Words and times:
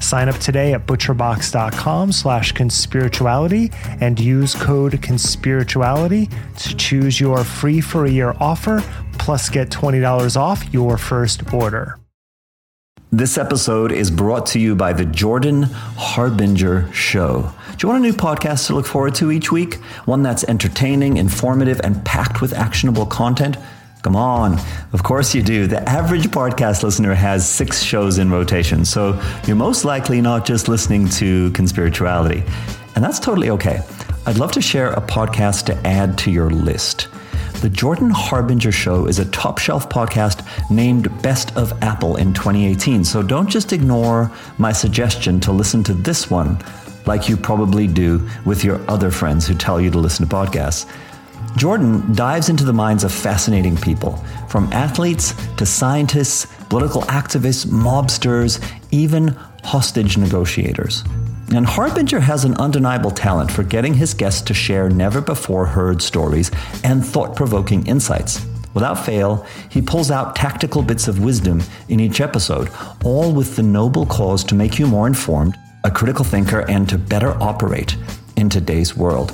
Sign 0.00 0.28
up 0.28 0.36
today 0.36 0.72
at 0.74 0.86
butcherbox.com 0.86 2.12
slash 2.12 2.52
conspirituality 2.52 3.74
and 4.00 4.18
use 4.18 4.54
code 4.54 4.92
conspirituality 4.92 6.32
to 6.58 6.76
choose 6.76 7.20
your 7.20 7.44
free 7.44 7.80
for 7.80 8.04
a 8.04 8.10
year 8.10 8.34
offer 8.40 8.82
plus 9.18 9.48
get 9.48 9.70
$20 9.70 10.36
off 10.36 10.72
your 10.72 10.96
first 10.98 11.52
order. 11.52 11.98
This 13.12 13.38
episode 13.38 13.92
is 13.92 14.10
brought 14.10 14.46
to 14.46 14.58
you 14.58 14.74
by 14.74 14.92
the 14.92 15.04
Jordan 15.04 15.62
Harbinger 15.62 16.92
Show. 16.92 17.52
Do 17.76 17.86
you 17.86 17.88
want 17.88 18.04
a 18.04 18.08
new 18.08 18.12
podcast 18.12 18.66
to 18.66 18.74
look 18.74 18.84
forward 18.84 19.14
to 19.14 19.30
each 19.30 19.52
week? 19.52 19.74
One 20.06 20.22
that's 20.22 20.42
entertaining, 20.44 21.16
informative, 21.16 21.80
and 21.84 22.04
packed 22.04 22.42
with 22.42 22.52
actionable 22.52 23.06
content? 23.06 23.56
Come 24.06 24.14
on. 24.14 24.60
Of 24.92 25.02
course 25.02 25.34
you 25.34 25.42
do. 25.42 25.66
The 25.66 25.82
average 25.88 26.28
podcast 26.28 26.84
listener 26.84 27.12
has 27.12 27.44
six 27.44 27.82
shows 27.82 28.18
in 28.18 28.30
rotation, 28.30 28.84
so 28.84 29.20
you're 29.48 29.56
most 29.56 29.84
likely 29.84 30.20
not 30.20 30.46
just 30.46 30.68
listening 30.68 31.08
to 31.08 31.50
Conspirituality. 31.50 32.48
And 32.94 33.02
that's 33.02 33.18
totally 33.18 33.50
okay. 33.50 33.80
I'd 34.24 34.38
love 34.38 34.52
to 34.52 34.62
share 34.62 34.92
a 34.92 35.00
podcast 35.00 35.66
to 35.66 35.76
add 35.84 36.16
to 36.18 36.30
your 36.30 36.50
list. 36.50 37.08
The 37.62 37.68
Jordan 37.68 38.10
Harbinger 38.10 38.70
Show 38.70 39.06
is 39.06 39.18
a 39.18 39.24
top 39.24 39.58
shelf 39.58 39.88
podcast 39.88 40.46
named 40.70 41.10
Best 41.20 41.56
of 41.56 41.72
Apple 41.82 42.14
in 42.14 42.32
2018, 42.32 43.02
so 43.02 43.24
don't 43.24 43.50
just 43.50 43.72
ignore 43.72 44.30
my 44.58 44.70
suggestion 44.70 45.40
to 45.40 45.50
listen 45.50 45.82
to 45.82 45.94
this 45.94 46.30
one 46.30 46.62
like 47.06 47.28
you 47.28 47.36
probably 47.36 47.88
do 47.88 48.28
with 48.44 48.62
your 48.62 48.80
other 48.88 49.10
friends 49.10 49.48
who 49.48 49.54
tell 49.54 49.80
you 49.80 49.90
to 49.90 49.98
listen 49.98 50.28
to 50.28 50.32
podcasts. 50.32 50.88
Jordan 51.56 52.14
dives 52.14 52.50
into 52.50 52.64
the 52.64 52.72
minds 52.72 53.02
of 53.02 53.10
fascinating 53.10 53.76
people, 53.76 54.16
from 54.48 54.70
athletes 54.72 55.34
to 55.56 55.64
scientists, 55.64 56.46
political 56.68 57.02
activists, 57.02 57.64
mobsters, 57.66 58.62
even 58.90 59.28
hostage 59.64 60.18
negotiators. 60.18 61.02
And 61.54 61.64
Harbinger 61.64 62.20
has 62.20 62.44
an 62.44 62.54
undeniable 62.56 63.10
talent 63.10 63.50
for 63.50 63.62
getting 63.62 63.94
his 63.94 64.12
guests 64.12 64.42
to 64.42 64.54
share 64.54 64.90
never 64.90 65.20
before 65.20 65.64
heard 65.64 66.02
stories 66.02 66.50
and 66.84 67.04
thought 67.04 67.36
provoking 67.36 67.86
insights. 67.86 68.44
Without 68.74 69.06
fail, 69.06 69.46
he 69.70 69.80
pulls 69.80 70.10
out 70.10 70.36
tactical 70.36 70.82
bits 70.82 71.08
of 71.08 71.24
wisdom 71.24 71.62
in 71.88 72.00
each 72.00 72.20
episode, 72.20 72.68
all 73.02 73.32
with 73.32 73.56
the 73.56 73.62
noble 73.62 74.04
cause 74.04 74.44
to 74.44 74.54
make 74.54 74.78
you 74.78 74.86
more 74.86 75.06
informed, 75.06 75.56
a 75.84 75.90
critical 75.90 76.24
thinker, 76.24 76.68
and 76.68 76.86
to 76.88 76.98
better 76.98 77.32
operate 77.42 77.96
in 78.36 78.50
today's 78.50 78.94
world. 78.94 79.32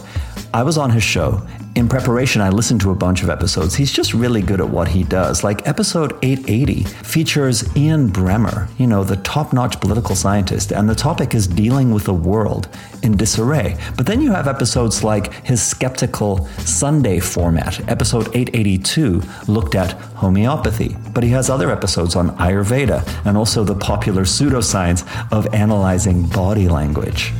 I 0.54 0.62
was 0.62 0.78
on 0.78 0.91
his 0.91 1.02
show. 1.02 1.44
In 1.75 1.88
preparation, 1.88 2.43
I 2.43 2.50
listened 2.50 2.83
to 2.83 2.91
a 2.91 2.94
bunch 2.94 3.22
of 3.22 3.31
episodes. 3.31 3.75
He's 3.75 3.91
just 3.91 4.12
really 4.12 4.43
good 4.43 4.60
at 4.60 4.69
what 4.69 4.88
he 4.88 5.05
does. 5.05 5.43
Like 5.43 5.66
episode 5.66 6.19
880 6.22 6.84
features 6.84 7.75
Ian 7.75 8.10
Bremmer, 8.10 8.69
you 8.78 8.87
know, 8.87 9.05
the 9.05 9.16
top 9.16 9.55
notch 9.55 9.81
political 9.81 10.15
scientist, 10.15 10.71
and 10.71 10.87
the 10.87 10.94
topic 10.94 11.34
is 11.34 11.47
dealing 11.47 11.91
with 11.91 12.09
a 12.09 12.12
world 12.12 12.69
in 13.03 13.16
disarray. 13.16 13.78
But 13.97 14.05
then 14.05 14.21
you 14.21 14.33
have 14.33 14.49
episodes 14.49 15.03
like 15.03 15.33
his 15.47 15.62
skeptical 15.62 16.47
Sunday 16.59 17.21
format. 17.21 17.81
Episode 17.89 18.27
882 18.37 19.22
looked 19.49 19.75
at 19.75 19.93
homeopathy, 19.93 20.94
but 21.15 21.25
he 21.25 21.31
has 21.31 21.49
other 21.49 21.71
episodes 21.71 22.16
on 22.16 22.37
Ayurveda 22.37 23.03
and 23.25 23.34
also 23.34 23.65
the 23.65 23.75
popular 23.75 24.25
pseudoscience 24.25 25.06
of 25.33 25.47
analyzing 25.54 26.27
body 26.27 26.69
language. 26.69 27.33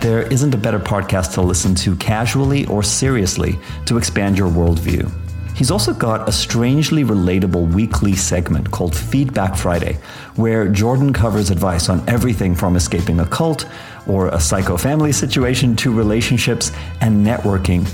There 0.00 0.22
isn't 0.32 0.54
a 0.54 0.56
better 0.56 0.78
podcast 0.78 1.34
to 1.34 1.42
listen 1.42 1.74
to 1.74 1.94
casually 1.96 2.64
or 2.66 2.82
seriously 2.82 3.58
to 3.84 3.98
expand 3.98 4.38
your 4.38 4.48
worldview. 4.48 5.12
He's 5.54 5.70
also 5.70 5.92
got 5.92 6.26
a 6.26 6.32
strangely 6.32 7.04
relatable 7.04 7.74
weekly 7.74 8.16
segment 8.16 8.70
called 8.70 8.96
Feedback 8.96 9.54
Friday, 9.56 9.98
where 10.36 10.68
Jordan 10.68 11.12
covers 11.12 11.50
advice 11.50 11.90
on 11.90 12.02
everything 12.08 12.54
from 12.54 12.76
escaping 12.76 13.20
a 13.20 13.26
cult 13.26 13.68
or 14.06 14.28
a 14.28 14.40
psycho 14.40 14.78
family 14.78 15.12
situation 15.12 15.76
to 15.76 15.92
relationships 15.92 16.72
and 17.02 17.26
networking, 17.26 17.86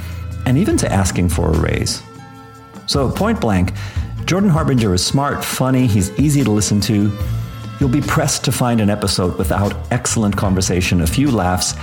and 0.47 0.57
even 0.57 0.77
to 0.77 0.93
asking 0.93 1.29
for 1.29 1.51
a 1.51 1.59
raise. 1.59 2.05
So, 2.87 3.11
point 3.11 3.41
blank, 3.41 3.73
Jordan 4.27 4.51
Harbinger 4.51 4.95
is 4.95 5.05
smart, 5.05 5.45
funny, 5.45 5.89
he's 5.89 6.17
easy 6.21 6.45
to 6.45 6.53
listen 6.53 6.81
to, 6.83 7.11
You'll 7.79 7.91
be 7.91 8.01
pressed 8.01 8.45
to 8.45 8.53
find 8.53 8.81
an 8.81 8.89
episode 8.89 9.37
without 9.37 9.75
excellent 9.91 10.37
conversation, 10.37 11.03
a 11.03 11.07
few 11.07 11.31
laughs, 11.31 11.75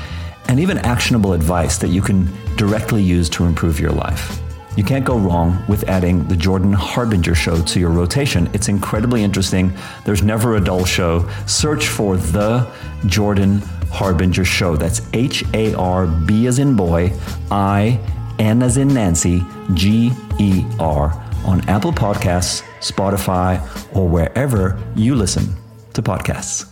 and 0.47 0.59
even 0.59 0.79
actionable 0.79 1.33
advice 1.33 1.77
that 1.77 1.89
you 1.89 2.01
can 2.01 2.27
directly 2.57 3.03
use 3.03 3.29
to 3.29 3.45
improve 3.45 3.79
your 3.79 3.91
life. 3.91 4.39
You 4.75 4.83
can't 4.83 5.05
go 5.05 5.19
wrong 5.19 5.63
with 5.69 5.87
adding 5.87 6.27
the 6.27 6.35
Jordan 6.35 6.73
Harbinger 6.73 7.35
show 7.35 7.61
to 7.61 7.79
your 7.79 7.91
rotation. 7.91 8.49
It's 8.53 8.69
incredibly 8.69 9.23
interesting. 9.23 9.71
There's 10.03 10.23
never 10.23 10.55
a 10.55 10.63
dull 10.63 10.83
show. 10.83 11.29
Search 11.45 11.87
for 11.87 12.17
the 12.17 12.67
Jordan 13.05 13.59
Harbinger 13.91 14.45
show. 14.45 14.75
That's 14.75 15.01
H 15.13 15.43
A 15.53 15.75
R 15.75 16.07
B 16.07 16.47
as 16.47 16.57
in 16.57 16.75
boy, 16.75 17.13
I, 17.51 17.99
N 18.39 18.63
as 18.63 18.77
in 18.77 18.87
Nancy, 18.87 19.45
G 19.75 20.11
E 20.39 20.65
R 20.79 21.13
on 21.45 21.61
Apple 21.69 21.93
Podcasts, 21.93 22.63
Spotify, 22.79 23.61
or 23.95 24.07
wherever 24.07 24.81
you 24.95 25.13
listen 25.13 25.55
to 25.93 26.01
podcasts. 26.01 26.69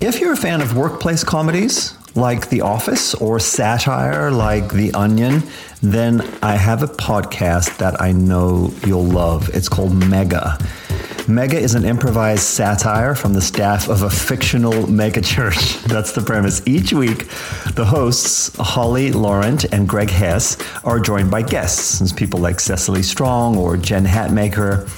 If 0.00 0.20
you're 0.20 0.32
a 0.32 0.36
fan 0.36 0.60
of 0.60 0.76
workplace 0.76 1.22
comedies 1.22 1.94
like 2.16 2.48
The 2.48 2.62
Office 2.62 3.14
or 3.14 3.38
satire 3.38 4.30
like 4.30 4.72
The 4.72 4.92
Onion, 4.94 5.44
then 5.80 6.20
I 6.42 6.56
have 6.56 6.82
a 6.82 6.88
podcast 6.88 7.78
that 7.78 8.00
I 8.00 8.12
know 8.12 8.74
you'll 8.84 9.04
love. 9.04 9.48
It's 9.54 9.68
called 9.68 9.94
Mega. 9.94 10.58
Mega 11.28 11.56
is 11.56 11.76
an 11.76 11.84
improvised 11.84 12.42
satire 12.42 13.14
from 13.14 13.32
the 13.32 13.40
staff 13.40 13.88
of 13.88 14.02
a 14.02 14.10
fictional 14.10 14.72
megachurch. 14.72 15.82
That's 15.88 16.10
the 16.12 16.20
premise. 16.20 16.62
Each 16.66 16.92
week, 16.92 17.28
the 17.74 17.84
hosts, 17.84 18.54
Holly 18.56 19.12
Laurent 19.12 19.64
and 19.72 19.88
Greg 19.88 20.10
Hess, 20.10 20.56
are 20.82 20.98
joined 20.98 21.30
by 21.30 21.42
guests, 21.42 22.12
people 22.12 22.40
like 22.40 22.58
Cecily 22.58 23.04
Strong 23.04 23.56
or 23.56 23.76
Jen 23.76 24.04
Hatmaker, 24.04 24.88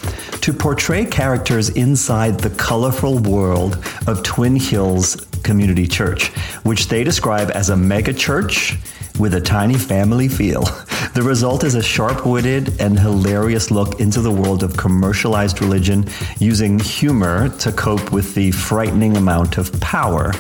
to 0.41 0.53
portray 0.53 1.05
characters 1.05 1.69
inside 1.71 2.41
the 2.41 2.51
colorful 2.51 3.19
world 3.19 3.85
of 4.07 4.23
Twin 4.23 4.57
Hills 4.57 5.27
Community 5.43 5.87
Church, 5.87 6.29
which 6.63 6.89
they 6.89 7.05
describe 7.05 7.51
as 7.55 7.69
a 7.69 7.77
mega 7.77 8.15
church 8.15 8.79
with 9.19 9.35
a 9.35 9.41
tiny 9.41 9.79
family 9.79 10.29
feel. 10.29 10.65
The 11.15 11.23
result 11.23 11.63
is 11.63 11.77
a 11.77 11.83
sharp 11.83 12.27
witted 12.27 12.81
and 12.81 12.99
hilarious 12.99 13.71
look 13.71 14.01
into 14.01 14.21
the 14.21 14.33
world 14.33 14.65
of 14.65 14.77
commercialized 14.77 15.61
religion 15.61 16.09
using 16.41 16.77
humor 16.81 17.51
to 17.59 17.71
cope 17.71 18.11
with 18.11 18.35
the 18.35 18.51
frightening 18.51 19.17
amount 19.17 19.57
of 19.57 19.71
power 19.81 20.33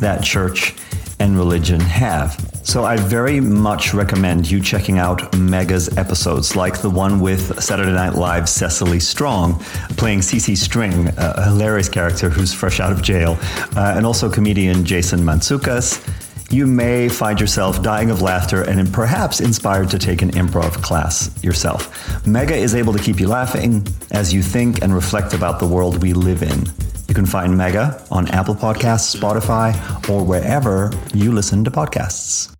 that 0.00 0.24
church 0.24 0.74
and 1.20 1.38
religion 1.38 1.78
have. 1.78 2.32
So 2.64 2.84
I 2.84 2.96
very 2.96 3.38
much 3.38 3.94
recommend 3.94 4.50
you 4.50 4.60
checking 4.60 4.98
out 4.98 5.32
Mega's 5.38 5.96
episodes, 5.96 6.56
like 6.56 6.82
the 6.82 6.90
one 6.90 7.20
with 7.20 7.62
Saturday 7.62 7.92
Night 7.92 8.16
Live's 8.16 8.50
Cecily 8.50 8.98
Strong 8.98 9.60
playing 9.96 10.18
CC 10.18 10.56
String, 10.56 11.08
a 11.16 11.44
hilarious 11.44 11.88
character 11.88 12.28
who's 12.28 12.52
fresh 12.52 12.80
out 12.80 12.90
of 12.90 13.00
jail, 13.00 13.38
uh, 13.76 13.94
and 13.96 14.04
also 14.04 14.28
comedian 14.28 14.84
Jason 14.84 15.20
Mantzoukas 15.20 16.04
you 16.50 16.66
may 16.66 17.08
find 17.08 17.40
yourself 17.40 17.82
dying 17.82 18.10
of 18.10 18.22
laughter 18.22 18.62
and 18.62 18.92
perhaps 18.92 19.40
inspired 19.40 19.90
to 19.90 19.98
take 19.98 20.22
an 20.22 20.30
improv 20.32 20.82
class 20.82 21.30
yourself. 21.42 22.26
Mega 22.26 22.54
is 22.54 22.74
able 22.74 22.92
to 22.92 23.02
keep 23.02 23.18
you 23.18 23.28
laughing 23.28 23.86
as 24.12 24.32
you 24.32 24.42
think 24.42 24.82
and 24.82 24.94
reflect 24.94 25.34
about 25.34 25.58
the 25.58 25.66
world 25.66 26.02
we 26.02 26.12
live 26.12 26.42
in 26.42 26.64
You 27.08 27.14
can 27.14 27.26
find 27.26 27.56
Mega 27.56 28.04
on 28.10 28.28
Apple 28.28 28.54
Podcasts, 28.54 29.14
Spotify, 29.14 29.74
or 30.08 30.24
wherever 30.24 30.92
you 31.14 31.32
listen 31.32 31.64
to 31.64 31.70
podcasts. 31.70 32.55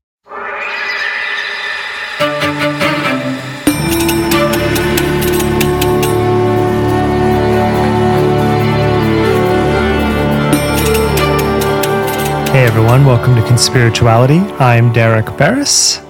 Hey 12.57 12.65
everyone, 12.65 13.05
welcome 13.05 13.35
to 13.35 13.43
Conspirituality. 13.43 14.41
I'm 14.59 14.91
Derek 14.91 15.27
Beres, 15.27 16.03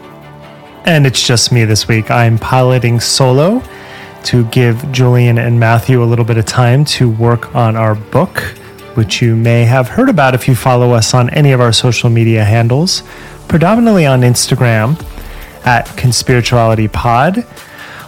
and 0.87 1.05
it's 1.05 1.27
just 1.27 1.51
me 1.51 1.65
this 1.65 1.89
week. 1.89 2.09
I'm 2.09 2.39
piloting 2.39 3.01
solo 3.01 3.61
to 4.27 4.45
give 4.51 4.93
Julian 4.93 5.39
and 5.39 5.59
Matthew 5.59 6.01
a 6.01 6.07
little 6.07 6.25
bit 6.25 6.37
of 6.37 6.47
time 6.47 6.85
to 6.85 7.11
work 7.11 7.53
on 7.57 7.75
our 7.75 7.97
book, 7.97 8.39
which 8.95 9.21
you 9.21 9.35
may 9.35 9.65
have 9.65 9.89
heard 9.89 10.09
about 10.09 10.37
if 10.37 10.47
you 10.47 10.55
follow 10.55 10.93
us 10.93 11.15
on 11.15 11.31
any 11.31 11.51
of 11.51 11.61
our 11.61 11.73
social 11.73 12.11
media 12.11 12.45
handles, 12.45 13.03
predominantly 13.49 14.07
on 14.07 14.21
Instagram 14.21 14.91
at 15.67 15.87
Conspirituality 15.97 16.93
Pod. 16.93 17.45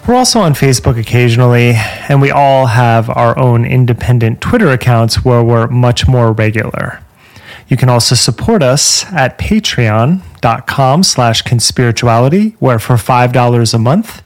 We're 0.06 0.14
also 0.14 0.38
on 0.38 0.54
Facebook 0.54 0.96
occasionally, 0.96 1.72
and 2.08 2.20
we 2.20 2.30
all 2.30 2.66
have 2.66 3.10
our 3.10 3.36
own 3.36 3.64
independent 3.64 4.40
Twitter 4.40 4.70
accounts 4.70 5.24
where 5.24 5.42
we're 5.42 5.66
much 5.66 6.06
more 6.06 6.30
regular. 6.30 7.02
You 7.68 7.76
can 7.76 7.88
also 7.88 8.14
support 8.14 8.62
us 8.62 9.04
at 9.12 9.38
patreon.com 9.38 11.02
slash 11.02 11.42
conspirituality, 11.42 12.54
where 12.58 12.78
for 12.78 12.94
$5 12.94 13.74
a 13.74 13.78
month, 13.78 14.22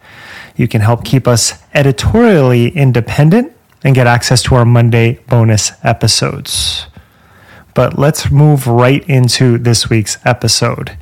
you 0.55 0.69
can 0.69 0.81
help 0.81 1.05
keep 1.05 1.27
us 1.27 1.55
editorially 1.75 2.69
independent 2.69 3.53
and 3.83 3.95
get 3.95 4.07
access 4.07 4.43
to 4.45 4.55
our 4.55 4.65
Monday 4.65 5.19
bonus 5.29 5.73
episodes. 5.83 6.87
But 7.75 7.99
let's 7.99 8.31
move 8.31 8.67
right 8.67 9.03
into 9.09 9.59
this 9.59 9.91
week's 9.91 10.19
episode. 10.25 10.97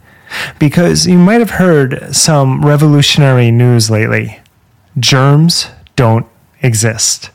Because 0.58 1.06
you 1.06 1.18
might 1.18 1.40
have 1.40 1.50
heard 1.50 2.14
some 2.14 2.64
revolutionary 2.64 3.50
news 3.50 3.90
lately. 3.90 4.38
Germs 4.98 5.68
don't 5.96 6.26
exist. 6.62 7.30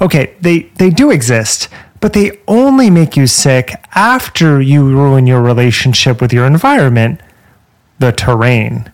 Okay, 0.00 0.34
they, 0.40 0.62
they 0.76 0.90
do 0.90 1.10
exist, 1.10 1.68
but 2.00 2.12
they 2.12 2.38
only 2.46 2.90
make 2.90 3.16
you 3.16 3.26
sick 3.26 3.72
after 3.94 4.60
you 4.60 4.88
ruin 4.88 5.26
your 5.26 5.40
relationship 5.42 6.20
with 6.20 6.32
your 6.32 6.46
environment, 6.46 7.20
the 7.98 8.12
terrain. 8.12 8.90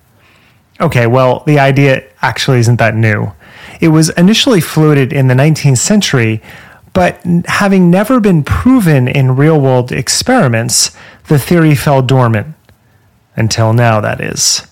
Okay, 0.80 1.06
well, 1.06 1.42
the 1.46 1.58
idea 1.58 2.04
actually 2.22 2.58
isn't 2.58 2.76
that 2.76 2.94
new. 2.94 3.32
It 3.80 3.88
was 3.88 4.10
initially 4.10 4.60
floated 4.60 5.12
in 5.12 5.28
the 5.28 5.34
19th 5.34 5.78
century, 5.78 6.42
but 6.92 7.20
having 7.46 7.90
never 7.90 8.20
been 8.20 8.42
proven 8.42 9.08
in 9.08 9.36
real 9.36 9.60
world 9.60 9.92
experiments, 9.92 10.96
the 11.28 11.38
theory 11.38 11.74
fell 11.74 12.02
dormant. 12.02 12.54
Until 13.36 13.72
now, 13.72 14.00
that 14.00 14.20
is. 14.20 14.66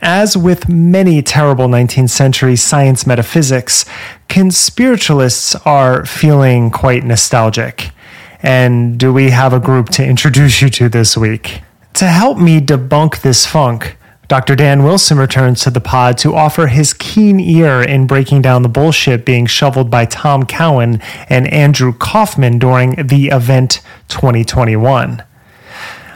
As 0.00 0.36
with 0.36 0.68
many 0.68 1.22
terrible 1.22 1.66
19th 1.66 2.10
century 2.10 2.56
science 2.56 3.06
metaphysics, 3.06 3.84
conspiritualists 4.28 5.60
are 5.66 6.04
feeling 6.06 6.70
quite 6.70 7.04
nostalgic. 7.04 7.90
And 8.40 8.98
do 8.98 9.12
we 9.12 9.30
have 9.30 9.52
a 9.52 9.58
group 9.58 9.88
to 9.90 10.04
introduce 10.04 10.62
you 10.62 10.68
to 10.70 10.88
this 10.88 11.16
week? 11.16 11.62
To 11.94 12.06
help 12.06 12.38
me 12.38 12.60
debunk 12.60 13.22
this 13.22 13.44
funk, 13.44 13.96
Dr. 14.28 14.54
Dan 14.54 14.84
Wilson 14.84 15.18
returns 15.18 15.62
to 15.62 15.70
the 15.70 15.80
pod 15.80 16.18
to 16.18 16.34
offer 16.34 16.66
his 16.66 16.92
keen 16.92 17.40
ear 17.40 17.82
in 17.82 18.06
breaking 18.06 18.42
down 18.42 18.62
the 18.62 18.68
bullshit 18.68 19.24
being 19.24 19.46
shoveled 19.46 19.90
by 19.90 20.04
Tom 20.04 20.44
Cowan 20.44 21.00
and 21.30 21.52
Andrew 21.52 21.92
Kaufman 21.92 22.58
during 22.58 23.06
the 23.06 23.28
event 23.28 23.80
2021. 24.08 25.24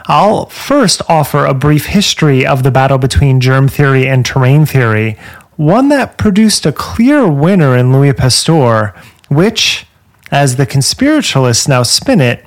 I'll 0.06 0.46
first 0.46 1.00
offer 1.08 1.44
a 1.44 1.54
brief 1.54 1.86
history 1.86 2.44
of 2.44 2.62
the 2.62 2.70
battle 2.70 2.98
between 2.98 3.40
germ 3.40 3.68
theory 3.68 4.06
and 4.06 4.26
terrain 4.26 4.66
theory, 4.66 5.16
one 5.56 5.88
that 5.90 6.18
produced 6.18 6.66
a 6.66 6.72
clear 6.72 7.30
winner 7.30 7.76
in 7.76 7.92
Louis 7.92 8.12
Pasteur, 8.12 8.94
which, 9.28 9.86
as 10.30 10.56
the 10.56 10.66
conspiritualists 10.66 11.68
now 11.68 11.82
spin 11.82 12.20
it, 12.20 12.44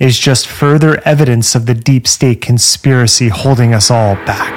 is 0.00 0.18
just 0.18 0.46
further 0.46 1.00
evidence 1.04 1.54
of 1.54 1.66
the 1.66 1.74
deep 1.74 2.06
state 2.06 2.40
conspiracy 2.40 3.28
holding 3.28 3.74
us 3.74 3.90
all 3.90 4.14
back. 4.24 4.54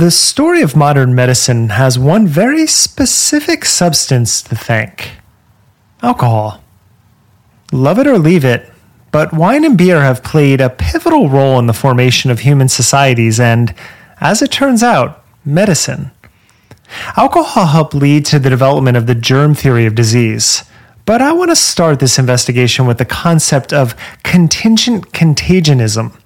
The 0.00 0.10
story 0.10 0.62
of 0.62 0.76
modern 0.76 1.14
medicine 1.14 1.70
has 1.70 1.98
one 1.98 2.26
very 2.26 2.66
specific 2.66 3.64
substance 3.64 4.42
to 4.42 4.54
thank 4.54 5.10
alcohol. 6.02 6.62
Love 7.72 7.98
it 7.98 8.06
or 8.06 8.18
leave 8.18 8.44
it, 8.44 8.72
but 9.10 9.32
wine 9.32 9.64
and 9.64 9.76
beer 9.76 10.00
have 10.00 10.22
played 10.22 10.60
a 10.60 10.70
pivotal 10.70 11.28
role 11.28 11.58
in 11.58 11.66
the 11.66 11.72
formation 11.72 12.30
of 12.30 12.40
human 12.40 12.68
societies 12.68 13.38
and, 13.38 13.74
as 14.20 14.40
it 14.40 14.50
turns 14.50 14.82
out, 14.82 15.22
medicine. 15.44 16.10
Alcohol 17.16 17.66
helped 17.66 17.94
lead 17.94 18.24
to 18.26 18.38
the 18.38 18.50
development 18.50 18.96
of 18.96 19.06
the 19.06 19.14
germ 19.14 19.54
theory 19.54 19.84
of 19.84 19.94
disease. 19.94 20.64
But 21.04 21.22
I 21.22 21.32
want 21.32 21.50
to 21.50 21.56
start 21.56 22.00
this 22.00 22.18
investigation 22.18 22.86
with 22.86 22.98
the 22.98 23.04
concept 23.04 23.72
of 23.72 23.94
contingent 24.22 25.12
contagionism, 25.12 26.16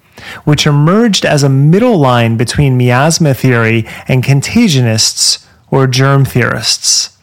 which 0.43 0.65
emerged 0.65 1.25
as 1.25 1.43
a 1.43 1.49
middle 1.49 1.97
line 1.97 2.37
between 2.37 2.77
miasma 2.77 3.33
theory 3.33 3.85
and 4.07 4.23
contagionists 4.23 5.45
or 5.71 5.87
germ 5.87 6.25
theorists. 6.25 7.17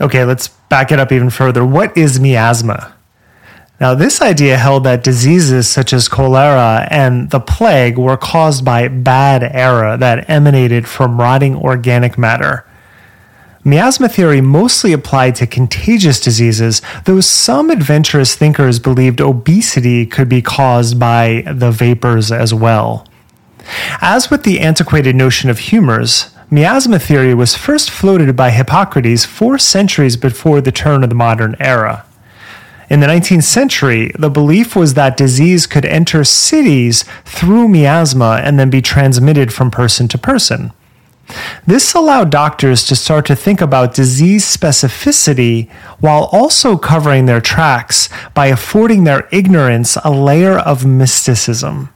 Okay, 0.00 0.24
let's 0.24 0.48
back 0.48 0.90
it 0.90 0.98
up 0.98 1.12
even 1.12 1.30
further. 1.30 1.64
What 1.64 1.96
is 1.96 2.20
miasma? 2.20 2.95
Now, 3.78 3.94
this 3.94 4.22
idea 4.22 4.56
held 4.56 4.84
that 4.84 5.04
diseases 5.04 5.68
such 5.68 5.92
as 5.92 6.08
cholera 6.08 6.88
and 6.90 7.28
the 7.28 7.40
plague 7.40 7.98
were 7.98 8.16
caused 8.16 8.64
by 8.64 8.88
bad 8.88 9.42
air 9.42 9.98
that 9.98 10.30
emanated 10.30 10.88
from 10.88 11.20
rotting 11.20 11.54
organic 11.56 12.16
matter. 12.16 12.64
Miasma 13.64 14.08
theory 14.08 14.40
mostly 14.40 14.92
applied 14.92 15.34
to 15.34 15.46
contagious 15.46 16.20
diseases, 16.20 16.80
though 17.04 17.20
some 17.20 17.68
adventurous 17.68 18.34
thinkers 18.34 18.78
believed 18.78 19.20
obesity 19.20 20.06
could 20.06 20.28
be 20.28 20.40
caused 20.40 20.98
by 20.98 21.42
the 21.46 21.70
vapors 21.70 22.32
as 22.32 22.54
well. 22.54 23.06
As 24.00 24.30
with 24.30 24.44
the 24.44 24.60
antiquated 24.60 25.16
notion 25.16 25.50
of 25.50 25.58
humors, 25.58 26.30
miasma 26.48 26.98
theory 26.98 27.34
was 27.34 27.56
first 27.56 27.90
floated 27.90 28.36
by 28.36 28.50
Hippocrates 28.50 29.26
four 29.26 29.58
centuries 29.58 30.16
before 30.16 30.60
the 30.60 30.72
turn 30.72 31.02
of 31.02 31.10
the 31.10 31.16
modern 31.16 31.56
era. 31.58 32.05
In 32.88 33.00
the 33.00 33.06
19th 33.06 33.42
century, 33.42 34.12
the 34.16 34.30
belief 34.30 34.76
was 34.76 34.94
that 34.94 35.16
disease 35.16 35.66
could 35.66 35.84
enter 35.84 36.22
cities 36.22 37.04
through 37.24 37.68
miasma 37.68 38.40
and 38.44 38.58
then 38.58 38.70
be 38.70 38.80
transmitted 38.80 39.52
from 39.52 39.70
person 39.70 40.06
to 40.08 40.18
person. 40.18 40.72
This 41.66 41.94
allowed 41.94 42.30
doctors 42.30 42.84
to 42.84 42.94
start 42.94 43.26
to 43.26 43.34
think 43.34 43.60
about 43.60 43.94
disease 43.94 44.44
specificity 44.44 45.68
while 45.98 46.28
also 46.30 46.76
covering 46.76 47.26
their 47.26 47.40
tracks 47.40 48.08
by 48.34 48.46
affording 48.46 49.02
their 49.02 49.28
ignorance 49.32 49.96
a 50.04 50.10
layer 50.12 50.56
of 50.56 50.86
mysticism. 50.86 51.92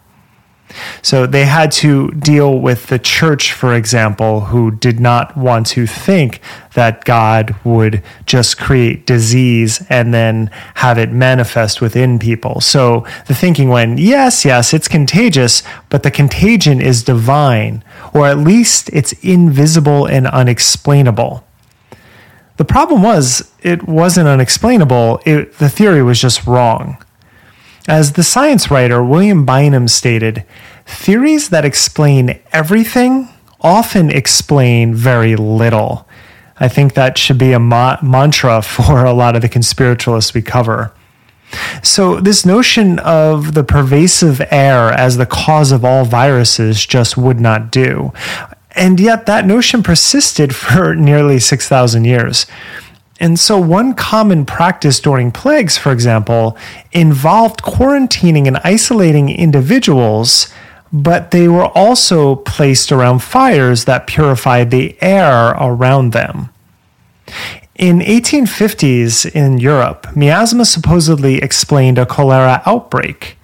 So 1.03 1.27
they 1.27 1.45
had 1.45 1.73
to 1.73 2.11
deal 2.13 2.59
with 2.59 2.87
the 2.87 2.99
church, 2.99 3.53
for 3.53 3.75
example, 3.75 4.41
who 4.41 4.71
did 4.71 5.01
not 5.01 5.37
want 5.37 5.67
to 5.69 5.87
think 5.87 6.41
that 6.75 7.05
God 7.05 7.55
would 7.65 8.03
just 8.27 8.59
create 8.59 9.07
disease 9.07 9.85
and 9.89 10.15
then 10.15 10.51
have 10.77 10.99
it 10.99 11.11
manifest 11.11 11.81
within 11.81 12.19
people. 12.19 12.61
So 12.61 13.07
the 13.27 13.35
thinking 13.35 13.69
went, 13.69 13.99
yes, 13.99 14.45
yes, 14.45 14.73
it's 14.73 14.89
contagious, 14.89 15.63
but 15.89 16.03
the 16.03 16.11
contagion 16.11 16.81
is 16.81 17.03
divine, 17.03 17.83
or 18.15 18.27
at 18.27 18.39
least 18.39 18.91
it's 18.93 19.13
invisible 19.25 20.07
and 20.07 20.27
unexplainable. 20.27 21.45
The 22.57 22.65
problem 22.65 23.03
was, 23.03 23.51
it 23.63 23.89
wasn't 23.89 24.29
unexplainable, 24.29 25.23
it, 25.25 25.55
the 25.55 25.71
theory 25.71 26.03
was 26.03 26.21
just 26.21 26.47
wrong. 26.47 27.03
As 27.91 28.13
the 28.13 28.23
science 28.23 28.71
writer 28.71 29.03
William 29.03 29.45
Bynum 29.45 29.89
stated, 29.89 30.45
theories 30.87 31.49
that 31.49 31.65
explain 31.65 32.39
everything 32.53 33.29
often 33.63 34.11
explain 34.11 34.95
very 34.95 35.35
little. 35.35 36.07
I 36.61 36.69
think 36.69 36.95
that 36.95 37.19
should 37.19 37.37
be 37.37 37.51
a 37.51 37.59
ma- 37.59 37.99
mantra 38.01 38.63
for 38.63 39.05
a 39.05 39.13
lot 39.13 39.35
of 39.35 39.43
the 39.43 39.49
conspiritualists 39.49 40.35
we 40.35 40.41
cover. 40.41 40.93
So, 41.83 42.21
this 42.21 42.47
notion 42.47 43.01
of 43.01 43.55
the 43.55 43.65
pervasive 43.65 44.41
air 44.53 44.93
as 44.93 45.17
the 45.17 45.27
cause 45.27 45.73
of 45.73 45.85
all 45.85 46.05
viruses 46.05 46.87
just 46.87 47.17
would 47.17 47.41
not 47.41 47.73
do. 47.73 48.13
And 48.71 49.01
yet, 49.01 49.27
that 49.27 49.47
notion 49.47 49.83
persisted 49.83 50.55
for 50.55 50.95
nearly 51.11 51.41
6,000 51.41 52.05
years. 52.05 52.47
And 53.21 53.39
so, 53.39 53.59
one 53.59 53.93
common 53.93 54.47
practice 54.47 54.99
during 54.99 55.31
plagues, 55.31 55.77
for 55.77 55.93
example, 55.93 56.57
involved 56.91 57.63
quarantining 57.63 58.47
and 58.47 58.57
isolating 58.65 59.29
individuals, 59.29 60.51
but 60.91 61.31
they 61.31 61.47
were 61.47 61.67
also 61.67 62.37
placed 62.37 62.91
around 62.91 63.19
fires 63.23 63.85
that 63.85 64.07
purified 64.07 64.71
the 64.71 64.97
air 65.03 65.51
around 65.51 66.13
them. 66.13 66.49
In 67.77 68.01
1850s 68.01 69.31
in 69.31 69.59
Europe, 69.59 70.07
miasma 70.17 70.65
supposedly 70.65 71.37
explained 71.37 71.99
a 71.99 72.07
cholera 72.07 72.63
outbreak. 72.65 73.37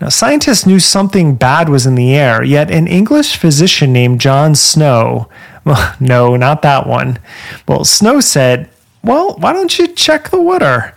Now, 0.00 0.08
scientists 0.08 0.66
knew 0.66 0.78
something 0.78 1.34
bad 1.34 1.68
was 1.68 1.84
in 1.84 1.94
the 1.94 2.14
air, 2.14 2.42
yet 2.42 2.70
an 2.70 2.86
English 2.86 3.36
physician 3.36 3.92
named 3.92 4.20
John 4.20 4.54
Snow, 4.54 5.28
well, 5.64 5.94
no, 6.00 6.36
not 6.36 6.62
that 6.62 6.86
one. 6.86 7.18
Well, 7.68 7.84
Snow 7.84 8.20
said, 8.20 8.70
Well, 9.02 9.36
why 9.38 9.52
don't 9.52 9.78
you 9.78 9.88
check 9.88 10.30
the 10.30 10.40
water? 10.40 10.96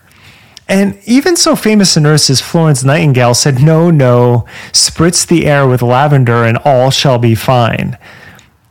And 0.67 0.99
even 1.05 1.35
so 1.35 1.55
famous 1.55 1.97
a 1.97 2.01
nurse 2.01 2.29
as 2.29 2.41
Florence 2.41 2.83
Nightingale 2.83 3.33
said, 3.33 3.61
No, 3.61 3.91
no, 3.91 4.45
spritz 4.71 5.27
the 5.27 5.45
air 5.45 5.67
with 5.67 5.81
lavender 5.81 6.43
and 6.43 6.57
all 6.59 6.89
shall 6.89 7.17
be 7.17 7.35
fine. 7.35 7.97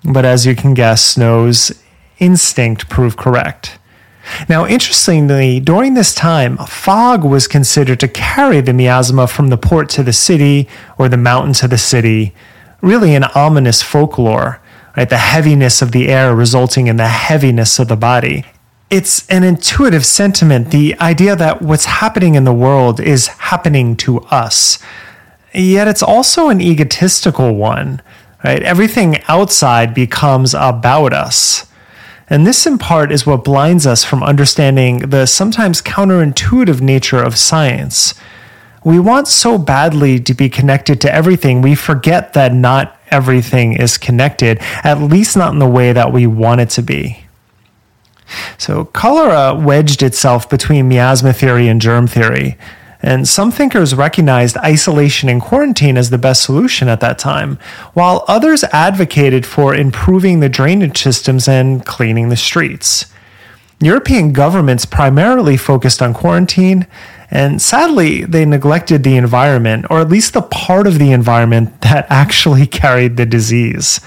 But 0.04 0.24
as 0.24 0.46
you 0.46 0.56
can 0.56 0.74
guess, 0.74 1.04
Snow's 1.04 1.82
instinct 2.18 2.88
proved 2.88 3.18
correct. 3.18 3.78
Now, 4.48 4.66
interestingly, 4.66 5.60
during 5.60 5.94
this 5.94 6.14
time, 6.14 6.56
fog 6.58 7.24
was 7.24 7.48
considered 7.48 8.00
to 8.00 8.08
carry 8.08 8.60
the 8.60 8.72
miasma 8.72 9.26
from 9.26 9.48
the 9.48 9.56
port 9.56 9.88
to 9.90 10.02
the 10.02 10.12
city 10.12 10.68
or 10.96 11.08
the 11.08 11.16
mountain 11.16 11.52
to 11.54 11.68
the 11.68 11.78
city, 11.78 12.32
really 12.80 13.14
an 13.14 13.24
ominous 13.34 13.82
folklore, 13.82 14.60
right? 14.96 15.08
The 15.08 15.18
heaviness 15.18 15.82
of 15.82 15.92
the 15.92 16.08
air 16.08 16.34
resulting 16.34 16.86
in 16.86 16.96
the 16.96 17.08
heaviness 17.08 17.78
of 17.78 17.88
the 17.88 17.96
body. 17.96 18.44
It's 18.92 19.26
an 19.28 19.42
intuitive 19.42 20.04
sentiment, 20.04 20.70
the 20.70 20.94
idea 21.00 21.34
that 21.34 21.62
what's 21.62 21.86
happening 21.86 22.34
in 22.34 22.44
the 22.44 22.52
world 22.52 23.00
is 23.00 23.26
happening 23.26 23.96
to 23.96 24.20
us. 24.24 24.78
Yet 25.54 25.88
it's 25.88 26.02
also 26.02 26.50
an 26.50 26.60
egotistical 26.60 27.54
one, 27.54 28.02
right? 28.44 28.62
Everything 28.62 29.22
outside 29.28 29.94
becomes 29.94 30.52
about 30.52 31.14
us. 31.14 31.64
And 32.28 32.46
this, 32.46 32.66
in 32.66 32.76
part, 32.76 33.10
is 33.10 33.24
what 33.24 33.44
blinds 33.44 33.86
us 33.86 34.04
from 34.04 34.22
understanding 34.22 34.98
the 34.98 35.24
sometimes 35.24 35.80
counterintuitive 35.80 36.82
nature 36.82 37.22
of 37.22 37.38
science. 37.38 38.12
We 38.84 39.00
want 39.00 39.26
so 39.26 39.56
badly 39.56 40.20
to 40.20 40.34
be 40.34 40.50
connected 40.50 41.00
to 41.00 41.14
everything, 41.14 41.62
we 41.62 41.76
forget 41.76 42.34
that 42.34 42.52
not 42.52 43.00
everything 43.10 43.72
is 43.72 43.96
connected, 43.96 44.58
at 44.84 45.00
least 45.00 45.34
not 45.34 45.54
in 45.54 45.60
the 45.60 45.66
way 45.66 45.94
that 45.94 46.12
we 46.12 46.26
want 46.26 46.60
it 46.60 46.68
to 46.70 46.82
be. 46.82 47.21
So, 48.58 48.86
cholera 48.86 49.54
wedged 49.54 50.02
itself 50.02 50.48
between 50.48 50.88
miasma 50.88 51.32
theory 51.32 51.68
and 51.68 51.80
germ 51.80 52.06
theory. 52.06 52.58
And 53.02 53.26
some 53.26 53.50
thinkers 53.50 53.94
recognized 53.94 54.56
isolation 54.58 55.28
and 55.28 55.42
quarantine 55.42 55.96
as 55.96 56.10
the 56.10 56.18
best 56.18 56.44
solution 56.44 56.88
at 56.88 57.00
that 57.00 57.18
time, 57.18 57.58
while 57.94 58.24
others 58.28 58.62
advocated 58.72 59.44
for 59.44 59.74
improving 59.74 60.38
the 60.38 60.48
drainage 60.48 61.02
systems 61.02 61.48
and 61.48 61.84
cleaning 61.84 62.28
the 62.28 62.36
streets. 62.36 63.06
European 63.80 64.32
governments 64.32 64.84
primarily 64.84 65.56
focused 65.56 66.00
on 66.00 66.14
quarantine, 66.14 66.86
and 67.32 67.60
sadly, 67.60 68.24
they 68.24 68.44
neglected 68.44 69.02
the 69.02 69.16
environment, 69.16 69.86
or 69.90 69.98
at 70.00 70.08
least 70.08 70.34
the 70.34 70.42
part 70.42 70.86
of 70.86 71.00
the 71.00 71.10
environment 71.10 71.80
that 71.80 72.06
actually 72.10 72.66
carried 72.66 73.16
the 73.16 73.26
disease. 73.26 74.00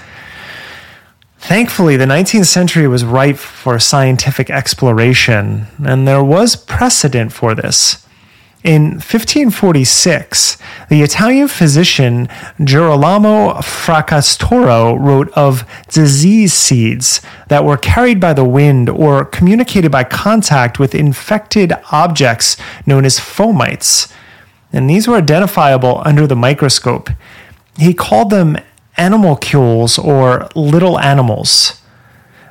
Thankfully, 1.46 1.96
the 1.96 2.06
19th 2.06 2.46
century 2.46 2.88
was 2.88 3.04
ripe 3.04 3.36
for 3.36 3.78
scientific 3.78 4.50
exploration, 4.50 5.68
and 5.78 6.06
there 6.06 6.24
was 6.24 6.56
precedent 6.56 7.32
for 7.32 7.54
this. 7.54 8.04
In 8.64 8.94
1546, 8.94 10.58
the 10.88 11.02
Italian 11.02 11.46
physician 11.46 12.28
Girolamo 12.64 13.60
Fracastoro 13.60 14.98
wrote 14.98 15.32
of 15.34 15.64
disease 15.88 16.52
seeds 16.52 17.20
that 17.46 17.64
were 17.64 17.76
carried 17.76 18.18
by 18.18 18.32
the 18.32 18.44
wind 18.44 18.88
or 18.88 19.24
communicated 19.24 19.92
by 19.92 20.02
contact 20.02 20.80
with 20.80 20.96
infected 20.96 21.72
objects 21.92 22.56
known 22.86 23.04
as 23.04 23.20
fomites. 23.20 24.12
And 24.72 24.90
these 24.90 25.06
were 25.06 25.18
identifiable 25.18 26.02
under 26.04 26.26
the 26.26 26.34
microscope. 26.34 27.08
He 27.78 27.94
called 27.94 28.30
them 28.30 28.58
animalcules 28.96 29.98
or 29.98 30.48
little 30.54 30.98
animals. 30.98 31.80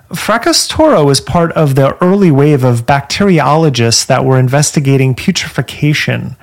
Fracastoro 0.09 1.05
was 1.05 1.19
part 1.19 1.51
of 1.53 1.75
the 1.75 1.97
early 2.01 2.31
wave 2.31 2.63
of 2.63 2.85
bacteriologists 2.85 4.05
that 4.05 4.23
were 4.23 4.39
investigating 4.39 5.15
putrefaction. 5.15 6.35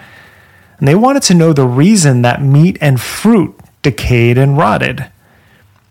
And 0.78 0.88
they 0.88 0.94
wanted 0.94 1.22
to 1.24 1.34
know 1.34 1.52
the 1.52 1.66
reason 1.66 2.22
that 2.22 2.42
meat 2.42 2.76
and 2.80 3.00
fruit 3.00 3.58
decayed 3.82 4.36
and 4.36 4.58
rotted. 4.58 5.10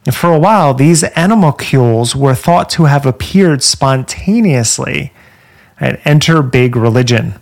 And 0.06 0.15
for 0.15 0.34
a 0.34 0.39
while, 0.39 0.74
these 0.74 1.03
animalcules 1.03 2.15
were 2.15 2.36
thought 2.36 2.70
to 2.72 2.86
have 2.86 3.06
appeared 3.06 3.63
spontaneously. 3.63 5.13
And 5.80 6.00
enter 6.06 6.44
big 6.44 6.75
religion. 6.75 7.40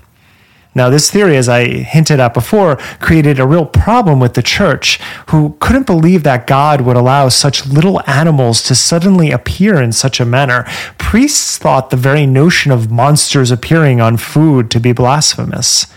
Now, 0.75 0.89
this 0.89 1.09
theory, 1.09 1.35
as 1.35 1.49
I 1.49 1.65
hinted 1.65 2.19
at 2.19 2.33
before, 2.33 2.75
created 2.99 3.39
a 3.39 3.47
real 3.47 3.65
problem 3.65 4.19
with 4.19 4.35
the 4.35 4.43
church, 4.43 4.99
who 5.29 5.57
couldn't 5.59 5.87
believe 5.87 6.23
that 6.23 6.45
God 6.45 6.81
would 6.81 6.95
allow 6.95 7.29
such 7.29 7.65
little 7.65 8.01
animals 8.07 8.61
to 8.63 8.75
suddenly 8.75 9.31
appear 9.31 9.81
in 9.81 9.91
such 9.91 10.19
a 10.19 10.25
manner. 10.25 10.65
Priests 10.99 11.57
thought 11.57 11.89
the 11.89 11.97
very 11.97 12.27
notion 12.27 12.71
of 12.71 12.91
monsters 12.91 13.49
appearing 13.49 13.99
on 13.99 14.17
food 14.17 14.69
to 14.71 14.79
be 14.79 14.91
blasphemous. 14.91 15.87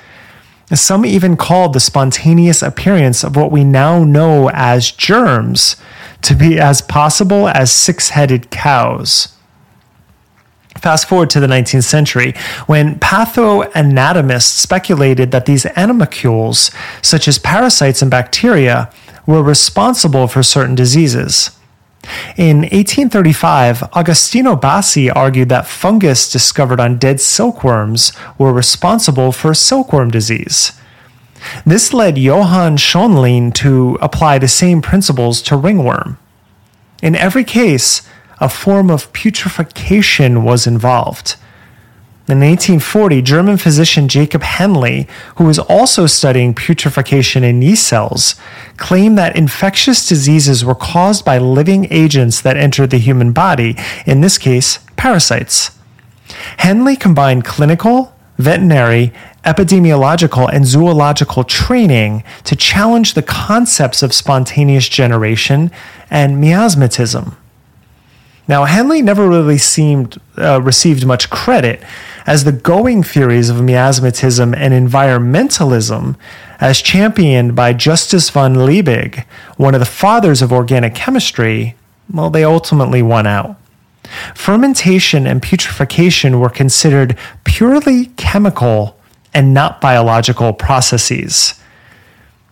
Some 0.72 1.04
even 1.04 1.36
called 1.36 1.74
the 1.74 1.80
spontaneous 1.80 2.62
appearance 2.62 3.24
of 3.24 3.36
what 3.36 3.52
we 3.52 3.64
now 3.64 4.04
know 4.04 4.48
as 4.54 4.90
germs 4.90 5.76
to 6.22 6.34
be 6.34 6.58
as 6.58 6.80
possible 6.80 7.46
as 7.46 7.70
six 7.70 8.10
headed 8.10 8.50
cows. 8.50 9.36
Fast 10.82 11.08
forward 11.08 11.30
to 11.30 11.38
the 11.38 11.46
19th 11.46 11.84
century, 11.84 12.34
when 12.66 12.96
pathoanatomists 12.96 14.58
speculated 14.58 15.30
that 15.30 15.46
these 15.46 15.64
animalcules, 15.64 16.72
such 17.02 17.28
as 17.28 17.38
parasites 17.38 18.02
and 18.02 18.10
bacteria, 18.10 18.90
were 19.24 19.44
responsible 19.44 20.26
for 20.26 20.42
certain 20.42 20.74
diseases. 20.74 21.52
In 22.36 22.62
1835, 22.62 23.84
Agostino 23.94 24.56
Bassi 24.56 25.08
argued 25.08 25.50
that 25.50 25.68
fungus 25.68 26.28
discovered 26.28 26.80
on 26.80 26.98
dead 26.98 27.20
silkworms 27.20 28.12
were 28.36 28.52
responsible 28.52 29.30
for 29.30 29.54
silkworm 29.54 30.10
disease. 30.10 30.72
This 31.64 31.94
led 31.94 32.18
Johann 32.18 32.76
Schonlein 32.76 33.54
to 33.54 33.98
apply 34.00 34.38
the 34.38 34.48
same 34.48 34.82
principles 34.82 35.42
to 35.42 35.56
ringworm. 35.56 36.18
In 37.02 37.14
every 37.14 37.44
case, 37.44 38.02
a 38.40 38.48
form 38.48 38.90
of 38.90 39.12
putrefaction 39.12 40.42
was 40.42 40.66
involved. 40.66 41.36
In 42.28 42.38
1840, 42.38 43.20
German 43.20 43.56
physician 43.56 44.06
Jacob 44.06 44.42
Henle, 44.42 45.06
who 45.36 45.44
was 45.44 45.58
also 45.58 46.06
studying 46.06 46.54
putrefaction 46.54 47.42
in 47.42 47.62
yeast 47.62 47.86
cells, 47.86 48.36
claimed 48.76 49.18
that 49.18 49.36
infectious 49.36 50.06
diseases 50.06 50.64
were 50.64 50.76
caused 50.76 51.24
by 51.24 51.38
living 51.38 51.88
agents 51.90 52.40
that 52.40 52.56
entered 52.56 52.90
the 52.90 52.98
human 52.98 53.32
body, 53.32 53.76
in 54.06 54.20
this 54.20 54.38
case, 54.38 54.78
parasites. 54.96 55.72
Henle 56.58 56.96
combined 56.96 57.44
clinical, 57.44 58.14
veterinary, 58.38 59.12
epidemiological, 59.44 60.48
and 60.52 60.64
zoological 60.64 61.42
training 61.42 62.22
to 62.44 62.54
challenge 62.54 63.14
the 63.14 63.22
concepts 63.22 64.02
of 64.02 64.14
spontaneous 64.14 64.88
generation 64.88 65.72
and 66.08 66.42
miasmatism. 66.42 67.36
Now, 68.48 68.64
Henle 68.64 69.02
never 69.02 69.28
really 69.28 69.58
seemed 69.58 70.20
uh, 70.36 70.60
received 70.60 71.06
much 71.06 71.30
credit, 71.30 71.82
as 72.26 72.44
the 72.44 72.52
going 72.52 73.02
theories 73.02 73.50
of 73.50 73.56
miasmatism 73.56 74.54
and 74.56 74.72
environmentalism, 74.72 76.16
as 76.60 76.82
championed 76.82 77.54
by 77.54 77.72
Justus 77.72 78.30
von 78.30 78.54
Liebig, 78.54 79.24
one 79.56 79.74
of 79.74 79.80
the 79.80 79.86
fathers 79.86 80.42
of 80.42 80.52
organic 80.52 80.94
chemistry, 80.94 81.76
well, 82.12 82.30
they 82.30 82.44
ultimately 82.44 83.02
won 83.02 83.26
out. 83.26 83.56
Fermentation 84.34 85.26
and 85.26 85.42
putrefaction 85.42 86.40
were 86.40 86.50
considered 86.50 87.16
purely 87.44 88.06
chemical 88.16 88.98
and 89.32 89.54
not 89.54 89.80
biological 89.80 90.52
processes. 90.52 91.54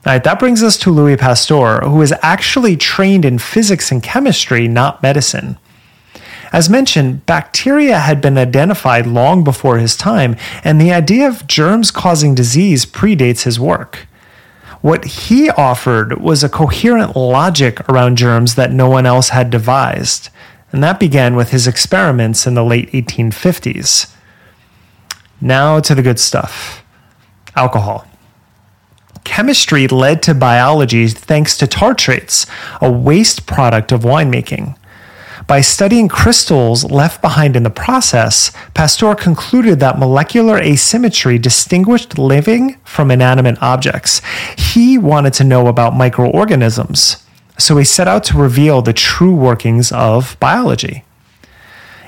All 0.06 0.14
right, 0.14 0.24
that 0.24 0.38
brings 0.38 0.62
us 0.62 0.78
to 0.78 0.90
Louis 0.90 1.16
Pasteur, 1.16 1.80
who 1.80 1.96
was 1.96 2.12
actually 2.22 2.76
trained 2.76 3.24
in 3.24 3.38
physics 3.38 3.92
and 3.92 4.02
chemistry, 4.02 4.66
not 4.66 5.02
medicine. 5.02 5.58
As 6.52 6.68
mentioned, 6.68 7.24
bacteria 7.26 7.98
had 7.98 8.20
been 8.20 8.36
identified 8.36 9.06
long 9.06 9.44
before 9.44 9.78
his 9.78 9.96
time, 9.96 10.36
and 10.64 10.80
the 10.80 10.92
idea 10.92 11.28
of 11.28 11.46
germs 11.46 11.90
causing 11.90 12.34
disease 12.34 12.84
predates 12.84 13.42
his 13.42 13.60
work. 13.60 14.06
What 14.80 15.04
he 15.04 15.50
offered 15.50 16.20
was 16.20 16.42
a 16.42 16.48
coherent 16.48 17.14
logic 17.14 17.88
around 17.88 18.16
germs 18.16 18.54
that 18.54 18.72
no 18.72 18.88
one 18.88 19.06
else 19.06 19.28
had 19.28 19.50
devised, 19.50 20.30
and 20.72 20.82
that 20.82 20.98
began 20.98 21.36
with 21.36 21.50
his 21.50 21.66
experiments 21.66 22.46
in 22.46 22.54
the 22.54 22.64
late 22.64 22.90
1850s. 22.92 24.12
Now 25.40 25.80
to 25.80 25.94
the 25.94 26.02
good 26.02 26.18
stuff 26.18 26.84
alcohol. 27.56 28.06
Chemistry 29.24 29.86
led 29.86 30.22
to 30.22 30.34
biology 30.34 31.08
thanks 31.08 31.56
to 31.58 31.66
tartrates, 31.66 32.46
a 32.80 32.90
waste 32.90 33.46
product 33.46 33.92
of 33.92 34.02
winemaking. 34.02 34.76
By 35.50 35.62
studying 35.62 36.06
crystals 36.06 36.84
left 36.84 37.20
behind 37.20 37.56
in 37.56 37.64
the 37.64 37.70
process, 37.70 38.52
Pasteur 38.72 39.16
concluded 39.16 39.80
that 39.80 39.98
molecular 39.98 40.60
asymmetry 40.60 41.40
distinguished 41.40 42.16
living 42.18 42.76
from 42.84 43.10
inanimate 43.10 43.60
objects. 43.60 44.22
He 44.56 44.96
wanted 44.96 45.32
to 45.32 45.42
know 45.42 45.66
about 45.66 45.96
microorganisms, 45.96 47.26
so 47.58 47.76
he 47.78 47.84
set 47.84 48.06
out 48.06 48.22
to 48.26 48.38
reveal 48.38 48.80
the 48.80 48.92
true 48.92 49.34
workings 49.34 49.90
of 49.90 50.36
biology. 50.38 51.02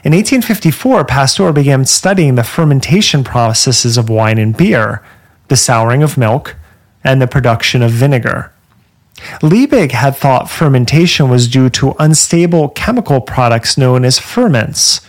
In 0.05 0.13
1854, 0.13 1.05
Pasteur 1.05 1.53
began 1.53 1.85
studying 1.85 2.37
the 2.37 2.45
fermentation 2.45 3.25
processes 3.25 3.99
of 3.99 4.09
wine 4.09 4.39
and 4.39 4.57
beer, 4.57 5.03
the 5.49 5.57
souring 5.57 6.05
of 6.05 6.17
milk, 6.17 6.55
and 7.03 7.21
the 7.21 7.27
production 7.27 7.83
of 7.83 7.91
vinegar. 7.91 8.53
Liebig 9.41 9.93
had 9.93 10.17
thought 10.17 10.51
fermentation 10.51 11.29
was 11.29 11.49
due 11.49 11.71
to 11.71 11.95
unstable 11.99 12.69
chemical 12.71 13.21
products 13.21 13.77
known 13.79 14.05
as 14.05 14.19
ferments. 14.19 15.01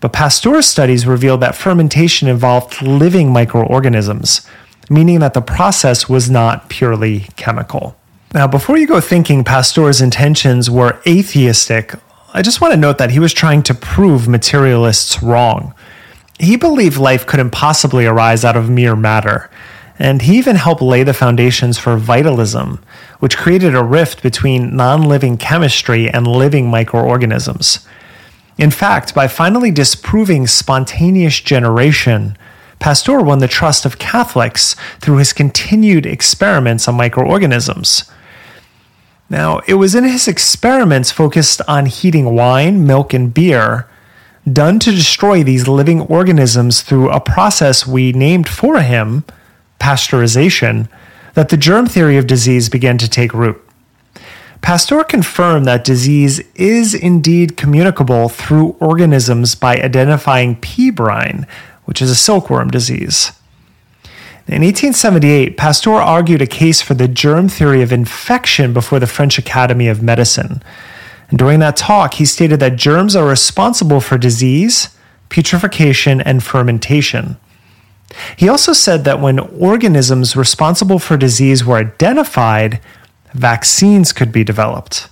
But 0.00 0.12
Pasteur's 0.12 0.66
studies 0.66 1.06
revealed 1.06 1.40
that 1.40 1.54
fermentation 1.54 2.28
involved 2.28 2.82
living 2.82 3.32
microorganisms, 3.32 4.46
meaning 4.90 5.20
that 5.20 5.34
the 5.34 5.40
process 5.40 6.08
was 6.08 6.30
not 6.30 6.68
purely 6.68 7.28
chemical. 7.36 7.96
Now, 8.34 8.46
before 8.46 8.76
you 8.76 8.86
go 8.86 9.00
thinking 9.00 9.44
Pasteur's 9.44 10.00
intentions 10.00 10.70
were 10.70 11.00
atheistic, 11.06 11.94
I 12.34 12.42
just 12.42 12.60
want 12.60 12.74
to 12.74 12.80
note 12.80 12.98
that 12.98 13.10
he 13.10 13.18
was 13.18 13.32
trying 13.32 13.62
to 13.62 13.74
prove 13.74 14.28
materialists 14.28 15.22
wrong. 15.22 15.74
He 16.38 16.56
believed 16.56 16.98
life 16.98 17.26
couldn't 17.26 17.50
possibly 17.50 18.04
arise 18.04 18.44
out 18.44 18.56
of 18.56 18.68
mere 18.68 18.94
matter, 18.94 19.50
and 19.98 20.22
he 20.22 20.36
even 20.38 20.56
helped 20.56 20.82
lay 20.82 21.02
the 21.02 21.14
foundations 21.14 21.78
for 21.78 21.96
vitalism, 21.96 22.82
which 23.18 23.36
created 23.36 23.74
a 23.74 23.82
rift 23.82 24.22
between 24.22 24.76
non 24.76 25.02
living 25.02 25.36
chemistry 25.36 26.08
and 26.08 26.26
living 26.26 26.68
microorganisms. 26.68 27.86
In 28.58 28.70
fact, 28.70 29.14
by 29.14 29.28
finally 29.28 29.70
disproving 29.70 30.46
spontaneous 30.46 31.40
generation, 31.40 32.36
Pasteur 32.78 33.20
won 33.20 33.38
the 33.38 33.48
trust 33.48 33.86
of 33.86 33.98
Catholics 33.98 34.76
through 35.00 35.16
his 35.16 35.32
continued 35.32 36.06
experiments 36.06 36.86
on 36.88 36.94
microorganisms. 36.94 38.10
Now, 39.28 39.60
it 39.66 39.74
was 39.74 39.94
in 39.94 40.04
his 40.04 40.28
experiments 40.28 41.10
focused 41.10 41.60
on 41.66 41.86
heating 41.86 42.34
wine, 42.34 42.86
milk, 42.86 43.12
and 43.12 43.32
beer, 43.32 43.88
done 44.50 44.78
to 44.78 44.92
destroy 44.92 45.42
these 45.42 45.66
living 45.66 46.02
organisms 46.02 46.82
through 46.82 47.10
a 47.10 47.20
process 47.20 47.86
we 47.86 48.12
named 48.12 48.48
for 48.48 48.80
him 48.80 49.24
pasteurization, 49.78 50.88
that 51.34 51.50
the 51.50 51.56
germ 51.56 51.86
theory 51.86 52.16
of 52.16 52.26
disease 52.26 52.68
began 52.68 52.98
to 52.98 53.08
take 53.08 53.34
root. 53.34 53.62
Pasteur 54.62 55.04
confirmed 55.04 55.66
that 55.66 55.84
disease 55.84 56.40
is 56.54 56.94
indeed 56.94 57.56
communicable 57.56 58.28
through 58.28 58.76
organisms 58.80 59.54
by 59.54 59.76
identifying 59.76 60.56
pébrine, 60.56 61.46
which 61.84 62.02
is 62.02 62.10
a 62.10 62.16
silkworm 62.16 62.70
disease. 62.70 63.32
In 64.48 64.62
1878, 64.62 65.56
Pasteur 65.56 65.94
argued 65.94 66.40
a 66.40 66.46
case 66.46 66.80
for 66.80 66.94
the 66.94 67.08
germ 67.08 67.48
theory 67.48 67.82
of 67.82 67.92
infection 67.92 68.72
before 68.72 69.00
the 69.00 69.06
French 69.06 69.38
Academy 69.38 69.88
of 69.88 70.02
Medicine. 70.02 70.62
And 71.30 71.38
during 71.38 71.58
that 71.60 71.76
talk, 71.76 72.14
he 72.14 72.24
stated 72.24 72.60
that 72.60 72.76
germs 72.76 73.16
are 73.16 73.26
responsible 73.26 74.00
for 74.00 74.16
disease, 74.16 74.90
putrefaction, 75.30 76.22
and 76.24 76.44
fermentation. 76.44 77.36
He 78.36 78.48
also 78.48 78.72
said 78.72 79.04
that 79.04 79.20
when 79.20 79.38
organisms 79.38 80.36
responsible 80.36 80.98
for 80.98 81.16
disease 81.16 81.64
were 81.64 81.78
identified, 81.78 82.80
vaccines 83.32 84.12
could 84.12 84.32
be 84.32 84.44
developed. 84.44 85.08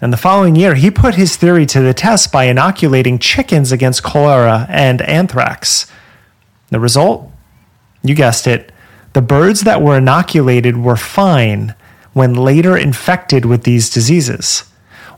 And 0.00 0.12
the 0.12 0.18
following 0.18 0.56
year, 0.56 0.74
he 0.74 0.90
put 0.90 1.14
his 1.14 1.36
theory 1.36 1.66
to 1.66 1.80
the 1.80 1.94
test 1.94 2.30
by 2.30 2.44
inoculating 2.44 3.18
chickens 3.18 3.72
against 3.72 4.02
cholera 4.02 4.66
and 4.68 5.00
anthrax. 5.02 5.90
The 6.70 6.80
result? 6.80 7.30
You 8.02 8.14
guessed 8.14 8.46
it. 8.46 8.70
The 9.14 9.22
birds 9.22 9.62
that 9.62 9.80
were 9.80 9.96
inoculated 9.96 10.76
were 10.76 10.96
fine 10.96 11.74
when 12.12 12.34
later 12.34 12.76
infected 12.76 13.44
with 13.44 13.64
these 13.64 13.90
diseases, 13.90 14.64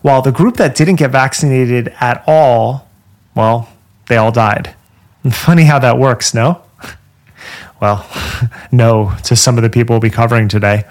while 0.03 0.23
the 0.23 0.33
group 0.33 0.57
that 0.57 0.75
didn't 0.75 0.97
get 0.97 1.11
vaccinated 1.11 1.95
at 2.01 2.23
all, 2.27 2.89
well, 3.35 3.69
they 4.09 4.17
all 4.17 4.33
died. 4.33 4.75
Funny 5.31 5.65
how 5.65 5.79
that 5.79 5.99
works, 5.99 6.35
no? 6.35 6.63
Well, 7.81 8.09
no 8.73 9.13
to 9.25 9.37
some 9.37 9.57
of 9.57 9.63
the 9.63 9.71
people 9.71 9.95
we'll 9.95 10.01
be 10.01 10.11
covering 10.11 10.49
today. 10.49 10.85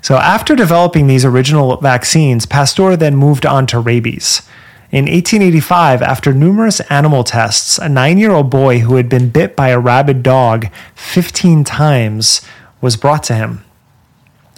So, 0.00 0.16
after 0.16 0.54
developing 0.54 1.06
these 1.06 1.24
original 1.24 1.76
vaccines, 1.78 2.46
Pasteur 2.46 2.96
then 2.96 3.16
moved 3.16 3.44
on 3.44 3.66
to 3.68 3.80
rabies. 3.80 4.42
In 4.90 5.04
1885, 5.04 6.00
after 6.00 6.32
numerous 6.32 6.80
animal 6.82 7.24
tests, 7.24 7.78
a 7.78 7.88
nine 7.88 8.16
year 8.16 8.30
old 8.30 8.48
boy 8.48 8.78
who 8.78 8.96
had 8.96 9.08
been 9.08 9.28
bit 9.28 9.54
by 9.54 9.68
a 9.68 9.78
rabid 9.78 10.22
dog 10.22 10.68
15 10.94 11.64
times 11.64 12.40
was 12.80 12.96
brought 12.96 13.22
to 13.24 13.34
him. 13.34 13.64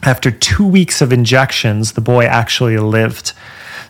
After 0.02 0.30
two 0.30 0.66
weeks 0.66 1.02
of 1.02 1.12
injections, 1.12 1.92
the 1.92 2.00
boy 2.00 2.26
actually 2.26 2.78
lived. 2.78 3.32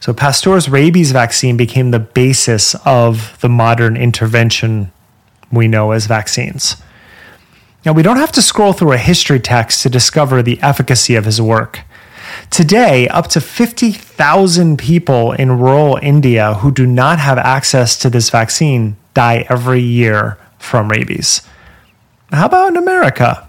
So, 0.00 0.14
Pasteur's 0.14 0.68
rabies 0.68 1.12
vaccine 1.12 1.56
became 1.56 1.90
the 1.90 1.98
basis 1.98 2.74
of 2.86 3.38
the 3.40 3.48
modern 3.48 3.96
intervention 3.96 4.92
we 5.52 5.68
know 5.68 5.90
as 5.90 6.06
vaccines. 6.06 6.76
Now, 7.84 7.92
we 7.92 8.02
don't 8.02 8.18
have 8.18 8.32
to 8.32 8.42
scroll 8.42 8.72
through 8.72 8.92
a 8.92 8.98
history 8.98 9.40
text 9.40 9.82
to 9.82 9.90
discover 9.90 10.42
the 10.42 10.60
efficacy 10.60 11.14
of 11.14 11.24
his 11.24 11.40
work. 11.40 11.80
Today, 12.50 13.08
up 13.08 13.28
to 13.28 13.40
50,000 13.40 14.78
people 14.78 15.32
in 15.32 15.58
rural 15.58 15.98
India 16.02 16.54
who 16.54 16.70
do 16.70 16.86
not 16.86 17.18
have 17.18 17.38
access 17.38 17.96
to 17.98 18.10
this 18.10 18.28
vaccine 18.28 18.96
die 19.14 19.46
every 19.48 19.80
year 19.80 20.36
from 20.58 20.90
rabies. 20.90 21.42
How 22.30 22.46
about 22.46 22.68
in 22.68 22.76
America? 22.76 23.48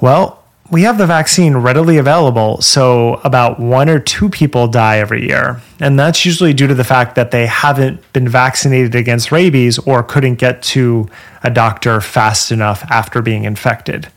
Well, 0.00 0.43
we 0.74 0.82
have 0.82 0.98
the 0.98 1.06
vaccine 1.06 1.56
readily 1.58 1.98
available, 1.98 2.60
so 2.60 3.20
about 3.22 3.60
one 3.60 3.88
or 3.88 4.00
two 4.00 4.28
people 4.28 4.66
die 4.66 4.98
every 4.98 5.24
year. 5.24 5.62
And 5.78 5.96
that's 5.96 6.26
usually 6.26 6.52
due 6.52 6.66
to 6.66 6.74
the 6.74 6.82
fact 6.82 7.14
that 7.14 7.30
they 7.30 7.46
haven't 7.46 8.12
been 8.12 8.28
vaccinated 8.28 8.96
against 8.96 9.30
rabies 9.30 9.78
or 9.78 10.02
couldn't 10.02 10.34
get 10.34 10.64
to 10.74 11.08
a 11.44 11.50
doctor 11.50 12.00
fast 12.00 12.50
enough 12.50 12.82
after 12.90 13.22
being 13.22 13.44
infected. 13.44 14.08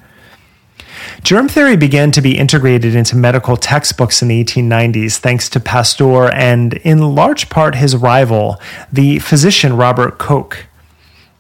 Germ 1.22 1.48
theory 1.48 1.78
began 1.78 2.12
to 2.12 2.22
be 2.22 2.36
integrated 2.36 2.96
into 2.96 3.15
medical 3.15 3.56
textbooks 3.56 4.24
in 4.24 4.28
the 4.28 4.43
1890s 4.43 5.17
thanks 5.17 5.50
to 5.50 5.60
Pasteur 5.60 6.34
and, 6.34 6.74
in 6.74 7.13
large 7.13 7.50
part, 7.50 7.76
his 7.76 7.96
rival, 7.96 8.60
the 8.91 9.20
physician 9.20 9.78
Robert 9.78 10.17
Koch. 10.17 10.65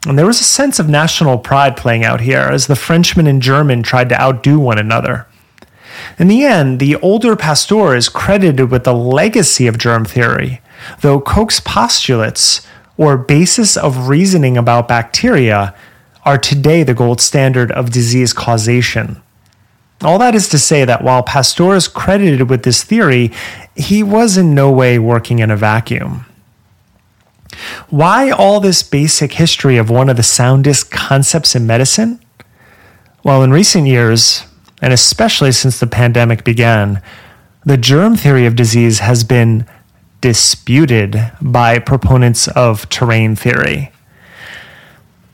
And 0.07 0.17
there 0.17 0.25
was 0.25 0.39
a 0.39 0.45
sense 0.45 0.79
of 0.79 0.87
national 0.87 1.37
pride 1.37 1.75
playing 1.75 2.05
out 2.05 2.21
here 2.21 2.39
as 2.39 2.67
the 2.67 2.77
Frenchman 2.77 3.27
and 3.27 3.41
German 3.41 3.83
tried 3.83 4.07
to 4.07 4.21
outdo 4.21 4.57
one 4.57 4.79
another. 4.79 5.27
In 6.17 6.29
the 6.29 6.45
end, 6.45 6.79
the 6.79 6.95
older 6.97 7.35
Pasteur 7.35 7.93
is 7.93 8.07
credited 8.07 8.71
with 8.71 8.85
the 8.85 8.93
legacy 8.93 9.67
of 9.67 9.77
germ 9.77 10.05
theory, 10.05 10.61
though 11.01 11.19
Koch's 11.19 11.59
postulates, 11.59 12.65
or 12.95 13.17
basis 13.17 13.75
of 13.75 14.07
reasoning 14.07 14.55
about 14.55 14.87
bacteria, 14.87 15.75
are 16.23 16.37
today 16.37 16.83
the 16.83 16.93
gold 16.93 17.19
standard 17.19 17.69
of 17.73 17.91
disease 17.91 18.31
causation. 18.31 19.21
All 20.01 20.19
that 20.19 20.35
is 20.35 20.47
to 20.49 20.57
say 20.57 20.85
that 20.85 21.03
while 21.03 21.21
Pasteur 21.21 21.75
is 21.75 21.89
credited 21.89 22.49
with 22.49 22.63
this 22.63 22.81
theory, 22.81 23.31
he 23.75 24.03
was 24.03 24.37
in 24.37 24.55
no 24.55 24.71
way 24.71 24.99
working 24.99 25.39
in 25.39 25.51
a 25.51 25.57
vacuum. 25.57 26.25
Why 27.89 28.29
all 28.29 28.59
this 28.59 28.83
basic 28.83 29.33
history 29.33 29.77
of 29.77 29.89
one 29.89 30.09
of 30.09 30.17
the 30.17 30.23
soundest 30.23 30.91
concepts 30.91 31.55
in 31.55 31.67
medicine? 31.67 32.19
Well, 33.23 33.43
in 33.43 33.51
recent 33.51 33.87
years, 33.87 34.45
and 34.81 34.93
especially 34.93 35.51
since 35.51 35.79
the 35.79 35.87
pandemic 35.87 36.43
began, 36.43 37.01
the 37.65 37.77
germ 37.77 38.15
theory 38.15 38.45
of 38.45 38.55
disease 38.55 38.99
has 38.99 39.23
been 39.23 39.65
disputed 40.21 41.31
by 41.41 41.79
proponents 41.79 42.47
of 42.49 42.87
terrain 42.89 43.35
theory. 43.35 43.91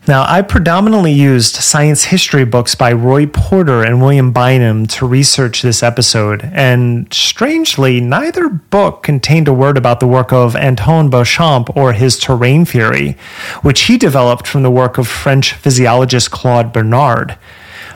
Now, 0.06 0.26
I 0.28 0.42
predominantly 0.42 1.14
used 1.14 1.56
science 1.56 2.04
history 2.04 2.44
books 2.44 2.76
by 2.76 2.92
Roy 2.92 3.26
Porter 3.26 3.84
and 3.84 4.02
William 4.02 4.34
Bynum 4.34 4.86
to 4.88 5.08
research 5.08 5.62
this 5.62 5.82
episode, 5.82 6.44
and 6.54 7.08
strangely, 7.14 8.02
neither 8.02 8.50
book 8.50 9.02
contained 9.02 9.48
a 9.48 9.54
word 9.54 9.78
about 9.78 10.02
the 10.02 10.08
work 10.08 10.34
of 10.34 10.58
Antoine 10.58 11.10
Béchamp 11.10 11.74
or 11.74 11.94
his 11.94 12.20
terrain 12.20 12.66
theory, 12.66 13.16
which 13.62 13.84
he 13.84 13.98
developed 13.98 14.46
from 14.46 14.62
the 14.62 14.70
work 14.70 14.98
of 14.98 15.08
French 15.08 15.54
physiologist 15.54 16.32
Claude 16.32 16.74
Bernard, 16.74 17.38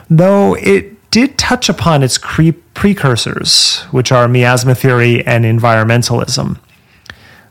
though 0.08 0.54
it 0.54 1.10
did 1.10 1.36
touch 1.36 1.68
upon 1.68 2.02
its 2.02 2.16
precursors, 2.16 3.82
which 3.90 4.10
are 4.10 4.26
miasma 4.28 4.74
theory 4.74 5.26
and 5.26 5.44
environmentalism. 5.44 6.58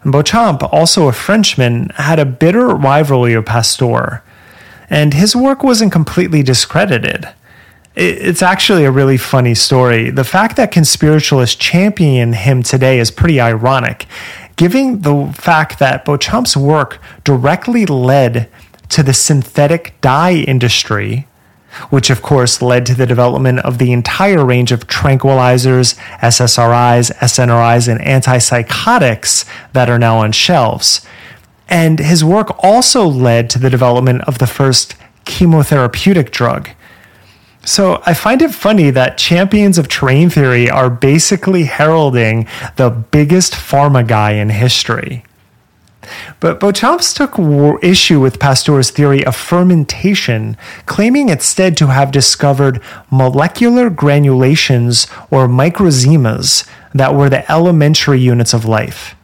Béchamp, 0.04 0.68
also 0.74 1.08
a 1.08 1.14
Frenchman, 1.14 1.90
had 1.90 2.18
a 2.18 2.26
bitter 2.26 2.70
rivalry 2.70 3.36
with 3.38 3.46
Pasteur 3.46 4.24
and 4.90 5.14
his 5.14 5.36
work 5.36 5.64
wasn't 5.64 5.92
completely 5.92 6.44
discredited. 6.44 7.28
It's 7.96 8.44
actually 8.44 8.86
a 8.86 8.92
really 8.92 9.18
funny 9.18 9.56
story. 9.56 10.12
The 10.12 10.24
fact 10.24 10.56
that 10.58 10.72
conspiritualists 10.72 11.58
champion 11.58 12.34
him 12.34 12.62
today 12.62 13.00
is 13.00 13.10
pretty 13.10 13.42
ironic, 13.42 14.06
given 14.56 15.02
the 15.02 15.34
fact 15.36 15.80
that 15.80 16.06
Béchamp's 16.06 16.56
work 16.56 17.02
directly 17.24 17.88
led 17.88 18.50
to 18.90 19.02
the 19.02 19.14
synthetic 19.14 20.00
dye 20.00 20.34
industry, 20.34 21.28
which 21.90 22.10
of 22.10 22.22
course 22.22 22.62
led 22.62 22.86
to 22.86 22.96
the 22.96 23.08
development 23.08 23.60
of 23.60 23.80
the 23.80 23.92
entire 23.92 24.46
range 24.46 24.72
of 24.72 24.88
tranquilizers, 24.88 25.98
SSRIs, 26.20 27.12
SNRIs, 27.18 27.88
and 27.88 28.00
antipsychotics 28.00 29.46
that 29.74 29.90
are 29.90 30.00
now 30.00 30.20
on 30.20 30.32
shelves. 30.32 31.06
And 31.70 32.00
his 32.00 32.24
work 32.24 32.64
also 32.64 33.06
led 33.06 33.50
to 33.52 33.60
the 33.60 33.70
development 33.70 34.22
of 34.22 34.38
the 34.38 34.48
first 34.48 34.96
chemotherapeutic 35.26 36.32
drug. 36.32 36.70
So 37.68 38.02
I 38.06 38.14
find 38.14 38.42
it 38.42 38.54
funny 38.54 38.92
that 38.92 39.18
champions 39.18 39.78
of 39.78 39.90
terrain 39.90 40.30
theory 40.30 40.70
are 40.70 40.90
basically 40.90 41.66
heralding 41.66 42.48
the 42.78 42.90
biggest 42.90 43.52
pharma 43.52 44.08
guy 44.08 44.32
in 44.32 44.50
history. 44.50 45.26
But 46.40 46.62
Béchamps 46.62 47.14
took 47.14 47.84
issue 47.84 48.22
with 48.22 48.40
Pasteur's 48.40 48.90
theory 48.90 49.26
of 49.26 49.36
fermentation, 49.36 50.56
claiming 50.86 51.28
instead 51.28 51.76
to 51.78 51.88
have 51.88 52.12
discovered 52.14 52.82
molecular 53.12 53.90
granulations 53.90 55.08
or 55.30 55.50
microzymas 55.50 56.66
that 56.94 57.14
were 57.14 57.30
the 57.30 57.52
elementary 57.52 58.22
units 58.22 58.54
of 58.54 58.64
life. 58.64 59.17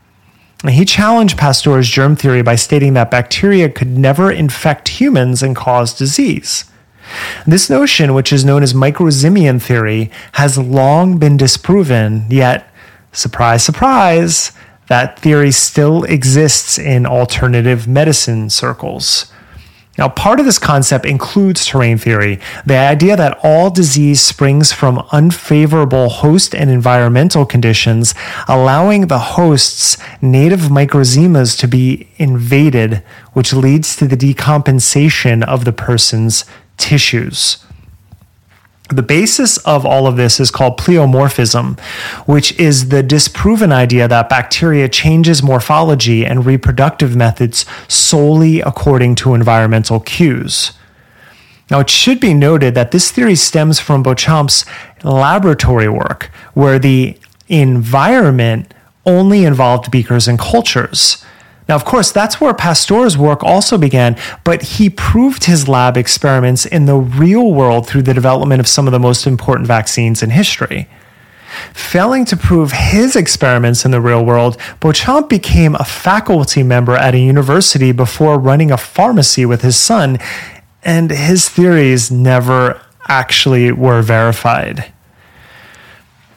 He 0.69 0.85
challenged 0.85 1.37
Pasteur's 1.37 1.89
germ 1.89 2.15
theory 2.15 2.41
by 2.41 2.55
stating 2.55 2.93
that 2.93 3.11
bacteria 3.11 3.67
could 3.69 3.97
never 3.97 4.31
infect 4.31 4.87
humans 4.87 5.43
and 5.43 5.55
cause 5.55 5.93
disease. 5.93 6.65
This 7.45 7.69
notion, 7.69 8.13
which 8.13 8.31
is 8.31 8.45
known 8.45 8.63
as 8.63 8.73
microzymian 8.73 9.61
theory, 9.61 10.09
has 10.33 10.57
long 10.57 11.17
been 11.17 11.35
disproven, 11.35 12.25
yet, 12.29 12.67
surprise, 13.11 13.63
surprise, 13.63 14.53
that 14.87 15.19
theory 15.19 15.51
still 15.51 16.03
exists 16.05 16.77
in 16.77 17.05
alternative 17.05 17.87
medicine 17.87 18.49
circles. 18.49 19.32
Now, 19.95 20.09
part 20.09 20.39
of 20.39 20.45
this 20.45 20.57
concept 20.57 21.05
includes 21.05 21.67
terrain 21.67 21.99
theory, 21.99 22.39
the 22.65 22.77
idea 22.77 23.15
that 23.15 23.37
all 23.43 23.69
disease 23.69 24.21
springs 24.21 24.71
from 24.71 25.05
unfavorable 25.11 26.09
host 26.09 26.55
and 26.55 26.71
environmental 26.71 27.45
conditions, 27.45 28.15
allowing 28.47 29.05
the 29.05 29.19
host's 29.19 29.97
native 30.19 30.61
microzymas 30.61 31.57
to 31.59 31.67
be 31.67 32.07
invaded, 32.17 33.03
which 33.33 33.53
leads 33.53 33.95
to 33.97 34.07
the 34.07 34.17
decompensation 34.17 35.43
of 35.43 35.63
the 35.63 35.73
person's 35.73 36.45
tissues. 36.77 37.63
The 38.93 39.01
basis 39.01 39.57
of 39.57 39.87
all 39.87 40.05
of 40.05 40.17
this 40.17 40.39
is 40.39 40.51
called 40.51 40.77
pleomorphism, 40.77 41.79
which 42.27 42.51
is 42.59 42.89
the 42.89 43.01
disproven 43.01 43.71
idea 43.71 44.07
that 44.07 44.29
bacteria 44.29 44.87
changes 44.87 45.41
morphology 45.41 46.23
and 46.23 46.45
reproductive 46.45 47.15
methods 47.15 47.65
solely 47.87 48.61
according 48.61 49.15
to 49.15 49.33
environmental 49.33 49.99
cues. 49.99 50.73
Now, 51.71 51.79
it 51.79 51.89
should 51.89 52.19
be 52.19 52.35
noted 52.35 52.75
that 52.75 52.91
this 52.91 53.09
theory 53.09 53.33
stems 53.33 53.79
from 53.79 54.03
Béchamp's 54.03 54.63
laboratory 55.03 55.89
work, 55.89 56.29
where 56.53 56.77
the 56.77 57.17
environment 57.47 58.75
only 59.07 59.43
involved 59.43 59.89
beakers 59.89 60.27
and 60.27 60.37
cultures. 60.37 61.25
Now, 61.67 61.75
of 61.75 61.85
course, 61.85 62.11
that's 62.11 62.41
where 62.41 62.53
Pasteur's 62.53 63.17
work 63.17 63.43
also 63.43 63.77
began, 63.77 64.17
but 64.43 64.61
he 64.61 64.89
proved 64.89 65.45
his 65.45 65.67
lab 65.67 65.95
experiments 65.95 66.65
in 66.65 66.85
the 66.85 66.97
real 66.97 67.53
world 67.53 67.87
through 67.87 68.03
the 68.03 68.13
development 68.13 68.59
of 68.59 68.67
some 68.67 68.87
of 68.87 68.91
the 68.91 68.99
most 68.99 69.25
important 69.25 69.67
vaccines 69.67 70.21
in 70.21 70.31
history. 70.31 70.89
Failing 71.73 72.25
to 72.25 72.35
prove 72.35 72.71
his 72.71 73.15
experiments 73.15 73.85
in 73.85 73.91
the 73.91 74.01
real 74.01 74.25
world, 74.25 74.57
Béchamp 74.81 75.29
became 75.29 75.75
a 75.75 75.85
faculty 75.85 76.63
member 76.63 76.95
at 76.95 77.15
a 77.15 77.19
university 77.19 77.91
before 77.91 78.39
running 78.39 78.71
a 78.71 78.77
pharmacy 78.77 79.45
with 79.45 79.61
his 79.61 79.77
son, 79.77 80.17
and 80.83 81.11
his 81.11 81.47
theories 81.47 82.11
never 82.11 82.81
actually 83.07 83.71
were 83.71 84.01
verified. 84.01 84.91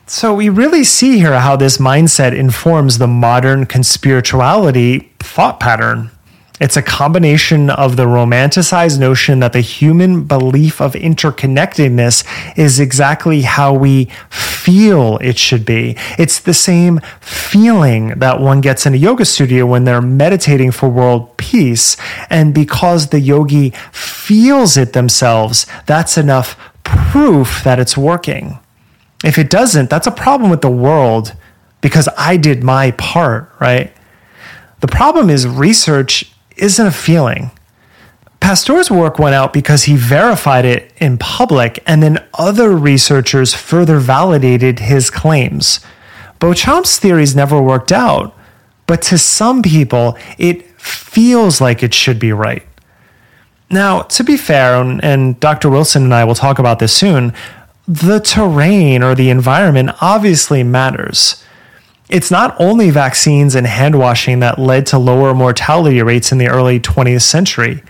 So 0.09 0.35
we 0.35 0.49
really 0.49 0.85
see 0.85 1.19
here 1.19 1.41
how 1.41 1.57
this 1.57 1.79
mindset 1.79 2.33
informs 2.37 2.99
the 2.99 3.09
modern 3.09 3.67
conspirituality 3.67 5.16
thought 5.27 5.61
pattern. 5.61 6.11
It's 6.59 6.77
a 6.79 6.83
combination 6.83 7.69
of 7.69 7.97
the 7.97 8.07
romanticized 8.07 8.99
notion 8.99 9.41
that 9.41 9.53
the 9.53 9.61
human 9.61 10.25
belief 10.25 10.81
of 10.81 10.95
interconnectedness 10.95 12.25
is 12.57 12.81
exactly 12.81 13.43
how 13.43 13.75
we 13.75 14.07
feel 14.31 15.19
it 15.19 15.37
should 15.37 15.67
be. 15.67 15.97
It's 16.19 16.39
the 16.39 16.55
same 16.55 17.01
feeling 17.21 18.19
that 18.19 18.41
one 18.41 18.63
gets 18.63 18.87
in 18.87 18.95
a 18.95 18.97
yoga 18.97 19.27
studio 19.27 19.67
when 19.67 19.85
they're 19.85 20.01
meditating 20.01 20.71
for 20.71 20.89
world 20.89 21.37
peace. 21.37 21.99
And 22.31 22.55
because 22.55 23.09
the 23.09 23.21
yogi 23.21 23.75
feels 23.93 24.79
it 24.79 24.95
themselves, 24.95 25.67
that's 25.85 26.17
enough 26.17 26.57
proof 26.85 27.63
that 27.65 27.79
it's 27.79 27.99
working. 27.99 28.59
If 29.23 29.37
it 29.37 29.51
doesn't, 29.51 29.91
that's 29.91 30.07
a 30.07 30.11
problem 30.11 30.51
with 30.51 30.63
the 30.63 30.71
world 30.71 31.35
because 31.83 32.09
I 32.17 32.39
did 32.39 32.63
my 32.63 32.93
part, 32.93 33.53
right? 33.61 33.93
The 34.87 34.93
problem 34.93 35.31
is 35.31 35.49
research 35.49 36.33
isn't 36.57 36.87
a 36.87 36.93
feeling. 36.93 37.51
Pasteur's 38.39 38.89
work 38.89 39.19
went 39.19 39.35
out 39.35 39.53
because 39.53 39.83
he 39.83 39.97
verified 39.97 40.65
it 40.65 40.93
in 40.99 41.19
public, 41.19 41.83
and 41.89 42.05
then 42.05 42.25
other 42.35 42.71
researchers 42.71 43.53
further 43.53 43.99
validated 43.99 44.79
his 44.79 45.11
claims. 45.11 45.81
Béchamp's 46.39 47.01
theories 47.01 47.35
never 47.35 47.61
worked 47.61 47.91
out, 47.91 48.33
but 48.87 49.03
to 49.03 49.19
some 49.19 49.61
people, 49.61 50.17
it 50.39 50.63
feels 50.81 51.61
like 51.61 51.83
it 51.83 51.93
should 51.93 52.21
be 52.21 52.33
right. 52.33 52.63
Now, 53.69 54.03
to 54.03 54.23
be 54.23 54.37
fair, 54.37 54.77
and 54.77 55.41
Dr. 55.41 55.69
Wilson 55.69 56.05
and 56.05 56.15
I 56.15 56.23
will 56.23 56.37
talk 56.37 56.61
about 56.61 56.79
this 56.79 56.93
soon, 56.93 57.33
the 57.89 58.21
terrain 58.21 59.03
or 59.03 59.17
the 59.17 59.31
environment 59.31 59.91
obviously 60.01 60.63
matters. 60.63 61.43
It's 62.09 62.31
not 62.31 62.55
only 62.61 62.91
vaccines 62.91 63.55
and 63.55 63.67
hand 63.67 63.99
washing 63.99 64.41
that 64.41 64.59
led 64.59 64.87
to 64.87 64.99
lower 64.99 65.35
mortality 65.35 66.01
rates 66.03 66.31
in 66.31 66.39
the 66.39 66.49
early 66.49 66.79
20th 66.79 67.23
century. 67.23 67.83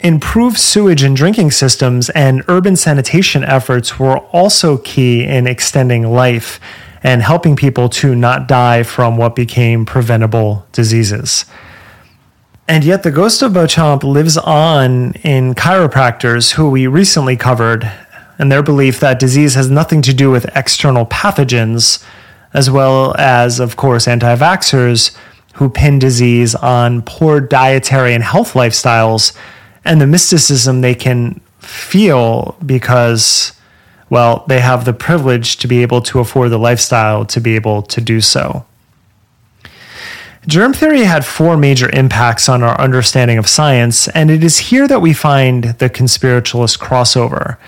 Improved 0.00 0.58
sewage 0.58 1.02
and 1.02 1.16
drinking 1.16 1.52
systems 1.52 2.10
and 2.10 2.44
urban 2.48 2.76
sanitation 2.76 3.44
efforts 3.44 3.98
were 3.98 4.18
also 4.18 4.78
key 4.78 5.24
in 5.24 5.46
extending 5.46 6.04
life 6.04 6.60
and 7.02 7.22
helping 7.22 7.54
people 7.54 7.88
to 7.88 8.14
not 8.14 8.48
die 8.48 8.82
from 8.82 9.16
what 9.16 9.36
became 9.36 9.86
preventable 9.86 10.66
diseases. 10.72 11.44
And 12.66 12.84
yet, 12.84 13.02
the 13.02 13.10
ghost 13.10 13.40
of 13.40 13.52
Béchamp 13.52 14.02
lives 14.02 14.36
on 14.36 15.12
in 15.24 15.54
chiropractors 15.54 16.52
who 16.52 16.68
we 16.68 16.86
recently 16.86 17.36
covered 17.36 17.90
and 18.38 18.52
their 18.52 18.62
belief 18.62 19.00
that 19.00 19.18
disease 19.18 19.54
has 19.54 19.70
nothing 19.70 20.02
to 20.02 20.12
do 20.12 20.30
with 20.30 20.54
external 20.56 21.06
pathogens, 21.06 22.04
as 22.54 22.70
well 22.70 23.14
as, 23.18 23.60
of 23.60 23.76
course, 23.76 24.08
anti 24.08 24.34
vaxxers 24.36 25.16
who 25.54 25.68
pin 25.68 25.98
disease 25.98 26.54
on 26.54 27.02
poor 27.02 27.40
dietary 27.40 28.14
and 28.14 28.22
health 28.22 28.52
lifestyles 28.52 29.36
and 29.84 30.00
the 30.00 30.06
mysticism 30.06 30.80
they 30.80 30.94
can 30.94 31.40
feel 31.58 32.56
because, 32.64 33.52
well, 34.10 34.44
they 34.48 34.60
have 34.60 34.84
the 34.84 34.92
privilege 34.92 35.56
to 35.56 35.66
be 35.66 35.82
able 35.82 36.00
to 36.02 36.20
afford 36.20 36.50
the 36.50 36.58
lifestyle 36.58 37.24
to 37.24 37.40
be 37.40 37.56
able 37.56 37.82
to 37.82 38.00
do 38.00 38.20
so. 38.20 38.64
Germ 40.46 40.72
theory 40.72 41.02
had 41.02 41.26
four 41.26 41.56
major 41.56 41.90
impacts 41.92 42.48
on 42.48 42.62
our 42.62 42.80
understanding 42.80 43.36
of 43.36 43.46
science, 43.46 44.08
and 44.08 44.30
it 44.30 44.42
is 44.42 44.58
here 44.58 44.88
that 44.88 45.02
we 45.02 45.12
find 45.12 45.64
the 45.64 45.90
conspiritualist 45.90 46.78
crossover. 46.78 47.58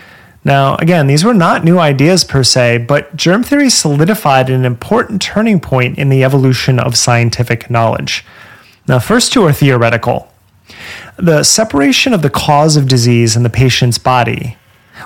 Now, 0.45 0.77
again, 0.77 1.07
these 1.07 1.25
were 1.25 1.35
not 1.35 1.65
new 1.65 1.79
ideas 1.79 2.25
per 2.25 2.43
se, 2.43 2.79
but 2.89 3.15
germ 3.15 3.43
theory 3.43 3.69
solidified 3.69 4.49
an 4.49 4.65
important 4.65 5.21
turning 5.21 5.61
point 5.61 5.99
in 5.99 6.09
the 6.09 6.25
evolution 6.25 6.79
of 6.79 6.97
scientific 6.97 7.69
knowledge. 7.69 8.25
Now, 8.89 8.99
first 8.99 9.33
two 9.33 9.45
are 9.45 9.53
theoretical. 9.53 10.33
The 11.17 11.43
separation 11.43 12.15
of 12.15 12.23
the 12.23 12.31
cause 12.31 12.77
of 12.77 12.89
disease 12.89 13.37
in 13.37 13.43
the 13.43 13.51
patient's 13.51 13.99
body, 13.99 14.57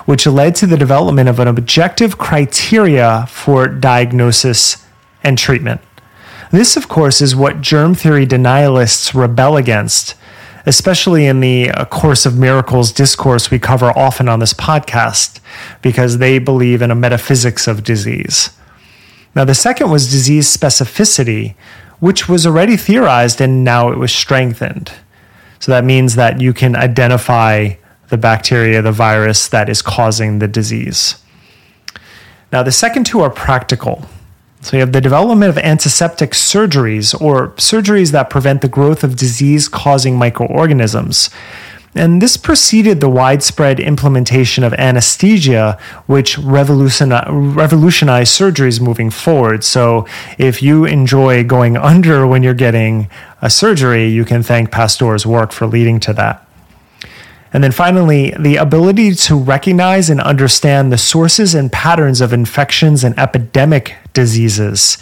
which 0.05 0.25
led 0.25 0.55
to 0.55 0.67
the 0.67 0.77
development 0.77 1.27
of 1.27 1.39
an 1.39 1.49
objective 1.49 2.17
criteria 2.17 3.25
for 3.27 3.67
diagnosis 3.67 4.85
and 5.21 5.37
treatment. 5.37 5.81
This, 6.51 6.77
of 6.77 6.87
course, 6.87 7.21
is 7.21 7.35
what 7.35 7.59
germ 7.59 7.95
theory 7.95 8.25
denialists 8.25 9.13
rebel 9.13 9.57
against 9.57 10.15
especially 10.65 11.25
in 11.25 11.39
the 11.39 11.69
uh, 11.71 11.85
Course 11.85 12.25
of 12.25 12.37
Miracles 12.37 12.91
discourse 12.91 13.51
we 13.51 13.59
cover 13.59 13.91
often 13.97 14.27
on 14.27 14.39
this 14.39 14.53
podcast, 14.53 15.39
because 15.81 16.17
they 16.17 16.39
believe 16.39 16.81
in 16.81 16.91
a 16.91 16.95
metaphysics 16.95 17.67
of 17.67 17.83
disease. 17.83 18.49
Now, 19.35 19.45
the 19.45 19.55
second 19.55 19.91
was 19.91 20.09
disease 20.09 20.55
specificity, 20.55 21.55
which 21.99 22.29
was 22.29 22.45
already 22.45 22.77
theorized 22.77 23.41
and 23.41 23.63
now 23.63 23.91
it 23.91 23.97
was 23.97 24.13
strengthened. 24.13 24.91
So 25.59 25.71
that 25.71 25.83
means 25.83 26.15
that 26.15 26.41
you 26.41 26.53
can 26.53 26.75
identify 26.75 27.75
the 28.09 28.17
bacteria, 28.17 28.81
the 28.81 28.91
virus 28.91 29.47
that 29.47 29.69
is 29.69 29.81
causing 29.81 30.39
the 30.39 30.47
disease. 30.47 31.15
Now, 32.51 32.63
the 32.63 32.71
second 32.71 33.05
two 33.05 33.21
are 33.21 33.29
practical. 33.29 34.05
So 34.65 34.77
you 34.77 34.81
have 34.81 34.93
the 34.93 34.99
development 34.99 35.51
of 35.51 35.59
antiseptic 35.59 36.31
surgeries 36.31 37.13
or 37.21 37.49
surgeries 37.49 38.11
that 38.13 38.31
prevent 38.31 38.61
the 38.61 38.67
growth 38.67 39.03
of 39.03 39.15
disease 39.15 39.67
causing 39.67 40.17
microorganisms. 40.17 41.29
And 41.93 42.19
this 42.19 42.35
preceded 42.35 42.99
the 42.99 43.07
widespread 43.07 43.79
implementation 43.79 44.63
of 44.63 44.73
anesthesia, 44.73 45.77
which 46.07 46.39
revolutionized 46.39 47.21
surgeries 47.61 48.81
moving 48.81 49.11
forward. 49.11 49.63
So, 49.63 50.07
if 50.39 50.63
you 50.63 50.85
enjoy 50.85 51.43
going 51.43 51.77
under 51.91 52.25
when 52.25 52.41
you're 52.41 52.55
getting 52.55 53.07
a 53.43 53.51
surgery, 53.51 54.07
you 54.07 54.25
can 54.25 54.41
thank 54.41 54.71
Pasteur's 54.71 55.27
work 55.27 55.51
for 55.51 55.67
leading 55.67 55.99
to 55.99 56.13
that. 56.13 56.44
And 57.55 57.63
then 57.63 57.71
finally, 57.71 58.33
the 58.37 58.57
ability 58.57 59.15
to 59.15 59.35
recognize 59.37 60.09
and 60.09 60.19
understand 60.19 60.91
the 60.91 60.97
sources 60.97 61.55
and 61.55 61.71
patterns 61.71 62.19
of 62.19 62.33
infections 62.33 63.01
and 63.01 63.17
epidemic 63.17 63.95
diseases. 64.11 64.97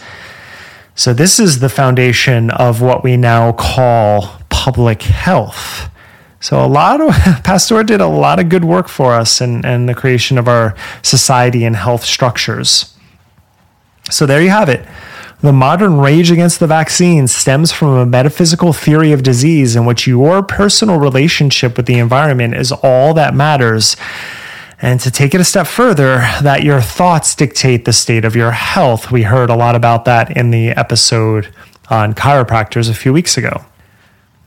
So, 0.94 1.16
this 1.16 1.40
is 1.40 1.62
the 1.62 1.68
foundation 1.68 2.52
of 2.52 2.80
what 2.80 3.04
we 3.04 3.18
now 3.18 3.54
call 3.54 4.38
public 4.50 5.02
health. 5.02 5.90
So 6.42 6.64
a 6.64 6.68
lot 6.68 7.02
of 7.02 7.10
Pasteur 7.44 7.84
did 7.84 8.02
a 8.02 8.08
lot 8.08 8.40
of 8.40 8.50
good 8.50 8.66
work 8.66 8.88
for 8.88 9.14
us 9.14 9.42
and 9.42 9.66
and 9.66 9.90
the 9.90 9.96
creation 9.96 10.38
of 10.38 10.48
our 10.48 10.76
society 11.02 11.66
and 11.66 11.76
health 11.76 12.06
structures. 12.06 12.96
So 14.12 14.28
there 14.28 14.44
you 14.44 14.52
have 14.52 14.70
it. 14.70 14.86
The 15.44 15.52
modern 15.52 15.98
rage 15.98 16.32
against 16.32 16.62
the 16.62 16.68
vaccine 16.68 17.28
stems 17.28 17.70
from 17.70 17.90
a 17.90 18.06
metaphysical 18.06 18.72
theory 18.72 19.12
of 19.12 19.24
disease 19.24 19.76
in 19.76 19.84
which 19.84 20.08
your 20.08 20.42
personal 20.42 21.02
relationship 21.02 21.76
with 21.76 21.86
the 21.86 22.00
environment 22.00 22.54
is 22.54 22.72
all 22.72 23.14
that 23.16 23.36
matters. 23.36 23.98
And 24.82 25.02
to 25.02 25.12
take 25.12 25.36
it 25.36 25.42
a 25.42 25.44
step 25.44 25.68
further, 25.68 26.20
that 26.42 26.64
your 26.64 26.80
thoughts 26.80 27.36
dictate 27.36 27.84
the 27.84 27.92
state 27.92 28.24
of 28.24 28.38
your 28.38 28.52
health. 28.52 29.12
We 29.12 29.24
heard 29.24 29.50
a 29.50 29.56
lot 29.58 29.76
about 29.76 30.06
that 30.06 30.32
in 30.38 30.52
the 30.52 30.70
episode 30.70 31.54
on 31.90 32.14
chiropractors 32.14 32.90
a 32.90 32.94
few 32.94 33.12
weeks 33.12 33.36
ago. 33.36 33.66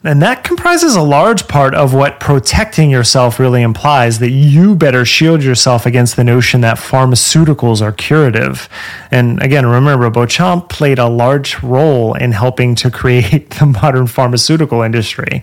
And 0.07 0.23
that 0.23 0.45
comprises 0.45 0.95
a 0.95 1.03
large 1.03 1.49
part 1.49 1.75
of 1.75 1.93
what 1.93 2.21
protecting 2.21 2.91
yourself 2.91 3.41
really 3.41 3.61
implies 3.63 4.21
that 4.21 4.31
you 4.31 4.77
better 4.77 5.05
shield 5.05 5.43
yourself 5.43 5.85
against 5.85 6.15
the 6.15 6.23
notion 6.23 6.61
that 6.61 6.79
pharmaceuticals 6.79 7.83
are 7.83 7.91
curative. 7.91 8.69
And 9.11 9.43
again, 9.43 9.67
remember, 9.67 10.09
Béchamp 10.09 10.69
played 10.69 11.01
a 11.01 11.09
large 11.09 11.61
role 11.61 12.15
in 12.15 12.31
helping 12.31 12.77
to 12.77 12.91
create 12.91 13.51
the 13.59 13.67
modern 13.67 14.07
pharmaceutical 14.07 14.81
industry, 14.81 15.43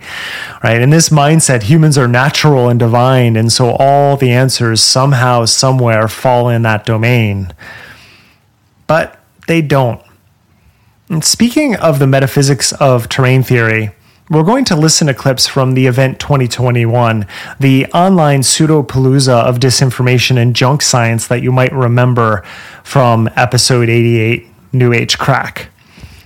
right? 0.63 0.81
In 0.81 0.91
this 0.91 1.09
mindset, 1.09 1.63
humans 1.63 1.97
are 1.97 2.07
natural 2.07 2.69
and 2.69 2.79
divine. 2.79 3.35
And 3.35 3.51
so 3.51 3.71
all 3.71 4.15
the 4.15 4.31
answers 4.31 4.81
somehow, 4.81 5.43
somewhere 5.43 6.07
fall 6.07 6.47
in 6.47 6.61
that 6.61 6.85
domain. 6.85 7.53
But 8.87 9.19
they 9.47 9.61
don't. 9.61 10.01
And 11.09 11.21
speaking 11.21 11.75
of 11.75 11.99
the 11.99 12.07
metaphysics 12.07 12.71
of 12.71 13.09
terrain 13.09 13.43
theory, 13.43 13.91
we're 14.29 14.43
going 14.43 14.65
to 14.65 14.75
listen 14.75 15.07
to 15.07 15.13
clips 15.13 15.47
from 15.47 15.73
the 15.73 15.85
event 15.85 16.19
2021, 16.19 17.27
the 17.59 17.85
online 17.87 18.41
pseudopalooza 18.41 19.43
of 19.43 19.59
disinformation 19.59 20.37
and 20.37 20.55
junk 20.55 20.81
science 20.81 21.27
that 21.27 21.43
you 21.43 21.51
might 21.51 21.73
remember 21.73 22.41
from 22.83 23.29
episode 23.35 23.89
88, 23.89 24.47
New 24.71 24.93
Age 24.93 25.17
Crack. 25.17 25.69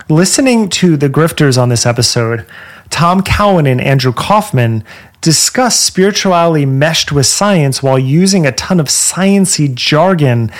Listening 0.10 0.69
to 0.69 0.95
the 0.95 1.10
grifters 1.10 1.62
on 1.62 1.69
this 1.69 1.86
episode, 1.86 2.45
Tom 2.89 3.23
Cowan 3.23 3.65
and 3.65 3.81
Andrew 3.81 4.13
Kaufman 4.13 4.83
discuss 5.19 5.79
spirituality 5.79 6.65
meshed 6.65 7.12
with 7.12 7.25
science 7.25 7.81
while 7.81 7.99
using 7.99 8.45
a 8.45 8.51
ton 8.51 8.79
of 8.79 8.88
sciency 8.88 9.73
jargon. 9.73 10.51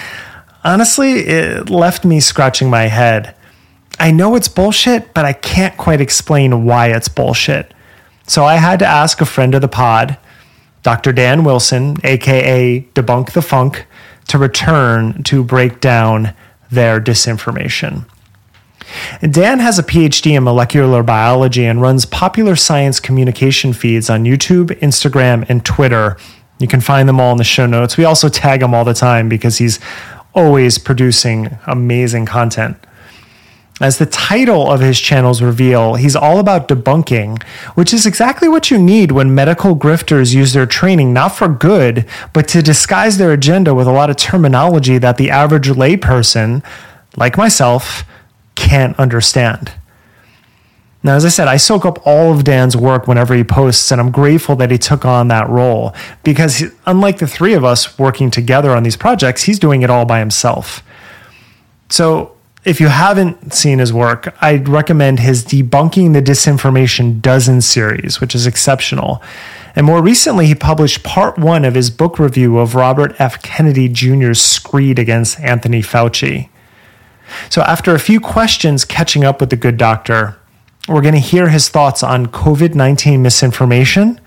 Honestly, 0.64 1.20
it 1.20 1.70
left 1.70 2.04
me 2.04 2.20
scratching 2.20 2.70
my 2.70 2.88
head. 2.88 3.36
I 4.00 4.12
know 4.12 4.36
it's 4.36 4.48
bullshit, 4.48 5.14
but 5.14 5.26
I 5.26 5.34
can't 5.34 5.76
quite 5.78 6.02
explain 6.02 6.66
why 6.66 6.88
it's 6.88 7.08
bullshit. 7.08 7.74
So 8.28 8.46
I 8.46 8.56
had 8.56 8.80
to 8.80 8.86
ask 8.86 9.22
a 9.22 9.26
friend 9.26 9.56
of 9.56 9.62
the 9.62 9.68
pod, 9.68 10.18
Dr. 10.84 11.12
Dan 11.12 11.44
Wilson, 11.44 11.98
aka 12.04 12.82
Debunk 12.94 13.32
the 13.32 13.42
Funk, 13.42 13.88
to 14.28 14.38
return 14.38 15.24
to 15.24 15.44
break 15.44 15.80
down 15.80 16.34
their 16.70 17.00
disinformation. 17.00 18.06
Dan 19.22 19.60
has 19.60 19.80
a 19.80 19.84
PhD 19.84 20.38
in 20.38 20.44
molecular 20.44 21.04
biology 21.04 21.66
and 21.66 21.82
runs 21.82 22.06
popular 22.06 22.56
science 22.56 23.00
communication 23.00 23.74
feeds 23.74 24.10
on 24.10 24.24
YouTube, 24.24 24.68
Instagram, 24.80 25.46
and 25.50 25.66
Twitter. 25.66 26.18
You 26.60 26.68
can 26.68 26.82
find 26.82 27.08
them 27.08 27.20
all 27.20 27.32
in 27.32 27.38
the 27.38 27.44
show 27.44 27.66
notes. 27.66 27.98
We 27.98 28.06
also 28.06 28.30
tag 28.30 28.62
him 28.62 28.74
all 28.74 28.86
the 28.86 28.94
time 28.94 29.28
because 29.28 29.58
he's 29.58 29.80
always 30.34 30.78
producing 30.78 31.58
amazing 31.66 32.26
content. 32.26 32.78
As 33.80 34.00
the 34.00 34.08
title 34.08 34.72
of 34.72 34.80
his 34.80 35.00
channels 35.00 35.42
reveal, 35.42 35.96
he's 35.96 36.16
all 36.16 36.40
about 36.40 36.68
debunking, 36.68 37.44
which 37.76 37.94
is 37.94 38.08
exactly 38.08 38.48
what 38.48 38.72
you 38.72 38.78
need 38.80 39.12
when 39.12 39.36
medical 39.36 39.76
grifters 39.76 40.34
use 40.34 40.54
their 40.54 40.66
training 40.66 41.14
not 41.14 41.30
for 41.30 41.48
good, 41.48 42.08
but 42.34 42.48
to 42.48 42.64
disguise 42.64 43.18
their 43.18 43.32
agenda 43.32 43.76
with 43.76 43.86
a 43.86 43.92
lot 43.92 44.10
of 44.10 44.16
terminology 44.16 44.98
that 44.98 45.18
the 45.18 45.30
average 45.30 45.68
layperson, 45.68 46.64
like 47.16 47.38
myself, 47.38 48.04
can't 48.56 48.98
understand. 48.98 49.72
Now, 51.04 51.16
as 51.16 51.24
I 51.24 51.30
said, 51.30 51.48
I 51.48 51.58
soak 51.58 51.86
up 51.86 52.06
all 52.06 52.34
of 52.34 52.44
Dan's 52.44 52.76
work 52.76 53.08
whenever 53.08 53.36
he 53.36 53.44
posts, 53.44 53.92
and 53.92 54.02
I'm 54.02 54.10
grateful 54.10 54.56
that 54.56 54.72
he 54.72 54.80
took 54.80 55.06
on 55.06 55.28
that 55.28 55.48
role 55.48 55.94
because, 56.24 56.64
unlike 56.88 57.20
the 57.20 57.28
three 57.28 57.54
of 57.54 57.64
us 57.64 58.00
working 58.00 58.32
together 58.32 58.72
on 58.72 58.82
these 58.82 58.98
projects, 58.98 59.44
he's 59.44 59.60
doing 59.60 59.84
it 59.84 59.92
all 59.92 60.06
by 60.06 60.18
himself. 60.18 60.82
So, 61.90 62.37
if 62.68 62.82
you 62.82 62.90
haven't 62.90 63.54
seen 63.54 63.80
his 63.80 63.94
work, 63.94 64.36
I'd 64.42 64.68
recommend 64.68 65.22
his 65.22 65.46
Debunking 65.46 66.12
the 66.12 66.22
Disinformation 66.22 67.22
Dozen 67.22 67.62
series, 67.62 68.20
which 68.20 68.36
is 68.36 68.46
exceptional. 68.46 69.24
And 69.74 69.86
more 69.86 70.02
recently, 70.02 70.48
he 70.48 70.54
published 70.54 71.02
part 71.02 71.38
one 71.38 71.64
of 71.64 71.76
his 71.76 71.90
book 71.90 72.20
review 72.20 72.58
of 72.58 72.76
Robert 72.76 73.16
F. 73.20 73.42
Kennedy 73.42 73.88
Jr.'s 73.88 74.42
screed 74.42 75.00
against 75.00 75.40
Anthony 75.40 75.82
Fauci. 75.82 76.50
So, 77.50 77.62
after 77.62 77.96
a 77.96 78.00
few 78.00 78.20
questions 78.20 78.84
catching 78.84 79.24
up 79.24 79.40
with 79.40 79.50
the 79.50 79.56
good 79.56 79.78
doctor, 79.78 80.38
we're 80.90 81.02
going 81.02 81.14
to 81.14 81.22
hear 81.22 81.48
his 81.48 81.70
thoughts 81.70 82.04
on 82.04 82.26
COVID 82.28 82.76
19 82.76 83.22
misinformation 83.22 84.20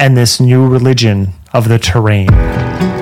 and 0.00 0.16
this 0.16 0.40
new 0.40 0.66
religion 0.66 1.34
of 1.52 1.68
the 1.68 1.78
terrain. 1.78 3.01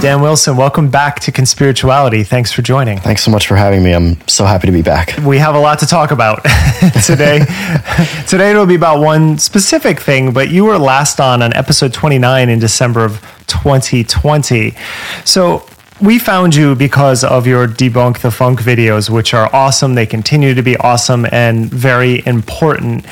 Dan 0.00 0.20
Wilson, 0.20 0.56
welcome 0.56 0.90
back 0.90 1.18
to 1.18 1.32
Conspirituality. 1.32 2.24
Thanks 2.24 2.52
for 2.52 2.62
joining. 2.62 2.98
Thanks 2.98 3.24
so 3.24 3.32
much 3.32 3.48
for 3.48 3.56
having 3.56 3.82
me. 3.82 3.92
I'm 3.92 4.16
so 4.28 4.44
happy 4.44 4.68
to 4.68 4.72
be 4.72 4.80
back. 4.80 5.18
We 5.26 5.38
have 5.38 5.56
a 5.56 5.58
lot 5.58 5.80
to 5.80 5.86
talk 5.86 6.12
about 6.12 6.44
today. 7.04 7.40
today 8.28 8.50
it'll 8.50 8.64
be 8.64 8.76
about 8.76 9.00
one 9.00 9.38
specific 9.38 9.98
thing, 9.98 10.32
but 10.32 10.50
you 10.50 10.64
were 10.64 10.78
last 10.78 11.18
on 11.18 11.42
on 11.42 11.52
episode 11.52 11.92
29 11.92 12.48
in 12.48 12.60
December 12.60 13.04
of 13.04 13.20
2020. 13.48 14.76
So 15.24 15.68
we 16.00 16.18
found 16.18 16.54
you 16.54 16.74
because 16.74 17.24
of 17.24 17.46
your 17.46 17.66
debunk 17.66 18.20
the 18.20 18.30
funk 18.30 18.60
videos 18.60 19.10
which 19.10 19.34
are 19.34 19.52
awesome. 19.54 19.94
They 19.94 20.06
continue 20.06 20.54
to 20.54 20.62
be 20.62 20.76
awesome 20.76 21.26
and 21.32 21.66
very 21.66 22.24
important. 22.26 23.04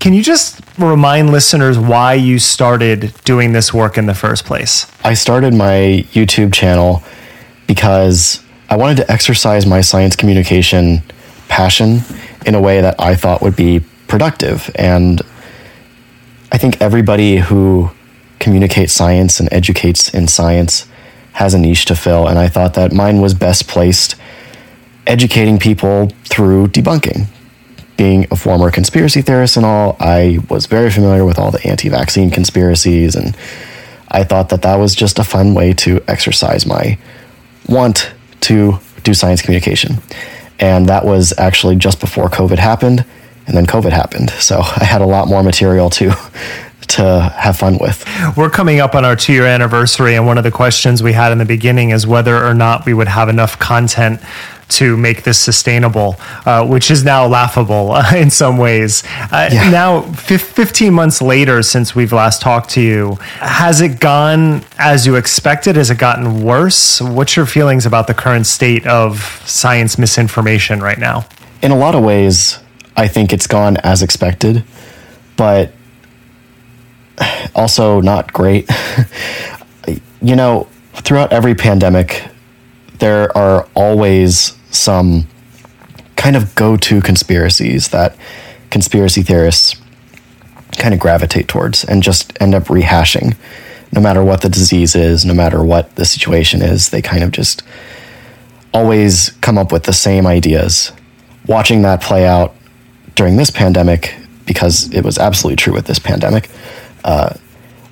Can 0.00 0.12
you 0.12 0.22
just 0.22 0.60
remind 0.78 1.30
listeners 1.30 1.78
why 1.78 2.14
you 2.14 2.38
started 2.38 3.12
doing 3.24 3.52
this 3.52 3.72
work 3.72 3.96
in 3.96 4.06
the 4.06 4.14
first 4.14 4.44
place? 4.44 4.90
I 5.04 5.14
started 5.14 5.54
my 5.54 6.04
youtube 6.12 6.52
channel 6.52 7.02
because 7.66 8.42
i 8.70 8.76
wanted 8.76 8.96
to 8.96 9.10
exercise 9.10 9.64
my 9.66 9.80
science 9.80 10.16
communication 10.16 11.02
passion 11.48 12.00
in 12.44 12.54
a 12.54 12.60
way 12.60 12.80
that 12.80 13.00
i 13.00 13.14
thought 13.14 13.42
would 13.42 13.56
be 13.56 13.80
productive. 14.08 14.70
And 14.74 15.22
i 16.50 16.58
think 16.58 16.80
everybody 16.80 17.36
who 17.36 17.90
communicates 18.40 18.92
science 18.92 19.38
and 19.38 19.48
educates 19.52 20.12
in 20.12 20.26
science 20.26 20.88
has 21.32 21.54
a 21.54 21.58
niche 21.58 21.86
to 21.86 21.96
fill, 21.96 22.28
and 22.28 22.38
I 22.38 22.48
thought 22.48 22.74
that 22.74 22.92
mine 22.92 23.20
was 23.20 23.34
best 23.34 23.68
placed 23.68 24.16
educating 25.06 25.58
people 25.58 26.08
through 26.24 26.68
debunking. 26.68 27.26
Being 27.96 28.26
a 28.30 28.36
former 28.36 28.70
conspiracy 28.70 29.22
theorist 29.22 29.56
and 29.56 29.66
all, 29.66 29.96
I 30.00 30.38
was 30.48 30.66
very 30.66 30.90
familiar 30.90 31.24
with 31.24 31.38
all 31.38 31.50
the 31.50 31.66
anti 31.66 31.88
vaccine 31.88 32.30
conspiracies, 32.30 33.14
and 33.14 33.36
I 34.08 34.24
thought 34.24 34.48
that 34.50 34.62
that 34.62 34.76
was 34.76 34.94
just 34.94 35.18
a 35.18 35.24
fun 35.24 35.54
way 35.54 35.72
to 35.74 36.02
exercise 36.08 36.66
my 36.66 36.98
want 37.68 38.12
to 38.42 38.78
do 39.02 39.14
science 39.14 39.42
communication. 39.42 39.96
And 40.58 40.88
that 40.88 41.04
was 41.04 41.32
actually 41.38 41.76
just 41.76 42.00
before 42.00 42.28
COVID 42.28 42.58
happened, 42.58 43.04
and 43.46 43.56
then 43.56 43.66
COVID 43.66 43.90
happened. 43.90 44.30
So 44.30 44.58
I 44.76 44.84
had 44.84 45.00
a 45.00 45.06
lot 45.06 45.28
more 45.28 45.42
material 45.42 45.90
to 45.90 46.12
to 46.96 47.32
have 47.36 47.56
fun 47.56 47.78
with. 47.78 48.04
We're 48.36 48.50
coming 48.50 48.80
up 48.80 48.94
on 48.94 49.04
our 49.04 49.16
two 49.16 49.32
year 49.32 49.46
anniversary, 49.46 50.14
and 50.14 50.26
one 50.26 50.38
of 50.38 50.44
the 50.44 50.50
questions 50.50 51.02
we 51.02 51.12
had 51.12 51.32
in 51.32 51.38
the 51.38 51.44
beginning 51.44 51.90
is 51.90 52.06
whether 52.06 52.44
or 52.44 52.54
not 52.54 52.86
we 52.86 52.94
would 52.94 53.08
have 53.08 53.28
enough 53.28 53.58
content 53.58 54.20
to 54.68 54.96
make 54.96 55.22
this 55.22 55.38
sustainable, 55.38 56.16
uh, 56.46 56.66
which 56.66 56.90
is 56.90 57.04
now 57.04 57.26
laughable 57.26 57.92
uh, 57.92 58.10
in 58.16 58.30
some 58.30 58.56
ways. 58.56 59.04
Uh, 59.30 59.50
yeah. 59.52 59.70
Now, 59.70 60.04
f- 60.04 60.40
15 60.40 60.92
months 60.92 61.20
later 61.20 61.62
since 61.62 61.94
we've 61.94 62.12
last 62.12 62.40
talked 62.40 62.70
to 62.70 62.80
you, 62.80 63.16
has 63.40 63.80
it 63.80 64.00
gone 64.00 64.64
as 64.78 65.06
you 65.06 65.16
expected? 65.16 65.76
Has 65.76 65.90
it 65.90 65.98
gotten 65.98 66.42
worse? 66.42 67.00
What's 67.00 67.36
your 67.36 67.46
feelings 67.46 67.86
about 67.86 68.06
the 68.06 68.14
current 68.14 68.46
state 68.46 68.86
of 68.86 69.20
science 69.46 69.98
misinformation 69.98 70.80
right 70.80 70.98
now? 70.98 71.26
In 71.62 71.70
a 71.70 71.76
lot 71.76 71.94
of 71.94 72.02
ways, 72.02 72.58
I 72.96 73.08
think 73.08 73.32
it's 73.32 73.46
gone 73.46 73.76
as 73.78 74.02
expected, 74.02 74.64
but 75.36 75.72
also 77.54 78.00
not 78.00 78.32
great. 78.32 78.68
you 80.22 80.36
know, 80.36 80.68
throughout 80.94 81.32
every 81.32 81.54
pandemic, 81.54 82.24
there 82.98 83.36
are 83.36 83.68
always 83.74 84.56
some 84.70 85.26
kind 86.16 86.36
of 86.36 86.54
go 86.54 86.76
to 86.76 87.00
conspiracies 87.00 87.88
that 87.88 88.16
conspiracy 88.70 89.22
theorists 89.22 89.74
kind 90.78 90.94
of 90.94 91.00
gravitate 91.00 91.48
towards 91.48 91.84
and 91.84 92.02
just 92.02 92.32
end 92.40 92.54
up 92.54 92.64
rehashing. 92.64 93.36
No 93.92 94.00
matter 94.00 94.24
what 94.24 94.40
the 94.40 94.48
disease 94.48 94.94
is, 94.94 95.24
no 95.24 95.34
matter 95.34 95.62
what 95.62 95.94
the 95.96 96.04
situation 96.04 96.62
is, 96.62 96.90
they 96.90 97.02
kind 97.02 97.22
of 97.22 97.30
just 97.30 97.62
always 98.72 99.30
come 99.40 99.58
up 99.58 99.70
with 99.72 99.84
the 99.84 99.92
same 99.92 100.26
ideas. 100.26 100.92
Watching 101.46 101.82
that 101.82 102.00
play 102.00 102.26
out 102.26 102.54
during 103.14 103.36
this 103.36 103.50
pandemic, 103.50 104.14
because 104.46 104.92
it 104.94 105.04
was 105.04 105.18
absolutely 105.18 105.56
true 105.56 105.74
with 105.74 105.86
this 105.86 105.98
pandemic, 105.98 106.48
uh, 107.04 107.34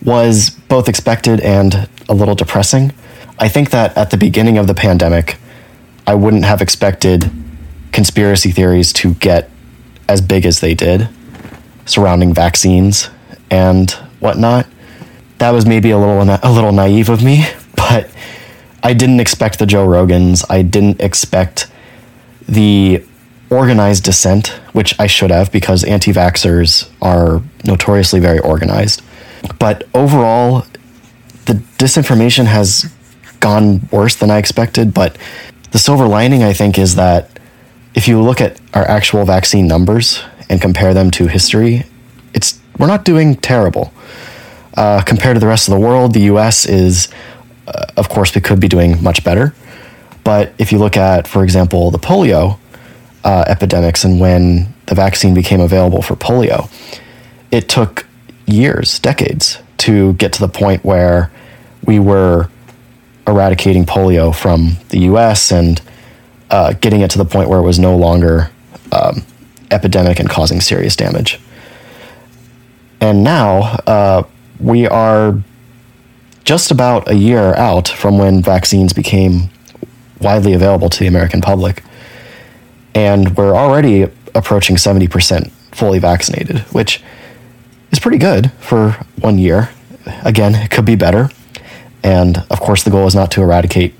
was 0.04 0.50
both 0.50 0.88
expected 0.88 1.40
and 1.40 1.88
a 2.08 2.14
little 2.14 2.34
depressing. 2.34 2.92
I 3.38 3.48
think 3.48 3.70
that 3.70 3.96
at 3.96 4.10
the 4.10 4.16
beginning 4.16 4.58
of 4.58 4.66
the 4.66 4.74
pandemic, 4.74 5.36
I 6.06 6.14
wouldn't 6.14 6.44
have 6.44 6.60
expected 6.60 7.30
conspiracy 7.92 8.50
theories 8.50 8.92
to 8.94 9.14
get 9.14 9.50
as 10.08 10.20
big 10.20 10.44
as 10.44 10.60
they 10.60 10.74
did 10.74 11.08
surrounding 11.86 12.32
vaccines 12.32 13.10
and 13.50 13.90
whatnot. 14.20 14.66
That 15.38 15.50
was 15.50 15.66
maybe 15.66 15.90
a 15.90 15.98
little 15.98 16.20
a 16.42 16.52
little 16.52 16.72
naive 16.72 17.08
of 17.08 17.22
me, 17.22 17.46
but 17.76 18.10
I 18.82 18.94
didn't 18.94 19.20
expect 19.20 19.58
the 19.58 19.66
Joe 19.66 19.86
Rogans. 19.86 20.44
I 20.48 20.62
didn't 20.62 21.00
expect 21.00 21.70
the 22.48 23.04
organized 23.50 24.04
dissent, 24.04 24.48
which 24.72 24.98
I 24.98 25.06
should 25.06 25.30
have 25.30 25.50
because 25.52 25.84
anti 25.84 26.12
vaxxers 26.12 26.88
are 27.02 27.42
notoriously 27.64 28.20
very 28.20 28.38
organized. 28.38 29.02
But 29.58 29.88
overall, 29.94 30.64
the 31.46 31.54
disinformation 31.78 32.46
has 32.46 32.92
gone 33.40 33.88
worse 33.90 34.14
than 34.14 34.30
I 34.30 34.38
expected. 34.38 34.94
But 34.94 35.16
the 35.72 35.78
silver 35.78 36.06
lining, 36.06 36.42
I 36.42 36.52
think, 36.52 36.78
is 36.78 36.94
that 36.94 37.38
if 37.94 38.06
you 38.06 38.22
look 38.22 38.40
at 38.40 38.60
our 38.74 38.86
actual 38.88 39.24
vaccine 39.24 39.66
numbers 39.66 40.22
and 40.48 40.60
compare 40.60 40.94
them 40.94 41.10
to 41.12 41.26
history, 41.26 41.84
it's 42.34 42.60
we're 42.78 42.86
not 42.86 43.04
doing 43.04 43.34
terrible. 43.34 43.92
Uh, 44.76 45.02
compared 45.02 45.34
to 45.34 45.40
the 45.40 45.46
rest 45.46 45.68
of 45.68 45.74
the 45.74 45.80
world, 45.80 46.14
the 46.14 46.20
U.S. 46.32 46.64
is, 46.64 47.08
uh, 47.66 47.86
of 47.96 48.08
course, 48.08 48.34
we 48.34 48.40
could 48.40 48.60
be 48.60 48.68
doing 48.68 49.02
much 49.02 49.24
better. 49.24 49.52
But 50.22 50.52
if 50.58 50.70
you 50.70 50.78
look 50.78 50.96
at, 50.96 51.26
for 51.26 51.42
example, 51.42 51.90
the 51.90 51.98
polio 51.98 52.58
uh, 53.24 53.44
epidemics 53.46 54.04
and 54.04 54.20
when 54.20 54.72
the 54.86 54.94
vaccine 54.94 55.34
became 55.34 55.60
available 55.60 56.02
for 56.02 56.16
polio, 56.16 56.70
it 57.50 57.68
took 57.68 58.06
years, 58.46 58.98
decades, 58.98 59.58
to 59.78 60.14
get 60.14 60.32
to 60.32 60.40
the 60.40 60.48
point 60.48 60.84
where 60.84 61.30
we 61.84 61.98
were 61.98 62.48
eradicating 63.26 63.84
polio 63.86 64.34
from 64.34 64.76
the 64.88 65.00
US 65.00 65.52
and 65.52 65.80
uh, 66.50 66.72
getting 66.74 67.00
it 67.00 67.10
to 67.12 67.18
the 67.18 67.24
point 67.24 67.48
where 67.48 67.60
it 67.60 67.62
was 67.62 67.78
no 67.78 67.96
longer 67.96 68.50
um, 68.92 69.24
epidemic 69.70 70.18
and 70.18 70.28
causing 70.28 70.60
serious 70.60 70.96
damage. 70.96 71.40
And 73.00 73.22
now 73.22 73.78
uh, 73.86 74.24
we 74.58 74.86
are 74.86 75.38
just 76.44 76.70
about 76.70 77.08
a 77.08 77.14
year 77.14 77.54
out 77.54 77.88
from 77.88 78.18
when 78.18 78.42
vaccines 78.42 78.92
became 78.92 79.48
widely 80.20 80.52
available 80.52 80.90
to 80.90 80.98
the 80.98 81.06
American 81.06 81.40
public. 81.40 81.82
And 82.94 83.36
we're 83.36 83.54
already 83.54 84.02
approaching 84.34 84.76
70% 84.76 85.50
fully 85.72 85.98
vaccinated, 85.98 86.60
which 86.72 87.02
is 87.90 87.98
pretty 87.98 88.18
good 88.18 88.52
for 88.52 88.92
one 89.20 89.38
year. 89.38 89.70
Again, 90.24 90.54
it 90.54 90.70
could 90.70 90.84
be 90.84 90.96
better. 90.96 91.30
And 92.02 92.38
of 92.50 92.60
course, 92.60 92.82
the 92.82 92.90
goal 92.90 93.06
is 93.06 93.14
not 93.14 93.30
to 93.32 93.42
eradicate 93.42 93.94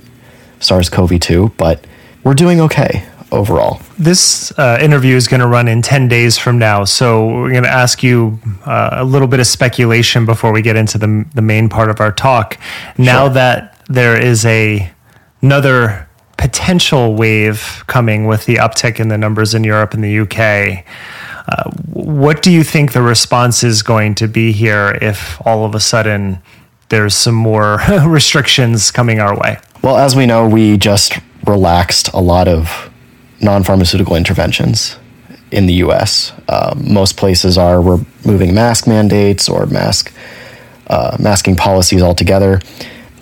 SARS 0.60 0.88
CoV 0.88 1.20
2, 1.20 1.52
but 1.56 1.86
we're 2.24 2.34
doing 2.34 2.60
okay 2.60 3.06
overall. 3.32 3.80
This 3.98 4.52
uh, 4.58 4.78
interview 4.80 5.14
is 5.14 5.28
going 5.28 5.40
to 5.40 5.46
run 5.46 5.68
in 5.68 5.82
10 5.82 6.08
days 6.08 6.36
from 6.36 6.58
now. 6.58 6.84
So 6.84 7.26
we're 7.26 7.52
going 7.52 7.64
to 7.64 7.70
ask 7.70 8.02
you 8.02 8.40
uh, 8.66 8.90
a 8.92 9.04
little 9.04 9.28
bit 9.28 9.40
of 9.40 9.46
speculation 9.46 10.26
before 10.26 10.52
we 10.52 10.62
get 10.62 10.76
into 10.76 10.98
the, 10.98 11.24
the 11.34 11.42
main 11.42 11.68
part 11.68 11.90
of 11.90 12.00
our 12.00 12.12
talk. 12.12 12.58
Now 12.98 13.26
sure. 13.26 13.34
that 13.34 13.82
there 13.88 14.20
is 14.20 14.44
a 14.46 14.90
another 15.42 16.06
potential 16.40 17.14
wave 17.14 17.84
coming 17.86 18.24
with 18.24 18.46
the 18.46 18.56
uptick 18.56 18.98
in 18.98 19.08
the 19.08 19.18
numbers 19.18 19.54
in 19.54 19.62
Europe 19.62 19.92
and 19.92 20.02
the 20.02 20.20
UK, 20.20 20.86
uh, 21.46 21.70
what 21.92 22.42
do 22.42 22.50
you 22.50 22.64
think 22.64 22.92
the 22.92 23.02
response 23.02 23.62
is 23.62 23.82
going 23.82 24.14
to 24.14 24.26
be 24.26 24.50
here 24.50 24.98
if 25.02 25.38
all 25.46 25.66
of 25.66 25.74
a 25.74 25.80
sudden 25.80 26.40
there's 26.88 27.14
some 27.14 27.34
more 27.34 27.78
restrictions 28.06 28.90
coming 28.90 29.20
our 29.20 29.38
way? 29.38 29.58
Well, 29.82 29.98
as 29.98 30.16
we 30.16 30.24
know, 30.24 30.48
we 30.48 30.78
just 30.78 31.18
relaxed 31.46 32.10
a 32.14 32.20
lot 32.20 32.48
of 32.48 32.90
non 33.42 33.62
pharmaceutical 33.62 34.16
interventions 34.16 34.96
in 35.50 35.66
the 35.66 35.74
US. 35.74 36.32
Uh, 36.48 36.74
most 36.78 37.18
places 37.18 37.58
are 37.58 37.82
removing 37.82 38.54
mask 38.54 38.86
mandates 38.86 39.46
or 39.46 39.66
mask 39.66 40.10
uh, 40.86 41.18
masking 41.20 41.54
policies 41.54 42.02
altogether. 42.02 42.60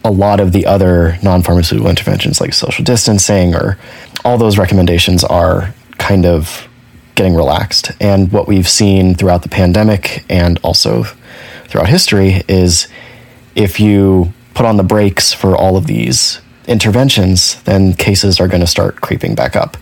A 0.09 0.13
lot 0.13 0.41
of 0.41 0.53
the 0.53 0.65
other 0.65 1.19
non 1.23 1.43
pharmaceutical 1.43 1.91
interventions, 1.91 2.41
like 2.41 2.55
social 2.55 2.85
distancing 2.85 3.55
or 3.55 3.79
all 4.25 4.39
those 4.39 4.57
recommendations, 4.57 5.23
are 5.23 5.75
kind 5.99 6.25
of 6.25 6.67
getting 7.15 7.35
relaxed. 7.35 7.93
And 8.01 8.33
what 8.33 8.49
we've 8.49 8.69
seen 8.69 9.15
throughout 9.15 9.43
the 9.43 9.49
pandemic 9.49 10.25
and 10.31 10.59
also 10.63 11.05
throughout 11.67 11.89
history 11.89 12.43
is 12.49 12.89
if 13.55 13.81
you 13.81 14.33
put 14.55 14.65
on 14.65 14.77
the 14.77 14.83
brakes 14.83 15.33
for 15.33 15.57
all 15.57 15.77
of 15.77 15.87
these 15.87 16.41
interventions, 16.67 17.61
then 17.63 17.93
cases 17.93 18.41
are 18.41 18.49
going 18.49 18.61
to 18.61 18.67
start 18.67 19.01
creeping 19.01 19.35
back 19.35 19.57
up. 19.57 19.77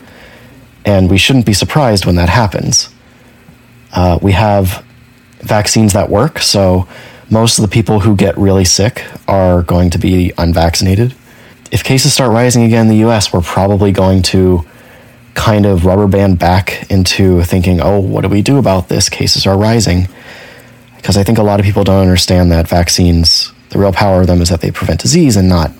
And 0.85 1.11
we 1.11 1.19
shouldn't 1.19 1.47
be 1.47 1.53
surprised 1.53 2.07
when 2.07 2.17
that 2.17 2.29
happens. 2.29 2.89
Uh, 3.93 4.19
we 4.23 4.33
have 4.33 4.85
vaccines 5.41 5.93
that 5.93 6.09
work, 6.09 6.39
so 6.39 6.89
most 7.31 7.59
of 7.59 7.63
the 7.63 7.69
people 7.69 8.01
who 8.01 8.17
get 8.17 8.37
really 8.39 8.65
sick 8.65 9.05
are 9.27 9.63
going 9.63 9.91
to 9.91 9.99
be 9.99 10.33
unvaccinated. 10.39 11.15
If 11.71 11.83
cases 11.83 12.13
start 12.13 12.31
rising 12.31 12.63
again 12.63 12.89
in 12.89 12.89
the 12.89 13.09
US, 13.09 13.33
we're 13.33 13.41
probably 13.41 13.93
going 13.93 14.23
to 14.25 14.65
kind 15.35 15.67
of 15.67 15.85
rubber 15.85 16.07
band 16.07 16.39
back 16.39 16.91
into 16.91 17.43
thinking, 17.43 17.81
oh, 17.81 18.01
what 18.01 18.23
do 18.23 18.29
we 18.29 18.43
do 18.43 18.59
about 18.59 18.89
this? 18.89 19.09
Cases 19.09 19.47
are 19.47 19.59
rising. 19.59 20.09
Because 20.97 21.17
I 21.17 21.25
think 21.25 21.39
a 21.39 21.43
lot 21.43 21.61
of 21.61 21.67
people 21.67 21.85
don't 21.85 22.01
understand 22.01 22.51
that 22.53 22.69
vaccines 22.69 23.53
the 23.71 23.79
real 23.79 23.93
power 23.93 24.23
of 24.23 24.27
them 24.27 24.41
is 24.41 24.49
that 24.49 24.61
they 24.61 24.71
prevent 24.71 25.01
disease 25.01 25.37
and 25.37 25.49
not 25.49 25.71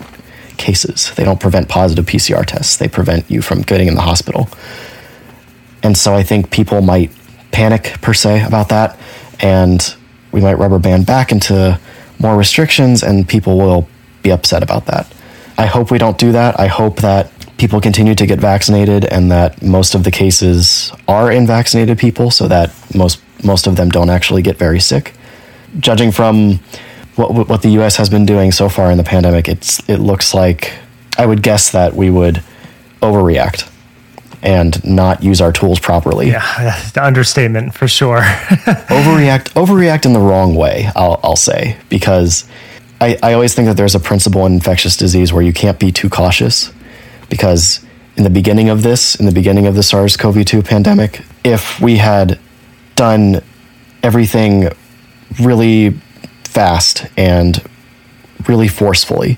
cases. 0.57 1.11
They 1.15 1.23
don't 1.23 1.39
prevent 1.39 1.69
positive 1.69 2.05
PCR 2.05 2.45
tests, 2.45 2.77
they 2.77 2.87
prevent 2.87 3.29
you 3.29 3.41
from 3.41 3.61
getting 3.61 3.87
in 3.87 3.95
the 3.95 4.01
hospital. 4.01 4.49
And 5.83 5.97
so 5.97 6.13
I 6.13 6.23
think 6.23 6.51
people 6.51 6.81
might 6.81 7.11
panic 7.51 7.95
per 8.01 8.13
se 8.13 8.43
about 8.43 8.69
that, 8.69 8.99
and 9.39 9.95
we 10.31 10.41
might 10.41 10.55
rubber 10.55 10.79
band 10.79 11.05
back 11.05 11.31
into 11.31 11.79
more 12.19 12.37
restrictions, 12.37 13.03
and 13.03 13.27
people 13.27 13.57
will 13.57 13.87
be 14.23 14.31
upset 14.31 14.63
about 14.63 14.85
that. 14.87 15.11
I 15.57 15.65
hope 15.65 15.91
we 15.91 15.97
don't 15.97 16.17
do 16.17 16.31
that. 16.31 16.59
I 16.59 16.67
hope 16.67 16.97
that 16.97 17.31
people 17.57 17.81
continue 17.81 18.13
to 18.15 18.25
get 18.25 18.39
vaccinated 18.39 19.05
and 19.05 19.31
that 19.31 19.61
most 19.63 19.95
of 19.95 20.03
the 20.03 20.11
cases 20.11 20.91
are 21.07 21.31
in 21.31 21.47
vaccinated 21.47 21.97
people 21.97 22.29
so 22.29 22.47
that 22.47 22.71
most 22.93 23.19
most 23.43 23.67
of 23.67 23.75
them 23.75 23.89
don't 23.89 24.09
actually 24.09 24.41
get 24.41 24.57
very 24.57 24.79
sick. 24.79 25.13
Judging 25.79 26.11
from 26.11 26.59
what 27.15 27.49
what 27.49 27.61
the 27.61 27.69
U.S. 27.69 27.95
has 27.97 28.09
been 28.09 28.25
doing 28.25 28.51
so 28.51 28.69
far 28.69 28.91
in 28.91 28.97
the 28.97 29.03
pandemic, 29.03 29.47
it's 29.47 29.87
it 29.89 29.97
looks 29.97 30.33
like 30.33 30.73
I 31.17 31.25
would 31.25 31.41
guess 31.41 31.71
that 31.71 31.95
we 31.95 32.09
would 32.09 32.43
overreact 33.01 33.69
and 34.41 34.83
not 34.85 35.23
use 35.23 35.41
our 35.41 35.51
tools 35.51 35.79
properly. 35.79 36.29
Yeah, 36.29 36.79
understatement 36.95 37.73
for 37.73 37.87
sure. 37.87 38.21
overreact, 38.21 39.53
overreact 39.53 40.05
in 40.05 40.13
the 40.13 40.19
wrong 40.19 40.55
way. 40.55 40.89
I'll 40.95 41.19
I'll 41.23 41.35
say 41.35 41.77
because 41.89 42.47
I 43.01 43.17
I 43.23 43.33
always 43.33 43.53
think 43.53 43.67
that 43.67 43.77
there's 43.77 43.95
a 43.95 43.99
principle 43.99 44.45
in 44.45 44.53
infectious 44.53 44.95
disease 44.95 45.33
where 45.33 45.43
you 45.43 45.53
can't 45.53 45.79
be 45.79 45.91
too 45.91 46.09
cautious 46.09 46.71
because 47.29 47.85
in 48.15 48.23
the 48.23 48.29
beginning 48.29 48.69
of 48.69 48.83
this, 48.83 49.15
in 49.15 49.25
the 49.25 49.31
beginning 49.31 49.67
of 49.67 49.75
the 49.75 49.83
SARS-CoV-2 49.83 50.65
pandemic, 50.65 51.21
if 51.43 51.79
we 51.79 51.97
had 51.97 52.39
done 52.95 53.41
everything 54.01 54.69
really 55.39 55.91
fast 56.43 57.05
and 57.15 57.61
really 58.47 58.67
forcefully, 58.67 59.37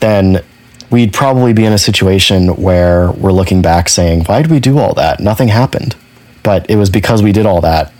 then 0.00 0.42
we'd 0.90 1.12
probably 1.12 1.52
be 1.52 1.64
in 1.64 1.72
a 1.72 1.78
situation 1.78 2.56
where 2.56 3.12
we're 3.12 3.32
looking 3.32 3.62
back 3.62 3.88
saying, 3.88 4.24
why 4.24 4.42
did 4.42 4.50
we 4.50 4.60
do 4.60 4.78
all 4.78 4.94
that? 4.94 5.20
Nothing 5.20 5.48
happened. 5.48 5.96
But 6.42 6.68
it 6.70 6.76
was 6.76 6.90
because 6.90 7.22
we 7.22 7.32
did 7.32 7.46
all 7.46 7.60
that 7.62 7.92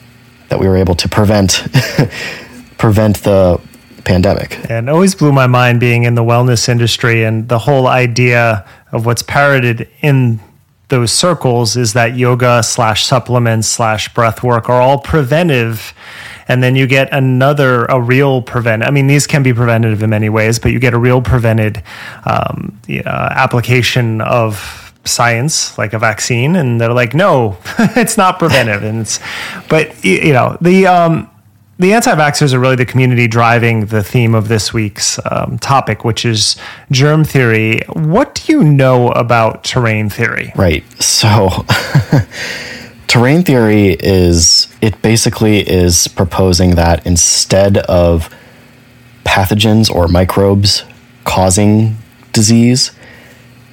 that 0.48 0.58
we 0.58 0.66
were 0.66 0.76
able 0.76 0.94
to 0.94 1.08
prevent 1.08 1.66
prevent 2.78 3.18
the 3.18 3.60
pandemic. 4.04 4.58
And 4.70 4.88
always 4.88 5.14
blew 5.14 5.32
my 5.32 5.46
mind 5.46 5.80
being 5.80 6.04
in 6.04 6.14
the 6.14 6.22
wellness 6.22 6.68
industry 6.68 7.24
and 7.24 7.48
the 7.48 7.58
whole 7.58 7.86
idea 7.86 8.64
of 8.92 9.04
what's 9.04 9.22
parroted 9.22 9.88
in 10.00 10.40
those 10.88 11.12
circles 11.12 11.76
is 11.76 11.92
that 11.92 12.16
yoga 12.16 12.62
slash 12.62 13.04
supplements 13.04 13.68
slash 13.68 14.12
breath 14.14 14.42
work 14.42 14.70
are 14.70 14.80
all 14.80 14.98
preventive 14.98 15.92
and 16.48 16.62
then 16.62 16.74
you 16.74 16.86
get 16.86 17.12
another 17.12 17.84
a 17.86 18.00
real 18.00 18.42
prevent 18.42 18.82
i 18.82 18.90
mean 18.90 19.06
these 19.06 19.26
can 19.26 19.42
be 19.42 19.52
preventative 19.52 20.02
in 20.02 20.10
many 20.10 20.28
ways 20.28 20.58
but 20.58 20.72
you 20.72 20.78
get 20.78 20.94
a 20.94 20.98
real 20.98 21.22
prevented 21.22 21.82
um, 22.24 22.78
uh, 22.88 23.28
application 23.32 24.20
of 24.22 24.92
science 25.04 25.78
like 25.78 25.92
a 25.92 25.98
vaccine 25.98 26.56
and 26.56 26.80
they're 26.80 26.92
like 26.92 27.14
no 27.14 27.56
it's 27.96 28.16
not 28.16 28.38
preventive 28.38 28.82
and 28.82 29.00
it's 29.00 29.20
but 29.68 30.04
you 30.04 30.32
know 30.32 30.56
the 30.60 30.86
um, 30.86 31.30
the 31.78 31.92
anti-vaxxers 31.92 32.52
are 32.52 32.58
really 32.58 32.76
the 32.76 32.84
community 32.84 33.28
driving 33.28 33.86
the 33.86 34.02
theme 34.02 34.34
of 34.34 34.48
this 34.48 34.72
week's 34.72 35.20
um, 35.30 35.58
topic, 35.58 36.04
which 36.04 36.24
is 36.24 36.56
germ 36.90 37.24
theory. 37.24 37.82
What 37.92 38.34
do 38.34 38.52
you 38.52 38.64
know 38.64 39.10
about 39.10 39.62
terrain 39.62 40.10
theory? 40.10 40.52
Right. 40.56 40.84
So, 41.00 41.48
terrain 43.08 43.42
theory 43.42 43.96
is 43.98 44.68
it 44.80 45.00
basically 45.02 45.60
is 45.60 46.06
proposing 46.08 46.76
that 46.76 47.04
instead 47.06 47.78
of 47.78 48.32
pathogens 49.24 49.90
or 49.90 50.06
microbes 50.06 50.84
causing 51.24 51.96
disease, 52.32 52.92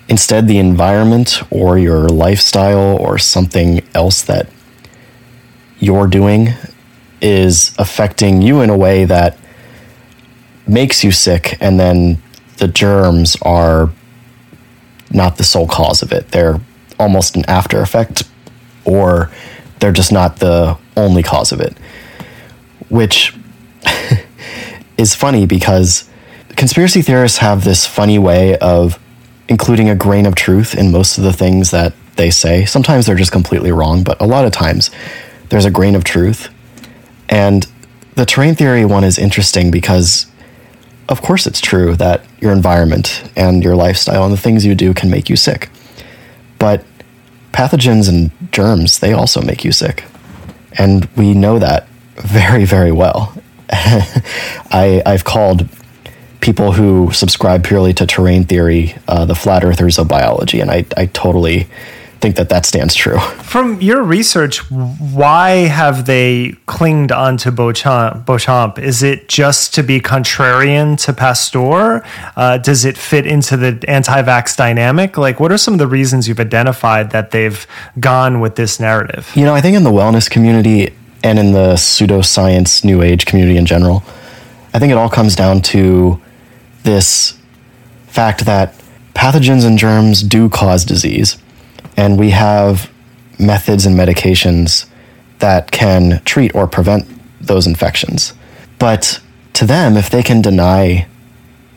instead 0.08 0.48
the 0.48 0.58
environment 0.58 1.42
or 1.52 1.78
your 1.78 2.08
lifestyle 2.08 2.98
or 2.98 3.18
something 3.18 3.86
else 3.94 4.22
that 4.24 4.50
you're 5.80 6.08
doing 6.08 6.50
is 7.22 7.76
affecting 7.78 8.42
you 8.42 8.62
in 8.62 8.70
a 8.70 8.78
way 8.78 9.06
that 9.06 9.38
makes 10.68 11.04
you 11.04 11.12
sick, 11.12 11.58
and 11.60 11.80
then 11.80 12.22
the 12.58 12.68
germs 12.68 13.36
are 13.42 13.90
not 15.12 15.38
the 15.38 15.44
sole 15.44 15.68
cause 15.68 16.02
of 16.02 16.12
it. 16.12 16.30
They're 16.30 16.60
almost 17.00 17.36
an 17.36 17.46
after 17.48 17.82
effect, 17.82 18.24
or 18.86 19.30
they're 19.80 19.92
just 19.92 20.12
not 20.12 20.38
the 20.38 20.78
only 20.96 21.24
cause 21.24 21.52
of 21.52 21.60
it. 21.60 21.78
Which 22.90 23.36
is 24.98 25.16
funny 25.16 25.46
because 25.46 26.10
conspiracy 26.56 27.02
theorists 27.02 27.40
have 27.40 27.64
this 27.64 27.86
funny 27.86 28.18
way 28.18 28.58
of 28.58 29.00
including 29.48 29.90
a 29.90 29.96
grain 29.96 30.26
of 30.26 30.36
truth 30.36 30.76
in 30.76 30.92
most 30.92 31.18
of 31.18 31.24
the 31.24 31.34
things 31.34 31.72
that 31.72 31.94
they 32.16 32.32
say. 32.32 32.66
Sometimes 32.66 33.06
they're 33.06 33.16
just 33.16 33.32
completely 33.32 33.72
wrong, 33.72 34.04
but 34.04 34.20
a 34.22 34.26
lot 34.26 34.46
of 34.46 34.52
times 34.52 34.90
there's 35.50 35.66
a 35.66 35.72
grain 35.72 35.96
of 35.96 36.04
truth. 36.04 36.50
And 37.30 37.68
the 38.16 38.26
terrain 38.26 38.56
theory 38.56 38.86
one 38.86 39.04
is 39.04 39.18
interesting 39.18 39.72
because, 39.72 40.28
of 41.10 41.22
course, 41.22 41.46
it's 41.46 41.62
true 41.62 41.96
that 41.98 42.24
your 42.40 42.52
environment 42.52 43.30
and 43.36 43.64
your 43.64 43.76
lifestyle 43.76 44.24
and 44.24 44.34
the 44.34 44.38
things 44.38 44.66
you 44.66 44.76
do 44.76 44.94
can 44.94 45.10
make 45.10 45.30
you 45.30 45.36
sick. 45.36 45.70
But 46.58 46.84
pathogens 47.56 48.10
and 48.10 48.32
germs, 48.52 49.00
they 49.00 49.14
also 49.14 49.42
make 49.42 49.64
you 49.64 49.72
sick. 49.72 50.04
And 50.78 51.06
we 51.16 51.34
know 51.34 51.58
that 51.58 51.88
very, 52.16 52.66
very 52.66 52.92
well. 52.92 53.34
I, 53.72 55.02
I've 55.06 55.24
called 55.24 55.68
people 56.42 56.74
who 56.74 57.12
subscribe 57.14 57.64
purely 57.64 57.94
to 57.94 58.06
terrain 58.06 58.44
theory 58.44 58.96
uh, 59.08 59.26
the 59.26 59.36
flat 59.36 59.64
earthers 59.64 59.98
of 59.98 60.08
biology, 60.08 60.60
and 60.60 60.70
I, 60.70 60.86
I 60.98 61.06
totally 61.08 61.68
think 62.26 62.38
that 62.38 62.50
that 62.50 62.66
stands 62.66 62.96
true. 62.96 63.20
From 63.44 63.80
your 63.80 64.02
research, 64.02 64.58
why 64.72 65.68
have 65.68 66.08
they 66.08 66.56
clinged 66.66 67.12
onto 67.12 67.52
Béchamp? 67.52 68.26
Béchamp? 68.26 68.80
Is 68.80 69.04
it 69.04 69.30
just 69.30 69.76
to 69.76 69.84
be 69.84 70.00
contrarian 70.00 70.98
to 71.06 71.14
Pasteur? 71.14 72.04
Uh, 72.36 72.58
does 72.58 72.84
it 72.84 72.98
fit 72.98 73.28
into 73.28 73.56
the 73.56 73.80
anti-vax 73.88 74.58
dynamic? 74.58 75.20
Like, 75.20 75.40
what 75.40 75.52
are 75.52 75.58
some 75.60 75.76
of 75.76 75.78
the 75.78 75.86
reasons 75.86 76.28
you've 76.28 76.40
identified 76.40 77.12
that 77.12 77.30
they've 77.30 77.68
gone 78.00 78.40
with 78.40 78.56
this 78.56 78.80
narrative? 78.80 79.32
You 79.36 79.46
know, 79.46 79.54
I 79.54 79.62
think 79.62 79.78
in 79.78 79.84
the 79.84 79.92
wellness 79.92 80.28
community 80.28 80.92
and 81.24 81.38
in 81.38 81.52
the 81.52 81.76
pseudoscience 81.76 82.84
new 82.84 83.04
age 83.04 83.28
community 83.28 83.58
in 83.58 83.68
general, 83.68 84.02
I 84.74 84.80
think 84.80 84.92
it 84.92 84.98
all 84.98 85.10
comes 85.10 85.36
down 85.36 85.62
to 85.74 86.20
this 86.82 87.38
fact 88.08 88.46
that 88.46 88.74
pathogens 89.14 89.64
and 89.64 89.78
germs 89.78 90.24
do 90.24 90.50
cause 90.50 90.84
disease 90.86 91.38
and 91.98 92.20
we 92.20 92.32
have 92.32 92.92
methods 93.40 93.86
and 93.86 93.98
medications 93.98 94.88
that 95.40 95.72
can 95.72 96.22
treat 96.24 96.54
or 96.56 96.68
prevent 96.68 97.06
those 97.42 97.68
infections. 97.68 98.34
But 98.80 99.20
to 99.54 99.66
them, 99.66 99.98
if 99.98 100.10
they 100.10 100.24
can 100.24 100.42
deny 100.42 101.08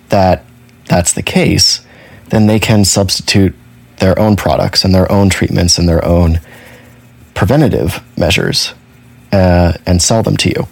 that 0.09 0.45
that's 0.87 1.13
the 1.13 1.23
case, 1.23 1.85
then 2.31 2.47
they 2.47 2.59
can 2.59 2.85
substitute 2.85 3.55
their 3.99 4.19
own 4.19 4.37
products 4.37 4.85
and 4.85 4.95
their 4.95 5.11
own 5.11 5.29
treatments 5.29 5.79
and 5.79 5.89
their 5.89 6.05
own 6.05 6.41
preventative 7.35 8.03
measures 8.17 8.75
uh, 9.33 9.73
and 9.87 10.01
sell 10.01 10.23
them 10.23 10.37
to 10.37 10.49
you. 10.49 10.67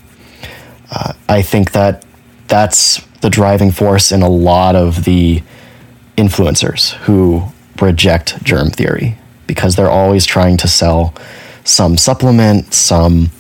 Uh, 0.91 1.13
I 1.29 1.43
think 1.43 1.73
that 1.73 2.05
that's 2.49 3.05
the 3.21 3.31
driving 3.31 3.73
force 3.73 4.13
in 4.13 4.23
a 4.23 4.29
lot 4.29 4.77
of 4.77 5.05
the 5.05 5.43
influencers 6.17 6.93
who 6.93 7.43
reject 7.81 8.43
germ 8.43 8.71
theory 8.71 9.19
because 9.47 9.77
they're 9.77 9.91
always 9.91 10.25
trying 10.25 10.57
to 10.59 10.69
sell 10.69 11.15
some 11.65 11.97
supplement, 11.97 12.73
some 12.75 13.31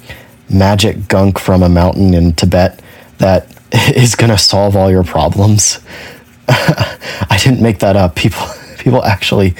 magic 0.49 1.09
gunk 1.09 1.39
from 1.39 1.63
a 1.63 1.69
mountain 1.69 2.15
in 2.15 2.33
Tibet 2.33 2.83
that 3.19 3.49
is 3.97 4.15
going 4.15 4.31
to 4.31 4.39
solve 4.39 4.77
all 4.77 4.91
your 4.91 5.05
problems. 5.05 5.81
I 6.49 7.39
didn't 7.43 7.63
make 7.63 7.81
that 7.81 7.97
up. 7.97 8.15
People 8.15 8.47
people 8.79 9.05
actually 9.05 9.55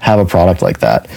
have 0.00 0.18
a 0.18 0.26
product 0.26 0.62
like 0.62 0.80
that. 0.80 1.08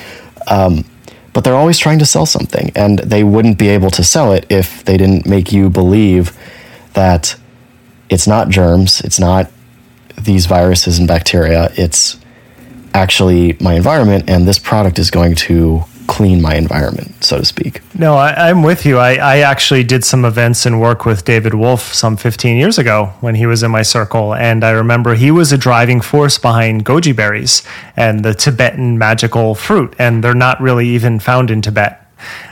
Um, 0.48 0.86
but 1.34 1.44
they're 1.44 1.56
always 1.56 1.78
trying 1.78 2.00
to 2.00 2.06
sell 2.06 2.26
something, 2.26 2.72
and 2.76 3.00
they 3.00 3.24
wouldn't 3.24 3.58
be 3.58 3.70
able 3.70 3.90
to 3.92 4.04
sell 4.04 4.34
it 4.34 4.46
if 4.50 4.84
they 4.84 4.98
didn't 4.98 5.26
make 5.26 5.52
you 5.52 5.70
believe 5.70 6.38
that 6.94 7.36
it's 8.10 8.28
not 8.28 8.50
germs, 8.50 9.00
it's 9.02 9.20
not 9.20 9.50
these 10.20 10.46
viruses 10.46 11.00
and 11.00 11.08
bacteria, 11.08 11.70
it's 11.78 12.20
actually 12.94 13.58
my 13.60 13.74
environment, 13.74 14.30
and 14.30 14.48
this 14.48 14.60
product 14.60 15.00
is 15.00 15.12
going 15.12 15.36
to 15.36 15.84
clean 16.12 16.42
my 16.42 16.56
environment, 16.56 17.24
so 17.24 17.38
to 17.38 17.46
speak. 17.46 17.82
No, 17.98 18.16
I, 18.16 18.50
am 18.50 18.64
with 18.64 18.86
you. 18.86 18.98
I, 18.98 19.14
I, 19.14 19.38
actually 19.38 19.86
did 19.86 20.04
some 20.04 20.26
events 20.26 20.66
and 20.66 20.82
work 20.82 21.06
with 21.06 21.24
David 21.24 21.54
Wolfe 21.54 21.94
some 21.94 22.18
15 22.18 22.58
years 22.58 22.78
ago 22.78 23.14
when 23.22 23.36
he 23.36 23.46
was 23.46 23.64
in 23.64 23.72
my 23.72 23.82
circle. 23.82 24.34
And 24.34 24.66
I 24.66 24.72
remember 24.72 25.16
he 25.16 25.32
was 25.32 25.54
a 25.54 25.58
driving 25.58 26.02
force 26.02 26.38
behind 26.38 26.84
goji 26.84 27.16
berries 27.16 27.64
and 27.96 28.26
the 28.26 28.34
Tibetan 28.34 28.98
magical 28.98 29.56
fruit. 29.56 29.96
And 29.98 30.22
they're 30.22 30.34
not 30.34 30.60
really 30.60 30.90
even 30.90 31.18
found 31.20 31.50
in 31.50 31.62
Tibet. 31.62 31.98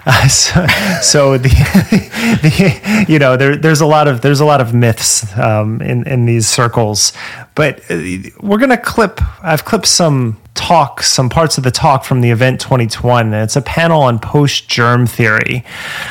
Uh, 0.05 0.27
so, 0.27 0.65
so, 1.01 1.37
the, 1.37 1.49
the 2.41 3.05
you 3.07 3.19
know 3.19 3.37
there, 3.37 3.55
there's 3.55 3.81
a 3.81 3.85
lot 3.85 4.07
of 4.07 4.21
there's 4.21 4.39
a 4.39 4.45
lot 4.45 4.61
of 4.61 4.73
myths 4.73 5.37
um, 5.37 5.81
in 5.81 6.07
in 6.07 6.25
these 6.25 6.47
circles, 6.47 7.13
but 7.55 7.79
uh, 7.89 7.95
we're 8.41 8.57
gonna 8.57 8.77
clip. 8.77 9.21
I've 9.43 9.65
clipped 9.65 9.87
some 9.87 10.37
talk, 10.59 11.01
some 11.01 11.29
parts 11.29 11.57
of 11.57 11.63
the 11.63 11.71
talk 11.71 12.03
from 12.03 12.19
the 12.19 12.29
event 12.29 12.59
2021. 12.59 13.27
And 13.27 13.35
it's 13.35 13.55
a 13.55 13.61
panel 13.61 14.01
on 14.01 14.19
post 14.19 14.67
germ 14.67 15.07
theory. 15.07 15.63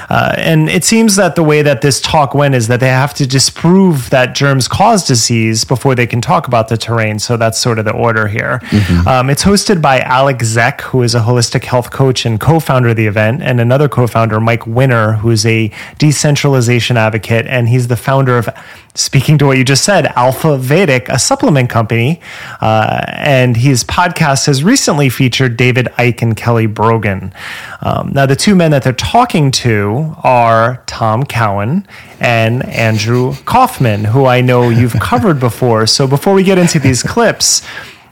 Uh, 0.08 0.34
and 0.38 0.70
it 0.70 0.84
seems 0.84 1.16
that 1.16 1.36
the 1.36 1.42
way 1.42 1.60
that 1.60 1.82
this 1.82 2.00
talk 2.00 2.34
went 2.34 2.54
is 2.54 2.66
that 2.68 2.80
they 2.80 2.88
have 2.88 3.12
to 3.14 3.26
disprove 3.26 4.08
that 4.08 4.34
germs 4.34 4.66
cause 4.66 5.06
disease 5.06 5.64
before 5.64 5.94
they 5.94 6.06
can 6.06 6.22
talk 6.22 6.48
about 6.48 6.68
the 6.68 6.78
terrain. 6.78 7.18
So 7.18 7.36
that's 7.36 7.58
sort 7.58 7.78
of 7.78 7.84
the 7.84 7.92
order 7.92 8.26
here. 8.26 8.60
Mm-hmm. 8.70 9.06
Um, 9.06 9.30
it's 9.30 9.44
hosted 9.44 9.82
by 9.82 10.00
Alec 10.00 10.38
Zeck, 10.38 10.80
who 10.80 11.02
is 11.02 11.14
a 11.14 11.20
holistic 11.20 11.64
health 11.64 11.90
coach 11.90 12.24
and 12.24 12.40
co 12.40 12.58
founder 12.58 12.88
of 12.88 12.96
the 12.96 13.06
event, 13.06 13.42
and 13.42 13.60
another 13.60 13.77
co 13.86 14.06
founder, 14.06 14.40
Mike 14.40 14.66
Winner, 14.66 15.12
who's 15.12 15.44
a 15.44 15.70
decentralization 15.98 16.96
advocate. 16.96 17.46
And 17.46 17.68
he's 17.68 17.88
the 17.88 17.96
founder 17.96 18.38
of 18.38 18.48
speaking 18.94 19.38
to 19.38 19.46
what 19.46 19.58
you 19.58 19.64
just 19.64 19.84
said, 19.84 20.06
Alpha 20.16 20.58
Vedic, 20.58 21.08
a 21.08 21.18
supplement 21.18 21.70
company, 21.70 22.20
uh, 22.60 23.04
and 23.08 23.56
his 23.56 23.84
podcast 23.84 24.46
has 24.46 24.64
recently 24.64 25.08
featured 25.08 25.56
David 25.56 25.86
Icke 25.98 26.22
and 26.22 26.36
Kelly 26.36 26.66
Brogan. 26.66 27.32
Um, 27.80 28.12
now, 28.12 28.26
the 28.26 28.34
two 28.34 28.56
men 28.56 28.72
that 28.72 28.82
they're 28.82 28.92
talking 28.92 29.50
to 29.52 30.14
are 30.24 30.82
Tom 30.86 31.24
Cowan 31.24 31.86
and 32.18 32.64
Andrew 32.66 33.34
Kaufman, 33.44 34.04
who 34.04 34.26
I 34.26 34.40
know 34.40 34.68
you've 34.68 34.94
covered 34.94 35.38
before. 35.38 35.86
So, 35.86 36.08
before 36.08 36.34
we 36.34 36.42
get 36.42 36.58
into 36.58 36.80
these 36.80 37.02
clips, 37.02 37.62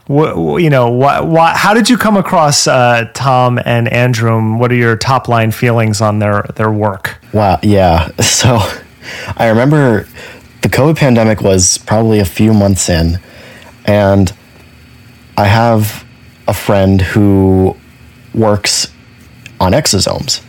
you 0.09 0.69
know, 0.69 0.89
what, 0.89 1.27
what, 1.27 1.57
how 1.57 1.73
did 1.73 1.89
you 1.89 1.97
come 1.97 2.17
across 2.17 2.67
uh, 2.67 3.09
Tom 3.13 3.59
and 3.65 3.87
Andrew? 3.91 4.57
What 4.57 4.71
are 4.71 4.75
your 4.75 4.95
top 4.95 5.27
line 5.27 5.51
feelings 5.51 6.01
on 6.01 6.19
their 6.19 6.43
their 6.55 6.71
work? 6.71 7.19
Wow, 7.33 7.59
yeah. 7.61 8.09
So, 8.21 8.59
I 9.35 9.47
remember 9.47 10.07
the 10.61 10.69
COVID 10.69 10.97
pandemic 10.97 11.41
was 11.41 11.77
probably 11.77 12.19
a 12.19 12.25
few 12.25 12.53
months 12.53 12.89
in, 12.89 13.19
and 13.85 14.33
I 15.37 15.45
have 15.45 16.05
a 16.47 16.53
friend 16.53 17.01
who 17.01 17.75
works 18.33 18.93
on 19.59 19.73
exosomes. 19.73 20.43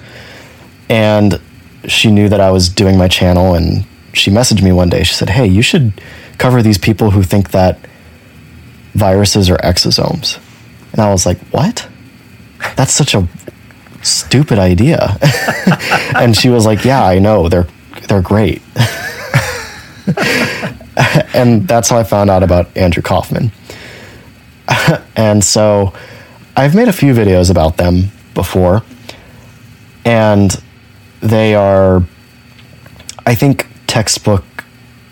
And 0.88 1.40
she 1.86 2.10
knew 2.10 2.28
that 2.28 2.40
I 2.40 2.50
was 2.50 2.68
doing 2.68 2.96
my 2.96 3.08
channel 3.08 3.54
and 3.54 3.84
she 4.12 4.30
messaged 4.30 4.62
me 4.62 4.72
one 4.72 4.88
day. 4.88 5.02
She 5.02 5.14
said, 5.14 5.30
Hey, 5.30 5.46
you 5.46 5.62
should 5.62 5.92
cover 6.38 6.62
these 6.62 6.78
people 6.78 7.10
who 7.10 7.22
think 7.22 7.50
that 7.50 7.78
viruses 8.98 9.50
are 9.50 9.58
exosomes. 9.58 10.38
And 10.92 11.00
I 11.00 11.10
was 11.10 11.26
like, 11.26 11.38
What? 11.50 11.88
That's 12.76 12.92
such 12.92 13.14
a 13.14 13.28
stupid 14.02 14.58
idea. 14.58 15.16
and 16.16 16.36
she 16.36 16.48
was 16.48 16.66
like, 16.66 16.84
Yeah, 16.84 17.04
I 17.04 17.18
know. 17.18 17.48
They're 17.48 17.66
they're 18.08 18.22
great. 18.22 18.62
and 21.34 21.68
that's 21.68 21.90
how 21.90 21.98
I 21.98 22.04
found 22.04 22.30
out 22.30 22.42
about 22.42 22.74
Andrew 22.76 23.02
Kaufman. 23.02 23.52
and 25.16 25.44
so 25.44 25.92
I've 26.56 26.74
made 26.74 26.88
a 26.88 26.92
few 26.92 27.14
videos 27.14 27.50
about 27.50 27.76
them 27.76 28.10
before. 28.34 28.82
And 30.04 30.50
they 31.20 31.54
are, 31.54 32.02
I 33.26 33.34
think, 33.34 33.66
textbook 33.86 34.44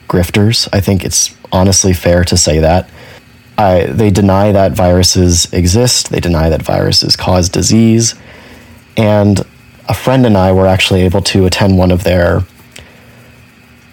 grifters. 0.09 0.69
I 0.73 0.81
think 0.81 1.05
it's 1.05 1.37
honestly 1.53 1.93
fair 1.93 2.25
to 2.25 2.37
say 2.37 2.61
that. 2.61 2.89
I, 3.59 3.87
they 3.87 4.11
deny 4.11 4.53
that 4.53 4.73
viruses 4.73 5.51
exist, 5.53 6.11
they 6.11 6.21
deny 6.21 6.51
that 6.51 6.63
viruses 6.63 7.17
cause 7.17 7.49
disease. 7.49 8.15
And 8.97 9.41
a 9.89 9.95
friend 9.95 10.27
and 10.27 10.37
I 10.37 10.53
were 10.53 10.67
actually 10.67 11.03
able 11.03 11.23
to 11.23 11.47
attend 11.47 11.79
one 11.79 11.91
of 11.91 12.05
their 12.05 12.43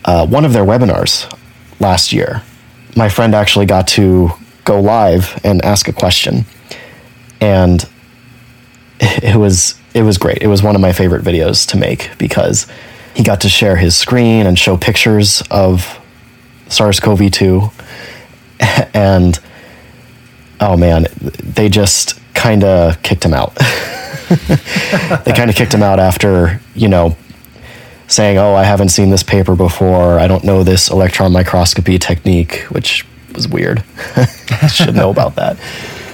uh, 0.05 0.27
one 0.27 0.43
of 0.43 0.51
their 0.51 0.65
webinars 0.65 1.31
last 1.79 2.11
year. 2.11 2.43
My 2.95 3.07
friend 3.07 3.33
actually 3.33 3.65
got 3.65 3.87
to 3.89 4.31
go 4.65 4.81
live 4.81 5.39
and 5.43 5.63
ask 5.63 5.87
a 5.87 5.93
question, 5.93 6.45
and 7.39 7.87
it 8.99 9.35
was 9.35 9.79
it 9.93 10.03
was 10.03 10.17
great. 10.17 10.39
It 10.41 10.47
was 10.47 10.63
one 10.63 10.75
of 10.75 10.81
my 10.81 10.91
favorite 10.91 11.23
videos 11.23 11.67
to 11.69 11.77
make 11.77 12.11
because 12.17 12.67
he 13.13 13.23
got 13.23 13.41
to 13.41 13.49
share 13.49 13.75
his 13.75 13.95
screen 13.95 14.45
and 14.47 14.57
show 14.57 14.75
pictures 14.75 15.43
of 15.51 15.99
SARS-CoV-2 16.67 17.71
and 18.95 19.39
oh 20.63 20.77
man, 20.77 21.07
they 21.19 21.69
just 21.69 22.19
kind 22.33 22.63
of 22.63 23.01
kicked 23.03 23.23
him 23.23 23.33
out. 23.33 23.53
they 25.25 25.33
kind 25.33 25.49
of 25.49 25.55
kicked 25.55 25.73
him 25.73 25.83
out 25.83 25.99
after, 25.99 26.59
you 26.75 26.87
know, 26.87 27.15
saying, 28.07 28.37
"Oh, 28.37 28.53
I 28.55 28.63
haven't 28.63 28.89
seen 28.89 29.09
this 29.09 29.23
paper 29.23 29.55
before. 29.55 30.19
I 30.19 30.27
don't 30.27 30.43
know 30.43 30.63
this 30.63 30.89
electron 30.89 31.31
microscopy 31.31 31.99
technique," 31.99 32.61
which 32.69 33.05
was 33.33 33.47
weird. 33.47 33.83
I 34.15 34.67
should 34.73 34.95
know 34.95 35.09
about 35.09 35.35
that. 35.35 35.57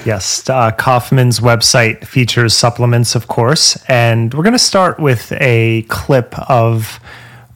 Yes, 0.06 0.50
uh, 0.50 0.72
Kaufman's 0.72 1.40
website 1.40 2.06
features 2.06 2.56
supplements, 2.56 3.16
of 3.16 3.28
course, 3.28 3.78
and 3.88 4.34
we're 4.34 4.44
going 4.44 4.54
to 4.54 4.60
start 4.60 5.00
with 5.00 5.32
a 5.34 5.84
clip 5.84 6.38
of 6.50 7.00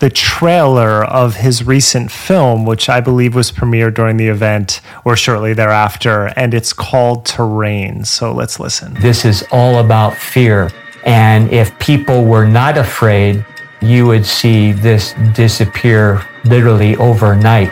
the 0.03 0.09
trailer 0.09 1.05
of 1.05 1.37
his 1.37 1.65
recent 1.65 2.11
film, 2.11 2.65
which 2.65 2.89
I 2.89 2.99
believe 2.99 3.35
was 3.35 3.53
premiered 3.53 3.93
during 3.93 4.17
the 4.17 4.27
event 4.27 4.81
or 5.05 5.15
shortly 5.15 5.53
thereafter, 5.53 6.33
and 6.35 6.53
it's 6.53 6.73
called 6.73 7.25
Terrain. 7.25 8.03
So 8.03 8.33
let's 8.33 8.59
listen. 8.59 8.95
This 8.95 9.23
is 9.23 9.45
all 9.49 9.79
about 9.79 10.17
fear. 10.17 10.71
And 11.05 11.49
if 11.53 11.79
people 11.79 12.25
were 12.25 12.45
not 12.45 12.77
afraid, 12.77 13.45
you 13.81 14.05
would 14.07 14.25
see 14.25 14.73
this 14.73 15.15
disappear 15.33 16.21
literally 16.43 16.97
overnight. 16.97 17.71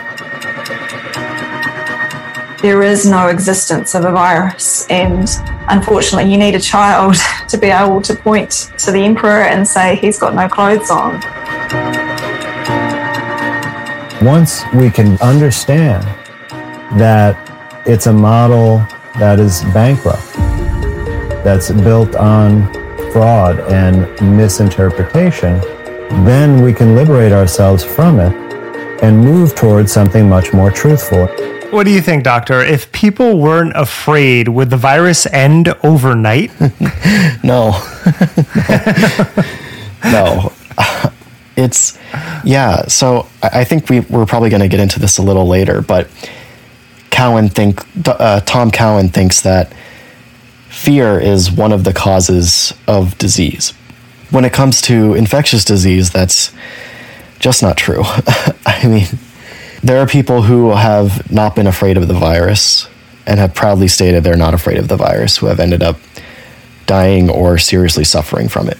There 2.62 2.82
is 2.82 3.04
no 3.04 3.28
existence 3.28 3.94
of 3.94 4.06
a 4.06 4.10
virus, 4.10 4.86
and 4.88 5.28
unfortunately, 5.68 6.32
you 6.32 6.38
need 6.38 6.54
a 6.54 6.60
child 6.60 7.16
to 7.50 7.58
be 7.58 7.66
able 7.66 8.00
to 8.00 8.14
point 8.16 8.72
to 8.78 8.90
the 8.90 9.00
emperor 9.00 9.42
and 9.42 9.68
say 9.68 9.96
he's 9.96 10.18
got 10.18 10.34
no 10.34 10.48
clothes 10.48 10.90
on. 10.90 11.20
Once 14.24 14.62
we 14.74 14.88
can 14.88 15.20
understand 15.20 16.04
that 16.96 17.36
it's 17.86 18.06
a 18.06 18.12
model 18.12 18.78
that 19.18 19.40
is 19.40 19.64
bankrupt, 19.74 20.32
that's 21.42 21.72
built 21.72 22.14
on 22.14 22.72
fraud 23.12 23.58
and 23.72 24.02
misinterpretation, 24.36 25.58
then 26.24 26.62
we 26.62 26.72
can 26.72 26.94
liberate 26.94 27.32
ourselves 27.32 27.82
from 27.82 28.20
it 28.20 28.32
and 29.02 29.18
move 29.18 29.56
towards 29.56 29.90
something 29.90 30.28
much 30.28 30.52
more 30.52 30.70
truthful. 30.70 31.26
What 31.72 31.84
do 31.84 31.90
you 31.90 32.00
think, 32.00 32.22
Doctor? 32.22 32.60
If 32.60 32.92
people 32.92 33.40
weren't 33.40 33.72
afraid, 33.74 34.46
would 34.46 34.70
the 34.70 34.76
virus 34.76 35.26
end 35.26 35.74
overnight? 35.82 36.52
no. 37.42 37.72
no. 40.04 40.52
It's, 41.56 41.98
yeah. 42.44 42.86
So 42.86 43.28
I 43.42 43.64
think 43.64 43.88
we, 43.88 44.00
we're 44.00 44.26
probably 44.26 44.50
going 44.50 44.62
to 44.62 44.68
get 44.68 44.80
into 44.80 44.98
this 44.98 45.18
a 45.18 45.22
little 45.22 45.46
later, 45.46 45.82
but 45.82 46.08
Cowan 47.10 47.48
think, 47.48 47.80
uh, 48.06 48.40
Tom 48.40 48.70
Cowan 48.70 49.08
thinks 49.08 49.42
that 49.42 49.72
fear 50.68 51.20
is 51.20 51.52
one 51.52 51.72
of 51.72 51.84
the 51.84 51.92
causes 51.92 52.72
of 52.86 53.16
disease. 53.18 53.72
When 54.30 54.44
it 54.44 54.52
comes 54.52 54.80
to 54.82 55.14
infectious 55.14 55.64
disease, 55.64 56.10
that's 56.10 56.52
just 57.38 57.62
not 57.62 57.76
true. 57.76 58.02
I 58.66 58.86
mean, 58.86 59.06
there 59.82 59.98
are 59.98 60.06
people 60.06 60.42
who 60.42 60.70
have 60.70 61.30
not 61.30 61.54
been 61.54 61.66
afraid 61.66 61.96
of 61.98 62.08
the 62.08 62.14
virus 62.14 62.88
and 63.26 63.38
have 63.38 63.54
proudly 63.54 63.88
stated 63.88 64.24
they're 64.24 64.36
not 64.36 64.54
afraid 64.54 64.78
of 64.78 64.88
the 64.88 64.96
virus 64.96 65.36
who 65.36 65.46
have 65.46 65.60
ended 65.60 65.82
up 65.82 65.98
dying 66.86 67.28
or 67.28 67.58
seriously 67.58 68.04
suffering 68.04 68.48
from 68.48 68.68
it. 68.68 68.78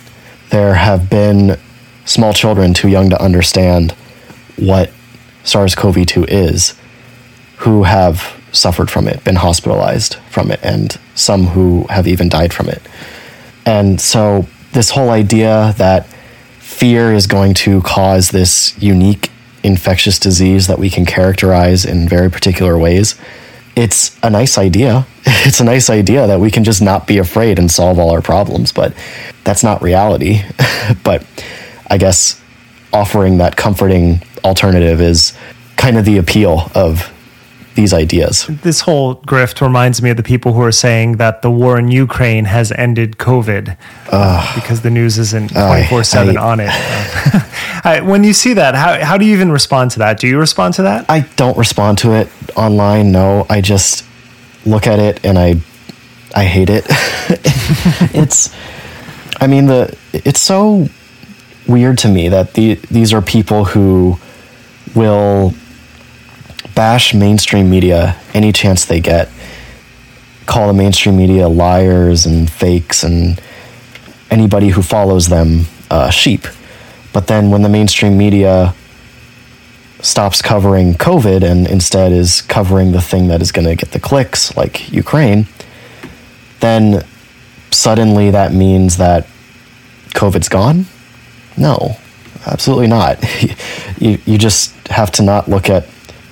There 0.51 0.75
have 0.75 1.11
been 1.11 1.59
small 2.05 2.33
children 2.33 2.75
too 2.75 2.89
young 2.89 3.11
to 3.11 3.23
understand 3.23 3.93
what 4.57 4.91
SARS 5.45 5.75
CoV 5.75 6.07
2 6.07 6.25
is 6.25 6.75
who 7.59 7.85
have 7.85 8.41
suffered 8.53 8.91
from 8.91 9.09
it, 9.09 9.23
been 9.25 9.37
hospitalized 9.37 10.17
from 10.31 10.51
it, 10.51 10.61
and 10.63 10.99
some 11.15 11.47
who 11.47 11.87
have 11.89 12.07
even 12.07 12.29
died 12.29 12.53
from 12.53 12.69
it. 12.69 12.83
And 13.65 14.01
so, 14.01 14.47
this 14.73 14.91
whole 14.91 15.11
idea 15.11 15.75
that 15.79 16.07
fear 16.59 17.13
is 17.13 17.27
going 17.27 17.55
to 17.55 17.81
cause 17.83 18.31
this 18.31 18.77
unique 18.83 19.31
infectious 19.63 20.19
disease 20.19 20.67
that 20.67 20.79
we 20.79 20.91
can 20.91 21.07
characterize 21.07 21.85
in 21.85 22.09
very 22.09 22.31
particular 22.31 22.77
ways. 22.77 23.15
It's 23.77 24.19
a 24.23 24.31
nice 24.31 24.59
idea. 24.59 25.07
It's 25.45 25.59
a 25.61 25.65
nice 25.65 25.91
idea 25.91 26.29
that 26.29 26.39
we 26.39 26.53
can 26.53 26.63
just 26.63 26.81
not 26.81 27.07
be 27.09 27.19
afraid 27.19 27.59
and 27.59 27.69
solve 27.69 27.99
all 27.99 28.11
our 28.11 28.23
problems, 28.23 28.71
but 28.71 28.95
that's 29.43 29.65
not 29.65 29.83
reality. 29.83 30.43
but 31.05 31.25
I 31.93 31.99
guess 31.99 32.41
offering 32.91 33.37
that 33.37 33.59
comforting 33.59 34.23
alternative 34.45 35.03
is 35.03 35.37
kind 35.77 35.99
of 35.99 36.07
the 36.07 36.17
appeal 36.17 36.71
of 36.75 37.13
these 37.75 37.93
ideas. 37.93 38.47
This 38.47 38.81
whole 38.81 39.17
grift 39.17 39.61
reminds 39.61 40.01
me 40.01 40.09
of 40.09 40.17
the 40.17 40.23
people 40.23 40.55
who 40.55 40.63
are 40.63 40.73
saying 40.73 41.19
that 41.19 41.43
the 41.43 41.51
war 41.51 41.79
in 41.79 41.91
Ukraine 41.91 42.47
has 42.47 42.73
ended 42.73 43.19
COVID 43.19 43.77
uh, 44.11 44.55
because 44.55 44.81
the 44.81 44.89
news 44.89 45.19
isn't 45.19 45.51
24 45.51 46.03
7 46.05 46.39
on 46.39 46.61
it. 46.61 46.71
I, 47.85 48.01
when 48.03 48.25
you 48.25 48.33
see 48.33 48.55
that, 48.55 48.75
how, 48.75 49.05
how 49.05 49.19
do 49.19 49.27
you 49.27 49.35
even 49.35 49.53
respond 49.53 49.91
to 49.91 49.99
that? 49.99 50.19
Do 50.19 50.27
you 50.29 50.39
respond 50.39 50.73
to 50.75 50.83
that? 50.85 51.05
I 51.11 51.21
don't 51.37 51.59
respond 51.59 51.99
to 51.99 52.13
it 52.13 52.29
online, 52.57 53.13
no. 53.13 53.45
I 53.51 53.61
just 53.61 54.07
look 54.65 54.87
at 54.87 54.99
it 54.99 55.23
and 55.27 55.39
I, 55.39 55.57
I 56.35 56.45
hate 56.45 56.71
it. 56.71 56.87
it's, 58.15 58.55
I 59.43 59.47
mean, 59.47 59.67
the 59.67 59.95
it's 60.15 60.41
so 60.41 60.89
weird 61.67 61.99
to 61.99 62.09
me 62.09 62.29
that 62.29 62.55
the, 62.55 62.75
these 62.91 63.13
are 63.13 63.23
people 63.23 63.65
who 63.65 64.19
will 64.95 65.55
bash 66.75 67.15
mainstream 67.15 67.71
media 67.71 68.17
any 68.35 68.53
chance 68.53 68.85
they 68.85 69.01
get, 69.01 69.29
call 70.47 70.69
the 70.69 70.75
mainstream 70.75 71.17
media 71.17 71.49
liars 71.49 72.27
and 72.27 72.51
fakes 72.51 73.03
and 73.03 73.41
anybody 74.31 74.71
who 74.71 74.83
follows 74.83 75.29
them 75.29 75.67
uh, 75.91 76.11
sheep. 76.11 76.47
But 77.13 77.27
then 77.27 77.51
when 77.51 77.63
the 77.63 77.69
mainstream 77.69 78.17
media 78.17 78.75
stops 80.01 80.43
covering 80.43 80.95
COVID 80.95 81.43
and 81.43 81.67
instead 81.69 82.13
is 82.13 82.43
covering 82.43 82.93
the 82.93 83.01
thing 83.01 83.29
that 83.29 83.41
is 83.41 83.53
going 83.53 83.67
to 83.67 83.77
get 83.77 83.93
the 83.93 84.01
clicks, 84.01 84.57
like 84.57 84.91
Ukraine, 84.91 85.47
then 86.61 87.05
suddenly 87.71 88.31
that 88.31 88.53
means 88.53 88.97
that 88.97 89.27
COVID's 90.15 90.49
gone? 90.49 90.87
No, 91.57 91.97
absolutely 92.47 92.87
not. 92.87 93.23
you, 93.99 94.19
you 94.25 94.39
just 94.39 94.89
have 94.89 95.11
to 95.13 95.23
not 95.23 95.49
look 95.49 95.69
at 95.69 95.87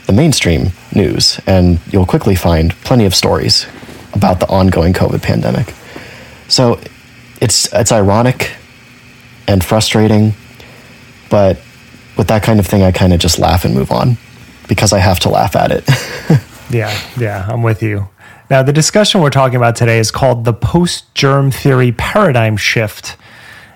the 0.06 0.12
mainstream 0.12 0.72
news, 0.94 1.40
and 1.46 1.78
you'll 1.92 2.06
quickly 2.06 2.34
find 2.34 2.72
plenty 2.82 3.04
of 3.04 3.14
stories 3.14 3.66
about 4.12 4.40
the 4.40 4.48
ongoing 4.48 4.92
COVID 4.92 5.22
pandemic. 5.22 5.74
So 6.48 6.80
it's 7.40 7.72
it's 7.72 7.92
ironic 7.92 8.52
and 9.46 9.62
frustrating, 9.64 10.34
but 11.30 11.60
with 12.16 12.28
that 12.28 12.42
kind 12.42 12.58
of 12.60 12.66
thing, 12.66 12.82
I 12.82 12.92
kind 12.92 13.12
of 13.12 13.20
just 13.20 13.38
laugh 13.38 13.64
and 13.64 13.74
move 13.74 13.90
on 13.90 14.16
because 14.68 14.92
I 14.92 14.98
have 14.98 15.20
to 15.20 15.28
laugh 15.28 15.56
at 15.56 15.70
it. 15.70 15.88
yeah, 16.70 16.96
yeah, 17.18 17.46
I'm 17.48 17.62
with 17.62 17.82
you. 17.82 18.08
Now, 18.50 18.64
the 18.64 18.72
discussion 18.72 19.20
we're 19.20 19.30
talking 19.30 19.56
about 19.56 19.76
today 19.76 20.00
is 20.00 20.10
called 20.10 20.44
the 20.44 20.52
post 20.52 21.14
germ 21.14 21.52
theory 21.52 21.92
paradigm 21.92 22.56
shift. 22.56 23.16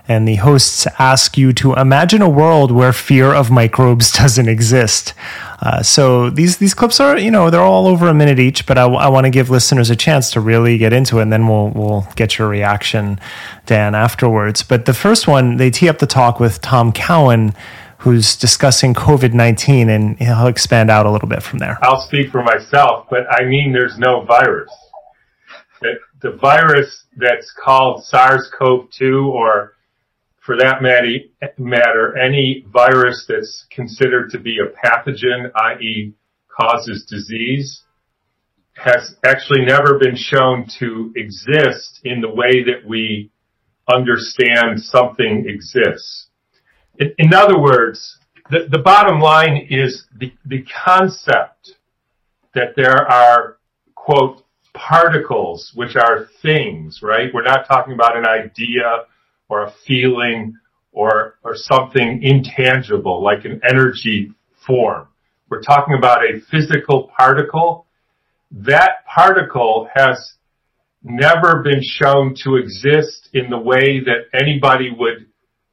And 0.07 0.29
the 0.29 0.35
hosts 0.37 0.87
ask 0.99 1.39
you 1.39 1.55
to 1.55 1.73
imagine 1.75 2.21
a 2.21 2.29
world 2.29 2.71
where 2.71 2.93
fear 2.93 3.33
of 3.33 3.51
microbes 3.51 4.13
doesn't 4.19 4.49
exist. 4.49 5.15
Uh, 5.63 5.83
so 5.83 6.29
these 6.29 6.59
these 6.59 6.75
clips 6.75 7.01
are, 7.01 7.19
you 7.19 7.31
know, 7.31 7.49
they're 7.49 7.63
all 7.63 7.87
over 7.87 8.09
a 8.09 8.15
minute 8.15 8.39
each, 8.39 8.67
but 8.67 8.77
I, 8.77 8.85
I 8.85 9.09
want 9.09 9.25
to 9.25 9.31
give 9.31 9.49
listeners 9.49 9.89
a 9.89 9.97
chance 9.97 10.31
to 10.33 10.41
really 10.41 10.77
get 10.77 10.93
into 10.93 11.19
it, 11.21 11.23
and 11.23 11.33
then 11.33 11.49
we'll 11.49 11.71
we'll 11.71 12.07
get 12.17 12.39
your 12.39 12.49
reaction, 12.49 13.19
Dan, 13.65 13.95
afterwards. 13.95 14.63
But 14.63 14.85
the 14.85 14.93
first 14.93 15.27
one, 15.27 15.57
they 15.57 15.71
tee 15.71 15.89
up 15.89 16.01
the 16.01 16.07
talk 16.07 16.39
with 16.39 16.61
Tom 16.61 16.93
Cowan, 16.93 17.55
who's 17.99 18.37
discussing 18.37 18.93
COVID 18.93 19.33
nineteen, 19.33 19.89
and 19.89 20.19
he'll 20.19 20.49
expand 20.49 20.91
out 20.91 21.07
a 21.07 21.11
little 21.11 21.29
bit 21.29 21.43
from 21.43 21.61
there. 21.61 21.79
I'll 21.81 22.03
speak 22.03 22.31
for 22.31 22.43
myself, 22.43 23.07
but 23.09 23.27
I 23.31 23.45
mean, 23.45 23.73
there's 23.73 23.97
no 23.97 24.23
virus. 24.27 24.71
The, 25.81 25.95
the 26.21 26.33
virus 26.37 27.05
that's 27.17 27.53
called 27.53 28.05
SARS-CoV-2 28.05 29.27
or 29.27 29.75
for 30.45 30.57
that 30.59 30.83
matter, 30.83 32.19
any 32.19 32.67
virus 32.71 33.25
that's 33.27 33.65
considered 33.71 34.31
to 34.31 34.39
be 34.39 34.59
a 34.59 34.87
pathogen, 34.87 35.51
i.e. 35.55 36.13
causes 36.55 37.07
disease, 37.09 37.83
has 38.75 39.15
actually 39.25 39.65
never 39.65 39.99
been 39.99 40.17
shown 40.17 40.67
to 40.79 41.13
exist 41.17 42.01
in 42.05 42.21
the 42.21 42.29
way 42.29 42.63
that 42.63 42.87
we 42.87 43.31
understand 43.91 44.81
something 44.81 45.47
exists. 45.49 46.27
In, 46.99 47.15
in 47.17 47.33
other 47.33 47.59
words, 47.59 48.19
the, 48.51 48.67
the 48.71 48.83
bottom 48.83 49.21
line 49.21 49.67
is 49.71 50.05
the, 50.19 50.31
the 50.45 50.63
concept 50.85 51.73
that 52.55 52.77
there 52.77 53.11
are, 53.11 53.57
quote, 53.95 54.45
particles, 54.75 55.73
which 55.75 55.97
are 55.97 56.29
things, 56.43 57.01
right? 57.03 57.31
We're 57.33 57.45
not 57.45 57.67
talking 57.67 57.95
about 57.95 58.17
an 58.17 58.27
idea 58.27 59.07
or 59.49 59.63
a 59.63 59.73
feeling 59.87 60.57
or, 60.93 61.39
or 61.43 61.55
something 61.55 62.23
intangible 62.23 63.23
like 63.23 63.45
an 63.45 63.61
energy 63.69 64.33
form. 64.67 65.09
We're 65.49 65.63
talking 65.63 65.95
about 65.97 66.25
a 66.25 66.41
physical 66.51 67.11
particle. 67.17 67.87
That 68.51 69.05
particle 69.13 69.89
has 69.95 70.35
never 71.03 71.63
been 71.63 71.83
shown 71.83 72.35
to 72.45 72.57
exist 72.57 73.29
in 73.35 73.51
the 73.51 73.59
way 73.59 74.01
that 74.01 74.27
anybody 74.33 74.91
would 74.97 75.27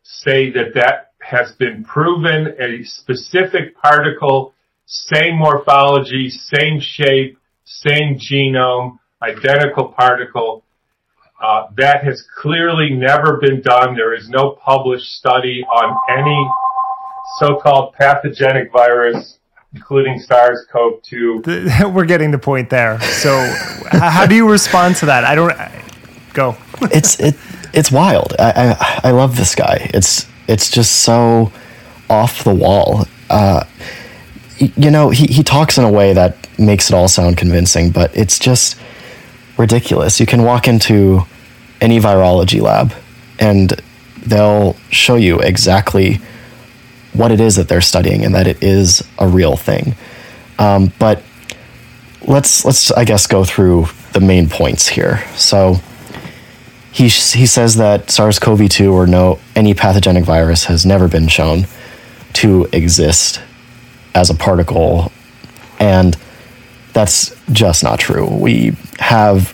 say 0.03 0.51
that 0.51 0.73
that 0.75 1.11
has 1.21 1.53
been 1.53 1.83
proven. 1.83 2.55
A 2.59 2.83
specific 2.83 3.77
particle, 3.81 4.53
same 4.85 5.37
morphology, 5.37 6.29
same 6.29 6.79
shape, 6.81 7.37
same 7.63 8.19
genome, 8.19 8.97
identical 9.21 9.89
particle 9.89 10.63
uh, 11.41 11.67
that 11.75 12.03
has 12.03 12.21
clearly 12.21 12.91
never 12.91 13.37
been 13.37 13.61
done. 13.61 13.95
There 13.95 14.13
is 14.13 14.29
no 14.29 14.51
published 14.51 15.15
study 15.15 15.63
on 15.63 15.97
any 16.09 16.49
so-called 17.39 17.93
pathogenic 17.93 18.71
virus, 18.71 19.39
including 19.73 20.19
SARS-CoV-2. 20.19 21.93
We're 21.93 22.05
getting 22.05 22.31
the 22.31 22.37
point 22.37 22.69
there. 22.69 23.01
So, 23.01 23.31
how 23.91 24.27
do 24.27 24.35
you 24.35 24.49
respond 24.49 24.97
to 24.97 25.07
that? 25.07 25.23
I 25.23 25.35
don't 25.35 25.57
go. 26.33 26.57
it's 26.83 27.19
it 27.19 27.35
it's 27.73 27.91
wild. 27.91 28.33
I, 28.37 28.75
I, 28.79 29.09
I 29.09 29.11
love 29.11 29.35
this 29.35 29.55
guy. 29.55 29.89
It's 29.93 30.27
it's 30.47 30.69
just 30.69 30.97
so 30.97 31.51
off 32.09 32.43
the 32.43 32.53
wall. 32.53 33.05
Uh, 33.29 33.63
you 34.57 34.91
know, 34.91 35.09
he 35.09 35.25
he 35.25 35.41
talks 35.41 35.77
in 35.77 35.83
a 35.83 35.91
way 35.91 36.13
that 36.13 36.37
makes 36.59 36.91
it 36.91 36.93
all 36.93 37.07
sound 37.07 37.37
convincing, 37.37 37.89
but 37.89 38.15
it's 38.15 38.37
just 38.37 38.77
ridiculous. 39.57 40.19
You 40.19 40.25
can 40.25 40.43
walk 40.43 40.67
into 40.67 41.25
any 41.81 41.99
virology 41.99 42.61
lab 42.61 42.93
and 43.39 43.73
they'll 44.25 44.75
show 44.89 45.15
you 45.15 45.39
exactly 45.39 46.21
what 47.13 47.31
it 47.31 47.41
is 47.41 47.55
that 47.55 47.67
they're 47.67 47.81
studying 47.81 48.23
and 48.23 48.33
that 48.35 48.47
it 48.47 48.61
is 48.63 49.05
a 49.19 49.27
real 49.27 49.57
thing. 49.57 49.95
Um, 50.59 50.93
but 50.99 51.23
let's 52.21 52.63
let's 52.63 52.91
I 52.91 53.03
guess 53.03 53.27
go 53.27 53.43
through 53.43 53.87
the 54.13 54.21
main 54.21 54.47
points 54.47 54.87
here. 54.87 55.25
So 55.35 55.77
he 56.91 57.03
he 57.03 57.45
says 57.45 57.75
that 57.75 58.11
SARS-CoV-2 58.11 58.93
or 58.93 59.07
no 59.07 59.39
any 59.55 59.73
pathogenic 59.73 60.23
virus 60.23 60.65
has 60.65 60.85
never 60.85 61.07
been 61.07 61.27
shown 61.27 61.65
to 62.33 62.67
exist 62.71 63.41
as 64.13 64.29
a 64.29 64.35
particle 64.35 65.11
and 65.79 66.15
that's 66.93 67.35
just 67.51 67.83
not 67.83 67.99
true. 67.99 68.27
We 68.27 68.75
have 68.99 69.53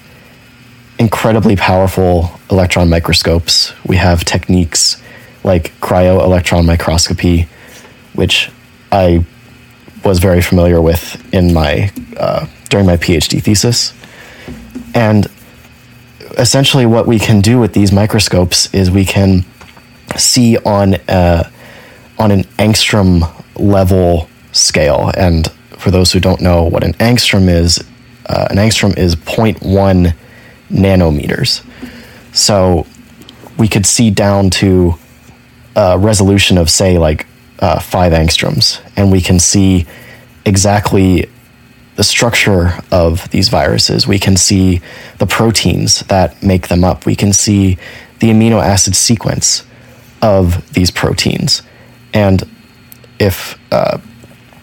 incredibly 0.99 1.55
powerful 1.55 2.31
electron 2.49 2.89
microscopes. 2.89 3.73
We 3.85 3.97
have 3.97 4.25
techniques 4.25 5.01
like 5.43 5.73
cryo 5.79 6.23
electron 6.23 6.65
microscopy, 6.65 7.47
which 8.13 8.51
I 8.91 9.25
was 10.03 10.19
very 10.19 10.41
familiar 10.41 10.81
with 10.81 11.33
in 11.33 11.53
my 11.53 11.91
uh, 12.17 12.47
during 12.69 12.85
my 12.85 12.97
PhD 12.97 13.41
thesis. 13.41 13.93
And 14.93 15.27
essentially, 16.37 16.85
what 16.85 17.07
we 17.07 17.19
can 17.19 17.41
do 17.41 17.59
with 17.59 17.73
these 17.73 17.91
microscopes 17.91 18.73
is 18.73 18.89
we 18.89 19.05
can 19.05 19.45
see 20.15 20.57
on 20.57 20.95
a, 20.95 20.99
uh, 21.09 21.49
on 22.17 22.31
an 22.31 22.43
angstrom 22.57 23.31
level 23.55 24.29
scale. 24.51 25.11
And 25.15 25.51
for 25.77 25.91
those 25.91 26.11
who 26.11 26.19
don't 26.19 26.41
know 26.41 26.63
what 26.63 26.83
an 26.83 26.93
angstrom 26.93 27.47
is, 27.49 27.83
uh, 28.25 28.47
an 28.49 28.57
angstrom 28.57 28.97
is 28.97 29.15
0.1 29.15 30.13
nanometers. 30.69 31.65
So 32.33 32.85
we 33.57 33.67
could 33.67 33.85
see 33.85 34.11
down 34.11 34.49
to 34.51 34.95
a 35.75 35.97
resolution 35.97 36.57
of, 36.57 36.69
say, 36.69 36.97
like 36.97 37.25
uh, 37.59 37.79
five 37.79 38.13
angstroms, 38.13 38.81
and 38.95 39.11
we 39.11 39.21
can 39.21 39.39
see 39.39 39.85
exactly 40.45 41.29
the 41.95 42.03
structure 42.03 42.73
of 42.91 43.27
these 43.31 43.49
viruses. 43.49 44.07
We 44.07 44.19
can 44.19 44.37
see 44.37 44.81
the 45.17 45.25
proteins 45.25 46.01
that 46.01 46.41
make 46.43 46.67
them 46.67 46.83
up. 46.83 47.05
We 47.05 47.15
can 47.15 47.33
see 47.33 47.77
the 48.19 48.29
amino 48.29 48.61
acid 48.61 48.95
sequence 48.95 49.65
of 50.21 50.73
these 50.73 50.91
proteins. 50.91 51.63
And 52.13 52.43
if 53.19 53.57
uh, 53.71 53.97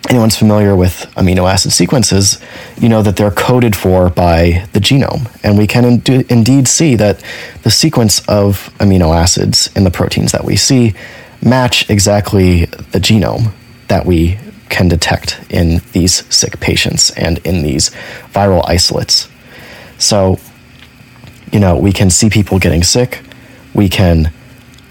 anyone's 0.08 0.36
familiar 0.36 0.76
with 0.76 1.10
amino 1.16 1.50
acid 1.50 1.72
sequences, 1.72 2.38
you 2.78 2.88
know 2.88 3.02
that 3.02 3.16
they're 3.16 3.30
coded 3.30 3.74
for 3.74 4.10
by 4.10 4.66
the 4.72 4.80
genome. 4.80 5.30
And 5.42 5.56
we 5.56 5.66
can 5.66 5.84
in- 5.84 6.26
indeed 6.28 6.68
see 6.68 6.94
that 6.96 7.22
the 7.62 7.70
sequence 7.70 8.20
of 8.28 8.70
amino 8.78 9.14
acids 9.14 9.70
in 9.76 9.84
the 9.84 9.90
proteins 9.90 10.32
that 10.32 10.44
we 10.44 10.56
see 10.56 10.94
match 11.42 11.88
exactly 11.90 12.64
the 12.64 12.98
genome 12.98 13.52
that 13.88 14.06
we 14.06 14.38
can 14.68 14.88
detect 14.88 15.40
in 15.50 15.80
these 15.92 16.24
sick 16.34 16.58
patients 16.60 17.10
and 17.10 17.38
in 17.46 17.62
these 17.62 17.90
viral 18.32 18.64
isolates. 18.68 19.28
So, 19.98 20.38
you 21.52 21.60
know, 21.60 21.76
we 21.76 21.92
can 21.92 22.10
see 22.10 22.28
people 22.28 22.58
getting 22.58 22.82
sick, 22.82 23.20
we 23.74 23.88
can 23.88 24.32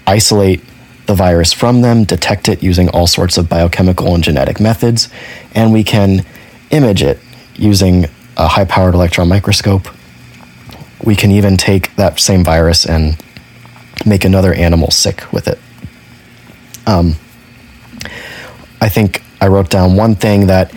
isolate 0.06 0.62
the 1.06 1.14
virus 1.14 1.52
from 1.52 1.82
them, 1.82 2.04
detect 2.04 2.48
it 2.48 2.62
using 2.62 2.88
all 2.90 3.06
sorts 3.06 3.36
of 3.36 3.48
biochemical 3.48 4.14
and 4.14 4.24
genetic 4.24 4.60
methods, 4.60 5.08
and 5.54 5.72
we 5.72 5.84
can 5.84 6.24
image 6.70 7.02
it 7.02 7.18
using 7.56 8.06
a 8.36 8.48
high 8.48 8.64
powered 8.64 8.94
electron 8.94 9.28
microscope. 9.28 9.88
We 11.04 11.14
can 11.14 11.30
even 11.30 11.56
take 11.56 11.94
that 11.96 12.18
same 12.18 12.42
virus 12.42 12.86
and 12.86 13.22
make 14.06 14.24
another 14.24 14.52
animal 14.54 14.90
sick 14.90 15.30
with 15.32 15.46
it. 15.48 15.58
Um, 16.86 17.14
I 18.80 18.88
think 18.88 19.22
I 19.40 19.48
wrote 19.48 19.70
down 19.70 19.96
one 19.96 20.14
thing 20.14 20.46
that 20.46 20.72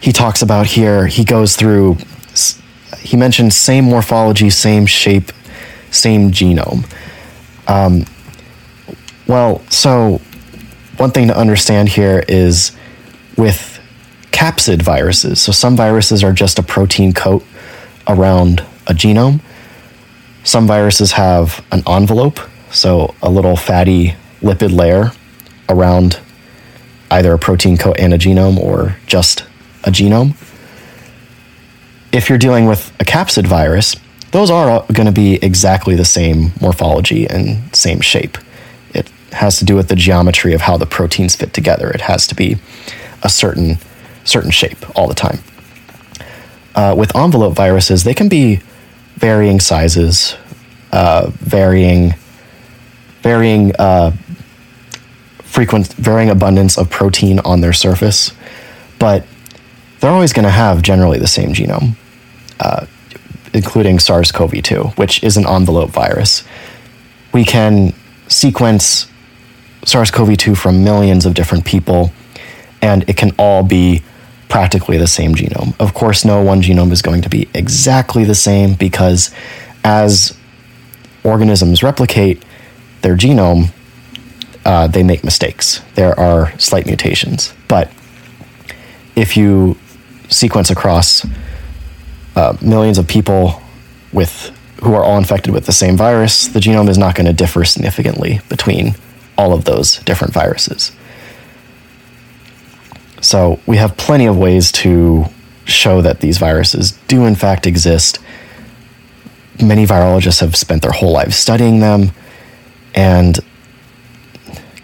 he 0.00 0.12
talks 0.12 0.42
about 0.42 0.66
here. 0.66 1.06
He 1.06 1.24
goes 1.24 1.56
through, 1.56 1.96
he 2.98 3.16
mentions 3.16 3.56
same 3.56 3.84
morphology, 3.84 4.50
same 4.50 4.86
shape, 4.86 5.30
same 5.90 6.32
genome. 6.32 6.84
Um, 7.68 8.04
well, 9.26 9.62
so 9.68 10.20
one 10.96 11.10
thing 11.10 11.28
to 11.28 11.36
understand 11.36 11.88
here 11.88 12.24
is 12.28 12.72
with 13.36 13.80
capsid 14.30 14.82
viruses, 14.82 15.40
so 15.40 15.52
some 15.52 15.76
viruses 15.76 16.24
are 16.24 16.32
just 16.32 16.58
a 16.58 16.62
protein 16.62 17.12
coat 17.12 17.44
around 18.08 18.60
a 18.86 18.92
genome. 18.92 19.40
Some 20.44 20.66
viruses 20.66 21.12
have 21.12 21.64
an 21.70 21.82
envelope, 21.86 22.40
so 22.70 23.14
a 23.22 23.30
little 23.30 23.56
fatty 23.56 24.16
lipid 24.40 24.74
layer 24.74 25.12
around 25.68 26.18
either 27.10 27.32
a 27.32 27.38
protein 27.38 27.76
coat 27.76 27.96
and 27.98 28.12
a 28.12 28.18
genome 28.18 28.58
or 28.58 28.96
just 29.06 29.44
a 29.84 29.90
genome. 29.90 30.34
If 32.12 32.28
you're 32.28 32.38
dealing 32.38 32.66
with 32.66 32.92
a 33.00 33.04
capsid 33.04 33.46
virus, 33.46 33.96
those 34.32 34.50
are 34.50 34.84
going 34.92 35.06
to 35.06 35.12
be 35.12 35.34
exactly 35.36 35.94
the 35.94 36.04
same 36.04 36.52
morphology 36.60 37.28
and 37.28 37.74
same 37.74 38.00
shape 38.00 38.36
has 39.34 39.58
to 39.58 39.64
do 39.64 39.74
with 39.76 39.88
the 39.88 39.96
geometry 39.96 40.54
of 40.54 40.62
how 40.62 40.76
the 40.76 40.86
proteins 40.86 41.36
fit 41.36 41.52
together. 41.52 41.90
It 41.90 42.02
has 42.02 42.26
to 42.28 42.34
be 42.34 42.56
a 43.22 43.28
certain 43.28 43.78
certain 44.24 44.50
shape 44.50 44.78
all 44.96 45.08
the 45.08 45.14
time. 45.14 45.38
uh, 46.74 46.94
with 46.96 47.14
envelope 47.16 47.54
viruses, 47.54 48.04
they 48.04 48.14
can 48.14 48.28
be 48.28 48.60
varying 49.16 49.60
sizes, 49.60 50.36
uh, 50.92 51.30
varying, 51.34 52.14
varying 53.22 53.72
uh, 53.78 54.12
frequent, 55.42 55.92
varying 55.94 56.30
abundance 56.30 56.78
of 56.78 56.88
protein 56.90 57.38
on 57.40 57.60
their 57.60 57.72
surface, 57.72 58.32
but 58.98 59.26
they're 60.00 60.10
always 60.10 60.32
going 60.32 60.44
to 60.44 60.50
have 60.50 60.82
generally 60.82 61.18
the 61.18 61.26
same 61.28 61.52
genome, 61.52 61.94
uh, 62.60 62.86
including 63.52 63.98
SARS-CoV-2, 63.98 64.96
which 64.96 65.22
is 65.22 65.36
an 65.36 65.46
envelope 65.46 65.90
virus. 65.90 66.42
We 67.32 67.44
can 67.44 67.92
sequence 68.28 69.06
SARS-CoV-2 69.84 70.56
from 70.56 70.84
millions 70.84 71.26
of 71.26 71.34
different 71.34 71.64
people, 71.64 72.12
and 72.80 73.08
it 73.08 73.16
can 73.16 73.32
all 73.38 73.62
be 73.62 74.02
practically 74.48 74.98
the 74.98 75.06
same 75.06 75.34
genome. 75.34 75.74
Of 75.80 75.94
course, 75.94 76.24
no 76.24 76.42
one 76.42 76.60
genome 76.62 76.92
is 76.92 77.02
going 77.02 77.22
to 77.22 77.28
be 77.28 77.48
exactly 77.54 78.24
the 78.24 78.34
same 78.34 78.74
because 78.74 79.34
as 79.82 80.36
organisms 81.24 81.82
replicate 81.82 82.44
their 83.00 83.16
genome, 83.16 83.72
uh, 84.64 84.86
they 84.86 85.02
make 85.02 85.24
mistakes. 85.24 85.80
There 85.94 86.18
are 86.18 86.56
slight 86.58 86.86
mutations. 86.86 87.54
But 87.66 87.90
if 89.16 89.36
you 89.36 89.76
sequence 90.28 90.70
across 90.70 91.26
uh, 92.36 92.56
millions 92.60 92.98
of 92.98 93.08
people 93.08 93.60
with 94.12 94.50
who 94.82 94.94
are 94.94 95.04
all 95.04 95.16
infected 95.16 95.52
with 95.54 95.66
the 95.66 95.72
same 95.72 95.96
virus, 95.96 96.48
the 96.48 96.60
genome 96.60 96.88
is 96.88 96.98
not 96.98 97.14
going 97.14 97.26
to 97.26 97.32
differ 97.32 97.64
significantly 97.64 98.40
between 98.48 98.94
all 99.36 99.52
of 99.52 99.64
those 99.64 99.98
different 99.98 100.32
viruses. 100.32 100.92
So 103.20 103.60
we 103.66 103.76
have 103.76 103.96
plenty 103.96 104.26
of 104.26 104.36
ways 104.36 104.72
to 104.72 105.26
show 105.64 106.02
that 106.02 106.20
these 106.20 106.38
viruses 106.38 106.92
do 107.08 107.24
in 107.24 107.34
fact 107.34 107.66
exist. 107.66 108.18
Many 109.62 109.86
virologists 109.86 110.40
have 110.40 110.56
spent 110.56 110.82
their 110.82 110.90
whole 110.90 111.12
lives 111.12 111.36
studying 111.36 111.80
them, 111.80 112.10
and 112.94 113.38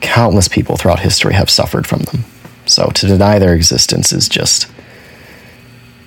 countless 0.01 0.47
people 0.49 0.77
throughout 0.77 1.01
history 1.01 1.35
have 1.35 1.51
suffered 1.51 1.87
from 1.87 2.01
them. 2.01 2.25
So 2.67 2.89
to 2.89 3.07
deny 3.07 3.39
their 3.39 3.55
existence 3.55 4.13
is 4.13 4.29
just 4.29 4.71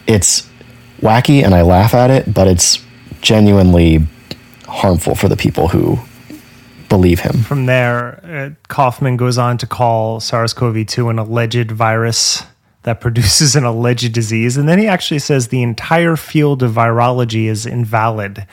it's 0.08 0.48
wacky 1.02 1.44
and 1.44 1.54
I 1.54 1.62
laugh 1.64 1.94
at 1.94 2.10
it, 2.10 2.34
but 2.34 2.48
it's 2.48 2.84
genuinely 3.22 4.06
harmful 4.68 5.16
for 5.16 5.28
the 5.28 5.38
people 5.38 5.68
who 5.68 6.00
believe 6.92 7.22
him. 7.22 7.42
From 7.44 7.68
there, 7.68 8.20
uh, 8.22 8.50
Kaufman 8.68 9.16
goes 9.16 9.38
on 9.38 9.58
to 9.60 9.66
call 9.66 10.20
SARS 10.20 10.54
CoV 10.54 10.86
2 10.86 11.08
an 11.08 11.20
alleged 11.20 11.72
virus 11.72 12.44
that 12.84 13.00
produces 13.02 13.56
an 13.56 13.64
alleged 13.64 14.12
disease. 14.14 14.58
And 14.58 14.68
then 14.68 14.78
he 14.78 14.88
actually 14.88 15.20
says 15.20 15.48
the 15.48 15.64
entire 15.64 16.18
field 16.18 16.62
of 16.62 16.74
virology 16.74 17.46
is 17.46 17.66
invalid. 17.66 18.46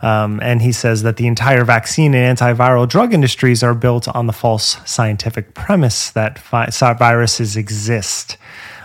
Um, 0.00 0.38
and 0.42 0.62
he 0.62 0.70
says 0.70 1.02
that 1.02 1.16
the 1.16 1.26
entire 1.26 1.64
vaccine 1.64 2.14
and 2.14 2.38
antiviral 2.38 2.88
drug 2.88 3.12
industries 3.12 3.64
are 3.64 3.74
built 3.74 4.06
on 4.08 4.28
the 4.28 4.32
false 4.32 4.76
scientific 4.84 5.54
premise 5.54 6.10
that 6.10 6.38
vi- 6.38 6.70
viruses 6.70 7.56
exist. 7.56 8.36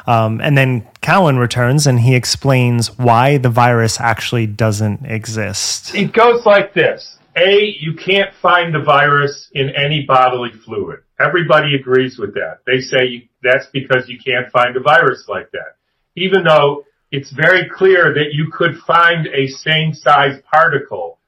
Um, 0.08 0.42
and 0.42 0.58
then 0.58 0.88
Cowan 1.02 1.38
returns 1.38 1.86
and 1.86 2.00
he 2.00 2.16
explains 2.16 2.98
why 2.98 3.38
the 3.38 3.50
virus 3.50 4.00
actually 4.00 4.48
doesn't 4.48 5.06
exist. 5.06 5.94
It 5.94 6.14
goes 6.14 6.48
like 6.48 6.74
this. 6.74 7.20
A, 7.36 7.76
you 7.80 7.94
can't 7.94 8.34
find 8.42 8.74
the 8.74 8.84
virus 8.84 9.50
in 9.54 9.70
any 9.70 10.06
bodily 10.08 10.52
fluid. 10.66 11.00
Everybody 11.20 11.76
agrees 11.76 12.18
with 12.18 12.34
that. 12.34 12.60
They 12.66 12.80
say 12.80 13.30
that's 13.42 13.68
because 13.72 14.10
you 14.10 14.18
can't 14.18 14.52
find 14.52 14.76
a 14.76 14.82
virus 14.82 15.26
like 15.28 15.52
that. 15.52 15.76
Even 16.16 16.44
though 16.44 16.84
it's 17.12 17.32
very 17.32 17.70
clear 17.70 18.14
that 18.14 18.34
you 18.34 18.50
could 18.52 18.78
find 18.88 19.28
a 19.28 19.48
same 19.48 19.94
size 19.94 20.40
particle. 20.52 21.20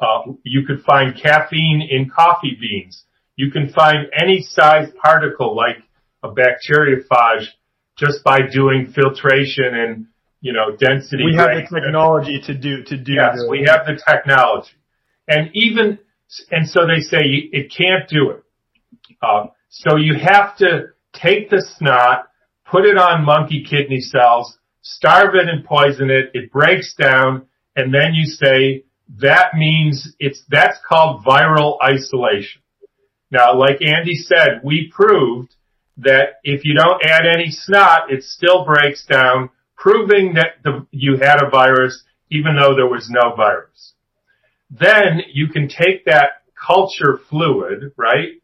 Uh, 0.00 0.32
you 0.44 0.64
could 0.66 0.82
find 0.82 1.20
caffeine 1.20 1.86
in 1.90 2.08
coffee 2.08 2.56
beans. 2.60 3.04
You 3.36 3.50
can 3.50 3.68
find 3.68 4.06
any 4.20 4.42
size 4.42 4.88
particle 5.02 5.56
like 5.56 5.78
a 6.22 6.28
bacteriophage 6.28 7.46
just 7.98 8.24
by 8.24 8.40
doing 8.52 8.92
filtration 8.94 9.74
and, 9.74 10.06
you 10.40 10.52
know, 10.52 10.76
density. 10.76 11.24
We 11.24 11.36
have 11.36 11.50
the 11.50 11.80
technology 11.80 12.40
to 12.46 12.54
do, 12.54 12.82
to 12.84 12.96
do. 12.96 13.12
Yes, 13.12 13.38
we 13.48 13.64
have 13.66 13.86
the 13.86 14.00
technology. 14.08 14.70
And 15.32 15.50
even, 15.54 15.98
and 16.50 16.68
so 16.68 16.80
they 16.86 17.00
say 17.00 17.20
it 17.24 17.72
can't 17.74 18.06
do 18.08 18.30
it. 18.30 18.44
Uh, 19.22 19.46
so 19.70 19.96
you 19.96 20.14
have 20.14 20.56
to 20.58 20.88
take 21.14 21.48
the 21.48 21.64
snot, 21.76 22.28
put 22.70 22.84
it 22.84 22.98
on 22.98 23.24
monkey 23.24 23.64
kidney 23.68 24.00
cells, 24.00 24.58
starve 24.82 25.34
it 25.34 25.48
and 25.48 25.64
poison 25.64 26.10
it, 26.10 26.30
it 26.34 26.52
breaks 26.52 26.94
down, 26.94 27.46
and 27.76 27.94
then 27.94 28.12
you 28.12 28.26
say 28.26 28.84
that 29.20 29.54
means 29.54 30.14
it's, 30.18 30.42
that's 30.50 30.78
called 30.86 31.24
viral 31.24 31.78
isolation. 31.82 32.60
Now, 33.30 33.54
like 33.58 33.80
Andy 33.80 34.16
said, 34.16 34.60
we 34.62 34.92
proved 34.94 35.54
that 35.96 36.40
if 36.44 36.64
you 36.64 36.74
don't 36.74 37.02
add 37.02 37.22
any 37.26 37.50
snot, 37.50 38.12
it 38.12 38.22
still 38.22 38.66
breaks 38.66 39.06
down, 39.06 39.48
proving 39.76 40.34
that 40.34 40.62
the, 40.62 40.86
you 40.90 41.16
had 41.16 41.42
a 41.42 41.48
virus 41.48 42.04
even 42.30 42.56
though 42.56 42.74
there 42.74 42.86
was 42.86 43.08
no 43.10 43.34
virus. 43.34 43.91
Then 44.72 45.20
you 45.32 45.48
can 45.48 45.68
take 45.68 46.06
that 46.06 46.42
culture 46.66 47.20
fluid, 47.28 47.92
right? 47.96 48.40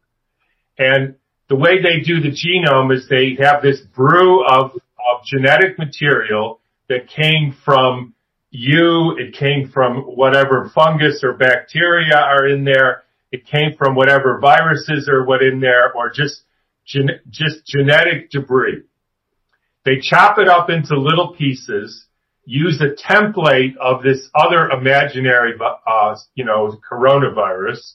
And 0.77 1.15
the 1.47 1.55
way 1.55 1.81
they 1.81 2.01
do 2.01 2.21
the 2.21 2.29
genome 2.29 2.95
is 2.95 3.07
they 3.09 3.35
have 3.41 3.63
this 3.63 3.79
brew 3.79 4.45
of, 4.45 4.71
of 4.73 5.25
genetic 5.25 5.79
material 5.79 6.59
that 6.87 7.07
came 7.07 7.55
from 7.65 8.13
you, 8.51 9.15
it 9.17 9.33
came 9.33 9.69
from 9.71 10.01
whatever 10.01 10.71
fungus 10.73 11.21
or 11.23 11.33
bacteria 11.33 12.15
are 12.15 12.47
in 12.47 12.63
there, 12.63 13.03
it 13.31 13.45
came 13.45 13.75
from 13.77 13.95
whatever 13.95 14.39
viruses 14.39 15.07
are 15.07 15.23
what 15.25 15.43
in 15.43 15.59
there, 15.59 15.93
or 15.93 16.11
just 16.11 16.41
gen- 16.85 17.19
just 17.29 17.65
genetic 17.65 18.31
debris. 18.31 18.83
They 19.85 19.99
chop 20.01 20.39
it 20.39 20.47
up 20.47 20.69
into 20.69 20.99
little 20.99 21.35
pieces, 21.35 22.05
use 22.49 22.81
a 22.81 22.89
template 22.89 23.77
of 23.77 24.01
this 24.01 24.27
other 24.33 24.69
imaginary, 24.71 25.53
uh, 25.85 26.15
you 26.33 26.43
know, 26.43 26.75
coronavirus, 26.91 27.93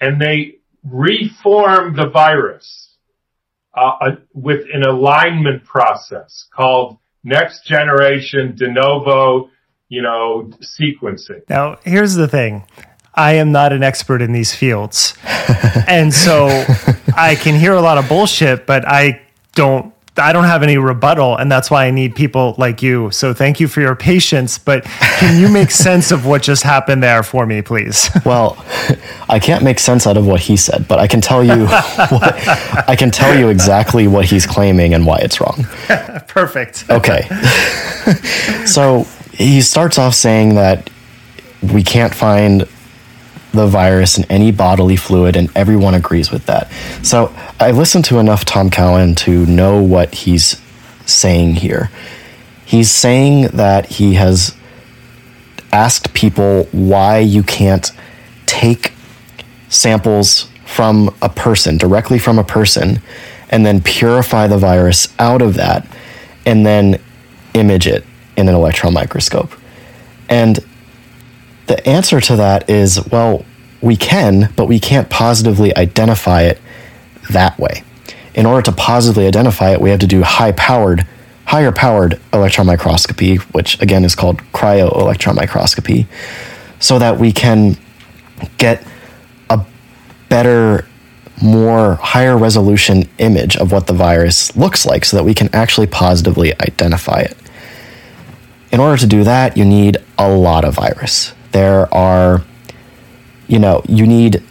and 0.00 0.20
they 0.20 0.58
reform 0.84 1.96
the 1.96 2.08
virus 2.08 2.94
uh, 3.74 4.12
with 4.32 4.60
an 4.72 4.84
alignment 4.84 5.64
process 5.64 6.46
called 6.54 6.98
next 7.24 7.64
generation 7.64 8.54
de 8.54 8.70
novo, 8.70 9.50
you 9.88 10.00
know, 10.00 10.48
sequencing. 10.80 11.42
Now, 11.48 11.78
here's 11.84 12.14
the 12.14 12.28
thing. 12.28 12.64
I 13.14 13.34
am 13.34 13.50
not 13.50 13.72
an 13.72 13.82
expert 13.82 14.22
in 14.22 14.30
these 14.30 14.54
fields. 14.54 15.14
and 15.88 16.14
so 16.14 16.46
I 17.16 17.34
can 17.34 17.58
hear 17.58 17.72
a 17.72 17.80
lot 17.80 17.98
of 17.98 18.08
bullshit, 18.08 18.64
but 18.64 18.86
I 18.86 19.22
don't 19.54 19.91
I 20.16 20.32
don't 20.32 20.44
have 20.44 20.62
any 20.62 20.76
rebuttal 20.76 21.36
and 21.36 21.50
that's 21.50 21.70
why 21.70 21.86
I 21.86 21.90
need 21.90 22.14
people 22.14 22.54
like 22.58 22.82
you. 22.82 23.10
So 23.10 23.32
thank 23.32 23.60
you 23.60 23.68
for 23.68 23.80
your 23.80 23.94
patience, 23.94 24.58
but 24.58 24.84
can 24.84 25.40
you 25.40 25.48
make 25.48 25.70
sense 25.86 26.10
of 26.10 26.26
what 26.26 26.42
just 26.42 26.62
happened 26.62 27.02
there 27.02 27.22
for 27.22 27.46
me, 27.46 27.62
please? 27.62 28.10
Well, 28.24 28.64
I 29.28 29.40
can't 29.40 29.64
make 29.64 29.80
sense 29.80 30.06
out 30.06 30.16
of 30.16 30.26
what 30.26 30.40
he 30.40 30.56
said, 30.56 30.86
but 30.86 30.98
I 31.00 31.06
can 31.06 31.20
tell 31.20 31.42
you 31.42 31.66
what, 31.66 32.88
I 32.88 32.94
can 32.96 33.10
tell 33.10 33.36
you 33.36 33.48
exactly 33.48 34.06
what 34.06 34.24
he's 34.24 34.46
claiming 34.46 34.94
and 34.94 35.04
why 35.04 35.18
it's 35.18 35.40
wrong. 35.40 35.66
Perfect. 36.28 36.84
Okay. 36.88 37.22
so, 38.64 39.06
he 39.32 39.60
starts 39.60 39.98
off 39.98 40.14
saying 40.14 40.54
that 40.54 40.88
we 41.72 41.82
can't 41.82 42.14
find 42.14 42.68
the 43.52 43.66
virus 43.66 44.18
in 44.18 44.24
any 44.30 44.50
bodily 44.50 44.96
fluid, 44.96 45.36
and 45.36 45.50
everyone 45.54 45.94
agrees 45.94 46.30
with 46.30 46.46
that. 46.46 46.70
So 47.02 47.34
I 47.60 47.70
listened 47.70 48.04
to 48.06 48.18
enough 48.18 48.44
Tom 48.44 48.70
Cowan 48.70 49.14
to 49.16 49.46
know 49.46 49.82
what 49.82 50.14
he's 50.14 50.60
saying 51.06 51.56
here. 51.56 51.90
He's 52.64 52.90
saying 52.90 53.48
that 53.48 53.86
he 53.86 54.14
has 54.14 54.56
asked 55.72 56.14
people 56.14 56.64
why 56.72 57.18
you 57.18 57.42
can't 57.42 57.90
take 58.46 58.92
samples 59.68 60.48
from 60.64 61.14
a 61.20 61.28
person, 61.28 61.76
directly 61.76 62.18
from 62.18 62.38
a 62.38 62.44
person, 62.44 63.00
and 63.50 63.66
then 63.66 63.82
purify 63.82 64.46
the 64.46 64.56
virus 64.56 65.14
out 65.18 65.42
of 65.42 65.54
that 65.54 65.86
and 66.46 66.64
then 66.64 67.00
image 67.54 67.86
it 67.86 68.04
in 68.36 68.48
an 68.48 68.54
electron 68.54 68.94
microscope. 68.94 69.52
And 70.28 70.58
the 71.72 71.88
answer 71.88 72.20
to 72.20 72.36
that 72.36 72.68
is 72.68 73.02
well, 73.10 73.46
we 73.80 73.96
can, 73.96 74.52
but 74.56 74.66
we 74.66 74.78
can't 74.78 75.08
positively 75.08 75.74
identify 75.74 76.42
it 76.42 76.60
that 77.30 77.58
way. 77.58 77.82
In 78.34 78.44
order 78.44 78.62
to 78.62 78.72
positively 78.72 79.26
identify 79.26 79.70
it, 79.70 79.80
we 79.80 79.88
have 79.88 80.00
to 80.00 80.06
do 80.06 80.22
high 80.22 80.52
powered, 80.52 81.06
higher 81.46 81.72
powered 81.72 82.20
electron 82.34 82.66
microscopy, 82.66 83.36
which 83.36 83.80
again 83.80 84.04
is 84.04 84.14
called 84.14 84.38
cryo 84.52 84.94
electron 85.00 85.34
microscopy, 85.34 86.06
so 86.78 86.98
that 86.98 87.18
we 87.18 87.32
can 87.32 87.78
get 88.58 88.86
a 89.48 89.64
better, 90.28 90.86
more 91.42 91.94
higher 91.94 92.36
resolution 92.36 93.08
image 93.16 93.56
of 93.56 93.72
what 93.72 93.86
the 93.86 93.94
virus 93.94 94.54
looks 94.56 94.84
like 94.84 95.06
so 95.06 95.16
that 95.16 95.24
we 95.24 95.32
can 95.32 95.48
actually 95.54 95.86
positively 95.86 96.52
identify 96.60 97.20
it. 97.20 97.36
in 98.72 98.80
order 98.80 98.96
to 98.98 99.06
do 99.06 99.24
that, 99.24 99.56
you 99.56 99.64
need 99.64 99.96
a 100.18 100.28
lot 100.30 100.64
of 100.64 100.74
virus. 100.74 101.34
There 101.52 101.92
are, 101.94 102.42
you 103.46 103.58
know, 103.58 103.82
you 103.88 104.06
need 104.06 104.42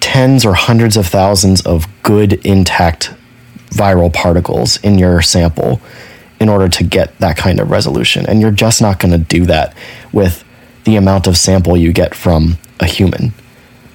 tens 0.00 0.44
or 0.44 0.54
hundreds 0.54 0.96
of 0.96 1.06
thousands 1.06 1.60
of 1.62 1.86
good 2.02 2.44
intact 2.44 3.14
viral 3.68 4.12
particles 4.12 4.78
in 4.78 4.98
your 4.98 5.22
sample 5.22 5.80
in 6.40 6.48
order 6.48 6.68
to 6.68 6.82
get 6.82 7.16
that 7.18 7.36
kind 7.36 7.60
of 7.60 7.70
resolution. 7.70 8.26
And 8.26 8.40
you're 8.40 8.50
just 8.50 8.80
not 8.80 8.98
going 8.98 9.12
to 9.12 9.18
do 9.18 9.46
that 9.46 9.76
with 10.12 10.44
the 10.84 10.96
amount 10.96 11.26
of 11.26 11.36
sample 11.36 11.76
you 11.76 11.92
get 11.92 12.14
from 12.14 12.58
a 12.80 12.86
human. 12.86 13.32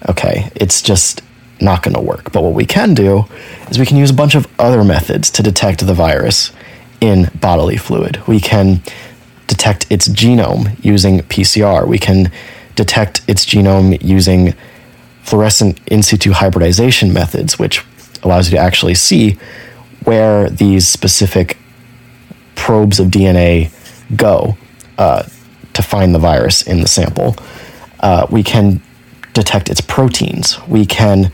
Okay, 0.08 0.52
it's 0.56 0.82
just 0.82 1.22
not 1.60 1.82
going 1.82 1.96
to 1.96 2.02
work. 2.02 2.32
But 2.32 2.44
what 2.44 2.54
we 2.54 2.66
can 2.66 2.94
do 2.94 3.26
is 3.70 3.80
we 3.80 3.86
can 3.86 3.98
use 3.98 4.12
a 4.12 4.16
bunch 4.16 4.36
of 4.36 4.48
other 4.60 4.84
methods 4.84 5.32
to 5.32 5.44
detect 5.44 5.86
the 5.86 5.94
virus 5.94 6.52
in 7.02 7.32
bodily 7.42 7.78
fluid. 7.78 8.22
We 8.28 8.40
can 8.40 8.82
detect 9.48 9.86
its 9.92 10.08
genome 10.08 10.76
using 10.84 11.20
PCR. 11.20 11.88
We 11.88 12.00
can 12.00 12.32
detect 12.76 13.22
its 13.28 13.46
genome 13.46 14.02
using 14.02 14.54
fluorescent 15.24 15.80
in 15.88 16.04
situ 16.04 16.32
hybridization 16.32 17.14
methods, 17.14 17.58
which 17.58 17.84
allows 18.24 18.50
you 18.50 18.58
to 18.58 18.62
actually 18.62 18.96
see 18.96 19.38
where 20.04 20.50
these 20.50 20.88
specific 20.88 21.58
probes 22.56 23.00
of 23.00 23.08
DNA 23.08 23.72
go 24.16 24.58
uh, 24.98 25.24
to 25.74 25.82
find 25.82 26.14
the 26.14 26.20
virus 26.20 26.62
in 26.62 26.82
the 26.82 26.88
sample. 26.88 27.36
Uh, 28.00 28.28
we 28.30 28.44
can 28.44 28.82
detect 29.34 29.70
its 29.70 29.82
proteins. 29.82 30.60
We 30.68 30.86
can 30.86 31.32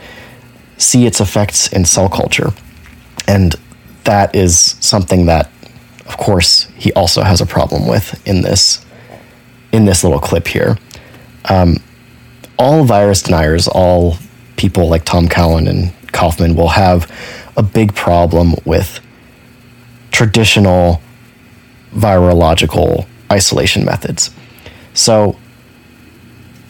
see 0.77 1.05
its 1.05 1.21
effects 1.21 1.71
in 1.71 1.85
cell 1.85 2.09
culture. 2.09 2.51
And 3.27 3.55
that 4.03 4.35
is 4.35 4.75
something 4.79 5.27
that, 5.27 5.49
of 6.11 6.17
course, 6.17 6.67
he 6.75 6.91
also 6.91 7.23
has 7.23 7.39
a 7.39 7.45
problem 7.45 7.87
with 7.87 8.21
in 8.27 8.41
this 8.41 8.85
in 9.71 9.85
this 9.85 10.03
little 10.03 10.19
clip 10.19 10.45
here. 10.45 10.77
Um, 11.45 11.77
all 12.59 12.83
virus 12.83 13.21
deniers, 13.21 13.69
all 13.69 14.17
people 14.57 14.89
like 14.89 15.05
Tom 15.05 15.29
Cowan 15.29 15.67
and 15.67 15.93
Kaufman 16.11 16.57
will 16.57 16.67
have 16.67 17.09
a 17.55 17.63
big 17.63 17.95
problem 17.95 18.55
with 18.65 18.99
traditional 20.11 21.01
virological 21.93 23.07
isolation 23.31 23.85
methods. 23.85 24.31
So, 24.93 25.37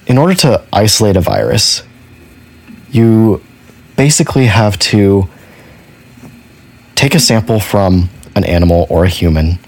in 0.05 0.19
order 0.19 0.35
to 0.35 0.63
isolate 0.71 1.17
a 1.17 1.21
virus, 1.21 1.81
you 2.91 3.41
basically 3.97 4.45
have 4.45 4.77
to 4.91 5.27
take 6.93 7.15
a 7.15 7.19
sample 7.19 7.59
from 7.59 8.11
an 8.36 8.43
animal 8.43 8.88
or 8.89 9.03
a 9.05 9.09
human, 9.09 9.59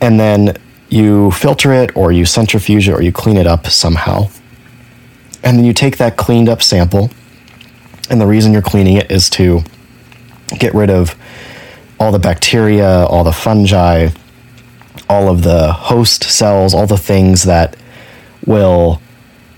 and 0.00 0.18
then 0.18 0.56
you 0.88 1.30
filter 1.32 1.72
it 1.72 1.96
or 1.96 2.12
you 2.12 2.24
centrifuge 2.24 2.88
it 2.88 2.92
or 2.92 3.02
you 3.02 3.12
clean 3.12 3.36
it 3.36 3.46
up 3.46 3.66
somehow. 3.66 4.28
And 5.42 5.58
then 5.58 5.64
you 5.64 5.72
take 5.72 5.98
that 5.98 6.16
cleaned 6.16 6.48
up 6.48 6.62
sample, 6.62 7.10
and 8.10 8.20
the 8.20 8.26
reason 8.26 8.52
you're 8.52 8.62
cleaning 8.62 8.96
it 8.96 9.10
is 9.10 9.28
to 9.30 9.62
get 10.58 10.74
rid 10.74 10.90
of 10.90 11.14
all 12.00 12.12
the 12.12 12.18
bacteria, 12.18 13.04
all 13.06 13.24
the 13.24 13.32
fungi, 13.32 14.08
all 15.08 15.28
of 15.28 15.42
the 15.42 15.72
host 15.72 16.24
cells, 16.24 16.74
all 16.74 16.86
the 16.86 16.98
things 16.98 17.44
that 17.44 17.76
will, 18.46 19.00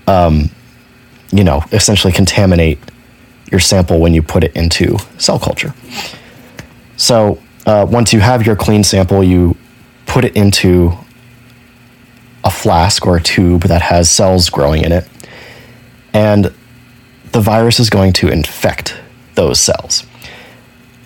um, 0.07 0.49
you 1.31 1.43
know, 1.43 1.63
essentially 1.71 2.11
contaminate 2.11 2.79
your 3.51 3.59
sample 3.59 3.99
when 3.99 4.13
you 4.13 4.21
put 4.21 4.43
it 4.43 4.55
into 4.55 4.97
cell 5.17 5.39
culture. 5.39 5.73
So 6.95 7.39
uh, 7.65 7.85
once 7.89 8.13
you 8.13 8.19
have 8.19 8.45
your 8.45 8.55
clean 8.55 8.83
sample, 8.83 9.23
you 9.23 9.55
put 10.05 10.25
it 10.25 10.35
into 10.35 10.93
a 12.43 12.49
flask 12.49 13.05
or 13.05 13.17
a 13.17 13.21
tube 13.21 13.63
that 13.63 13.81
has 13.81 14.09
cells 14.09 14.49
growing 14.49 14.83
in 14.83 14.91
it, 14.91 15.07
and 16.13 16.53
the 17.31 17.41
virus 17.41 17.79
is 17.79 17.89
going 17.89 18.13
to 18.13 18.29
infect 18.29 18.97
those 19.35 19.59
cells. 19.59 20.05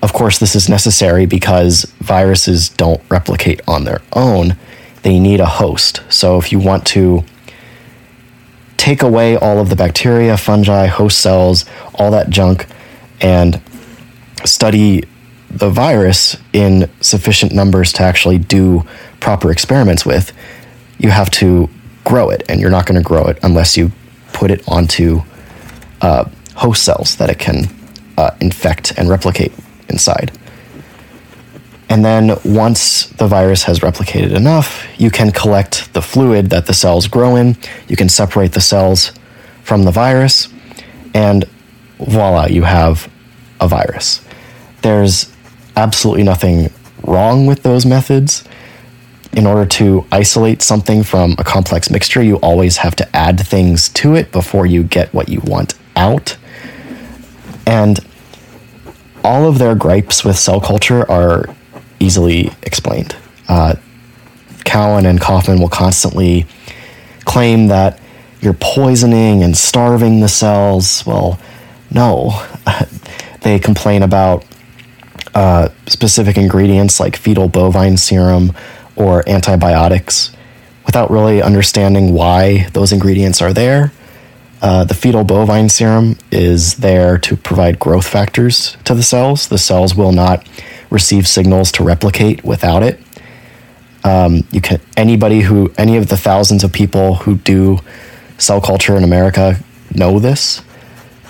Of 0.02 0.14
course, 0.14 0.38
this 0.40 0.56
is 0.56 0.70
necessary 0.70 1.26
because 1.26 1.84
viruses 2.00 2.70
don't 2.70 3.02
replicate 3.10 3.62
on 3.68 3.86
their 3.86 4.02
own. 4.14 4.56
They 5.02 5.20
need 5.20 5.40
a 5.40 5.46
host. 5.46 6.02
So, 6.10 6.38
if 6.38 6.52
you 6.52 6.60
want 6.60 6.86
to 6.88 7.24
take 8.78 9.02
away 9.02 9.36
all 9.36 9.60
of 9.60 9.70
the 9.70 9.76
bacteria, 9.76 10.38
fungi, 10.38 10.86
host 10.86 11.20
cells, 11.20 11.66
all 11.96 12.12
that 12.12 12.30
junk, 12.30 12.68
and 13.20 13.62
study 14.44 15.06
the 15.56 15.70
virus 15.70 16.38
in 16.52 16.90
sufficient 17.02 17.54
numbers 17.54 17.94
to 17.94 18.04
actually 18.04 18.38
do 18.38 18.86
proper 19.22 19.52
experiments 19.52 20.06
with, 20.06 20.34
you 20.98 21.10
have 21.10 21.32
to 21.32 21.70
grow 22.04 22.30
it. 22.30 22.44
And 22.50 22.60
you're 22.60 22.70
not 22.70 22.86
going 22.86 23.02
to 23.02 23.08
grow 23.08 23.26
it 23.28 23.40
unless 23.42 23.78
you 23.78 23.92
put 24.34 24.52
it 24.52 24.62
onto 24.68 25.22
uh, 26.02 26.30
host 26.56 26.84
cells 26.84 27.16
that 27.18 27.30
it 27.30 27.40
can 27.40 27.66
uh, 28.18 28.32
infect 28.42 28.94
and 28.98 29.10
replicate 29.10 29.54
inside. 29.90 30.32
And 31.88 32.04
then 32.04 32.38
once 32.44 33.06
the 33.12 33.28
virus 33.28 33.64
has 33.64 33.80
replicated 33.80 34.36
enough, 34.36 34.86
you 34.98 35.12
can 35.12 35.32
collect 35.32 35.94
the 35.94 36.02
fluid 36.02 36.50
that 36.50 36.66
the 36.66 36.74
cells 36.74 37.08
grow 37.08 37.36
in, 37.36 37.56
you 37.88 37.96
can 37.96 38.10
separate 38.10 38.52
the 38.54 38.62
cells 38.62 39.14
from 39.64 39.84
the 39.84 39.92
virus, 39.92 40.50
and 41.14 41.46
voila, 42.00 42.48
you 42.48 42.64
have 42.64 43.10
a 43.62 43.68
virus. 43.68 44.26
There's 44.82 45.35
absolutely 45.76 46.24
nothing 46.24 46.72
wrong 47.04 47.46
with 47.46 47.64
those 47.64 47.86
methods. 47.86 48.44
In 49.34 49.46
order 49.46 49.66
to 49.66 50.06
isolate 50.12 50.62
something 50.62 51.04
from 51.04 51.36
a 51.38 51.44
complex 51.44 51.90
mixture, 51.90 52.24
you 52.24 52.38
always 52.38 52.78
have 52.78 52.96
to 52.98 53.16
add 53.16 53.40
things 53.40 53.90
to 53.90 54.16
it 54.16 54.32
before 54.32 54.66
you 54.66 54.84
get 54.84 55.14
what 55.14 55.28
you 55.28 55.42
want 55.42 55.74
out. 55.96 56.38
And 57.68 58.00
all 59.24 59.48
of 59.48 59.58
their 59.58 59.76
gripes 59.76 60.24
with 60.24 60.38
cell 60.38 60.62
culture 60.62 61.10
are 61.12 61.46
easily 62.00 62.52
explained. 62.64 63.16
Uh, 63.50 63.76
Cowan 64.64 65.06
and 65.06 65.20
Kaufman 65.20 65.60
will 65.60 65.70
constantly 65.70 66.46
claim 67.26 67.68
that 67.68 68.00
you're 68.40 68.54
poisoning 68.54 69.44
and 69.44 69.58
starving 69.58 70.20
the 70.20 70.28
cells. 70.28 71.06
Well, 71.06 71.40
no. 71.92 72.42
they 73.42 73.60
complain 73.60 74.04
about 74.04 74.46
uh, 75.36 75.70
specific 75.86 76.38
ingredients 76.38 77.00
like 77.00 77.16
fetal 77.16 77.50
bovine 77.50 77.98
serum 77.98 78.54
or 78.96 79.28
antibiotics 79.30 80.32
without 80.86 81.12
really 81.12 81.42
understanding 81.42 82.14
why 82.14 82.70
those 82.74 82.94
ingredients 82.94 83.42
are 83.42 83.52
there. 83.52 83.92
Uh, 84.62 84.86
the 84.86 84.94
fetal 84.94 85.24
bovine 85.24 85.68
serum 85.68 86.18
is 86.32 86.76
there 86.76 87.18
to 87.18 87.36
provide 87.36 87.78
growth 87.78 88.08
factors 88.08 88.78
to 88.86 88.96
the 88.96 89.04
cells. 89.04 89.50
The 89.50 89.58
cells 89.58 89.94
will 89.94 90.14
not 90.14 90.48
receive 90.90 91.28
signals 91.28 91.72
to 91.74 91.84
replicate 91.84 92.44
without 92.44 92.82
it. 92.82 93.00
Um, 94.06 94.48
you 94.52 94.62
can 94.62 94.80
anybody 94.96 95.42
who 95.42 95.74
any 95.78 95.98
of 95.98 96.08
the 96.08 96.18
thousands 96.18 96.64
of 96.64 96.72
people 96.72 97.16
who 97.16 97.36
do 97.36 97.80
cell 98.38 98.62
culture 98.62 98.96
in 98.96 99.04
America 99.04 99.60
know 99.94 100.20
this. 100.20 100.62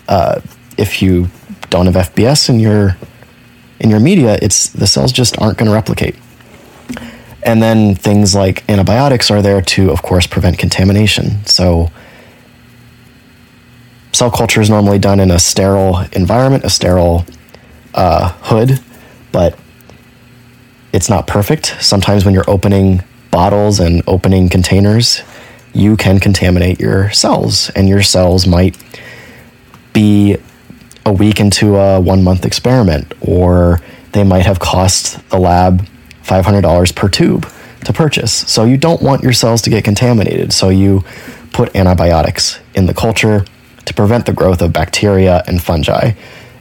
Uh, 0.08 0.42
if 0.78 1.02
you 1.02 1.30
don't 1.70 1.88
have 1.88 1.96
FBS 1.96 2.50
in 2.50 2.60
your 2.60 2.98
in 3.80 3.90
your 3.90 4.00
media, 4.00 4.38
it's 4.42 4.70
the 4.70 4.88
cells 4.88 5.12
just 5.12 5.40
aren't 5.40 5.58
going 5.58 5.68
to 5.68 5.74
replicate. 5.74 6.16
And 7.44 7.62
then 7.62 7.94
things 7.94 8.34
like 8.34 8.68
antibiotics 8.70 9.30
are 9.30 9.42
there 9.42 9.62
to, 9.62 9.92
of 9.92 10.02
course, 10.02 10.26
prevent 10.26 10.58
contamination. 10.58 11.46
So 11.46 11.92
cell 14.14 14.32
culture 14.32 14.62
is 14.62 14.70
normally 14.70 14.98
done 14.98 15.20
in 15.20 15.30
a 15.30 15.40
sterile 15.40 16.00
environment, 16.14 16.64
a 16.64 16.70
sterile 16.70 17.26
uh, 17.94 18.30
hood, 18.42 18.80
but 19.32 19.60
it's 20.92 21.10
not 21.10 21.28
perfect. 21.28 21.76
Sometimes 21.82 22.26
when 22.26 22.34
you're 22.34 22.50
opening 22.50 23.04
bottles 23.30 23.80
and 23.80 24.02
opening 24.08 24.50
containers, 24.50 25.22
you 25.74 25.98
can 25.98 26.20
contaminate 26.20 26.80
your 26.80 27.12
cells, 27.12 27.70
and 27.72 27.90
your 27.90 28.02
cells 28.02 28.48
might 28.48 28.82
be 29.92 30.38
a 31.06 31.14
week 31.14 31.40
into 31.40 31.76
a 31.76 32.00
one 32.00 32.24
month 32.24 32.46
experiment, 32.46 33.14
or 33.22 33.82
they 34.12 34.24
might 34.24 34.46
have 34.46 34.60
cost 34.60 35.28
the 35.30 35.38
lab 35.38 35.86
$500 36.24 36.96
per 36.96 37.10
tube 37.10 37.48
to 37.84 37.94
purchase. 37.94 38.34
So 38.34 38.66
you 38.66 38.78
don't 38.78 39.02
want 39.02 39.24
your 39.24 39.34
cells 39.34 39.62
to 39.64 39.70
get 39.70 39.84
contaminated. 39.84 40.52
So 40.52 40.70
you 40.70 41.04
put 41.54 41.76
antibiotics 41.76 42.60
in 42.74 42.88
the 42.88 42.94
culture 42.94 43.46
to 43.86 43.94
prevent 43.94 44.26
the 44.26 44.34
growth 44.34 44.62
of 44.62 44.74
bacteria 44.74 45.44
and 45.48 45.62
fungi. 45.62 46.14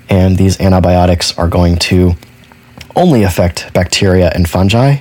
And 0.09 0.37
these 0.37 0.61
antibiotics 0.61 1.37
are 1.39 1.49
going 1.49 1.77
to 1.77 2.13
only 2.95 3.23
affect 3.23 3.73
bacteria 3.73 4.31
and 4.35 4.49
fungi. 4.49 4.99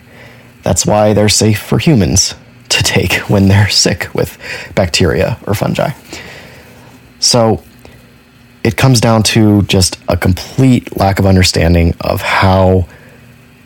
That's 0.64 0.86
why 0.86 1.14
they're 1.14 1.30
safe 1.30 1.62
for 1.62 1.78
humans 1.78 2.36
to 2.70 2.82
take 2.82 3.14
when 3.30 3.50
they're 3.50 3.70
sick 3.70 4.10
with 4.14 4.38
bacteria 4.74 5.38
or 5.46 5.54
fungi. 5.54 5.91
So 7.20 7.62
it 8.64 8.78
comes 8.78 9.01
down 9.01 9.24
to 9.24 9.61
just 9.64 9.99
a 10.07 10.16
complete 10.16 10.95
lack 10.97 11.20
of 11.20 11.26
understanding 11.26 11.93
of 12.01 12.22
how 12.22 12.88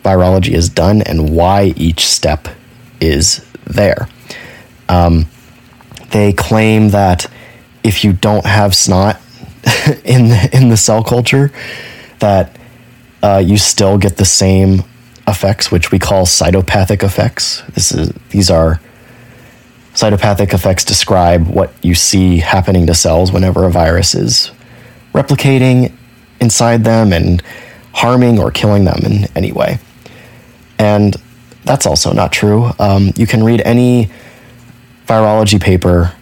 virology 0.04 0.52
is 0.52 0.68
done 0.68 1.02
and 1.02 1.30
why 1.30 1.72
each 1.76 2.06
step 2.06 2.48
is 3.00 3.44
there. 3.64 4.08
Um, 4.88 5.26
they 6.10 6.32
claim 6.32 6.90
that 6.90 7.30
if 7.84 8.02
you 8.02 8.12
don't 8.12 8.44
have 8.44 8.74
snot 8.74 9.20
in 10.04 10.28
the, 10.28 10.50
in 10.52 10.68
the 10.68 10.76
cell 10.76 11.04
culture, 11.04 11.52
that 12.18 12.56
uh, 13.22 13.42
you 13.44 13.56
still 13.56 13.98
get 13.98 14.16
the 14.16 14.24
same 14.24 14.82
effects, 15.28 15.70
which 15.70 15.92
we 15.92 15.98
call 15.98 16.24
cytopathic 16.24 17.02
effects. 17.02 17.62
This 17.74 17.92
is 17.92 18.12
these 18.30 18.50
are 18.50 18.80
cytopathic 19.92 20.54
effects 20.54 20.84
describe 20.84 21.46
what 21.48 21.72
you 21.82 21.94
see 21.94 22.38
happening 22.38 22.86
to 22.86 22.94
cells 22.94 23.32
whenever 23.32 23.64
a 23.64 23.70
virus 23.70 24.14
is 24.14 24.52
replicating 25.12 25.92
inside 26.40 26.84
them 26.84 27.12
and 27.12 27.42
harming 27.92 28.38
or 28.38 28.50
killing 28.50 28.84
them 28.84 29.00
in 29.04 29.24
any 29.34 29.52
way. 29.52 29.78
And 30.78 31.16
that's 31.64 31.86
also 31.86 32.12
not 32.12 32.32
true. 32.32 32.70
Um, 32.78 33.12
you 33.16 33.26
can 33.26 33.42
read 33.42 33.60
any 33.62 34.10
virology 35.06 35.60
paper 35.60 36.14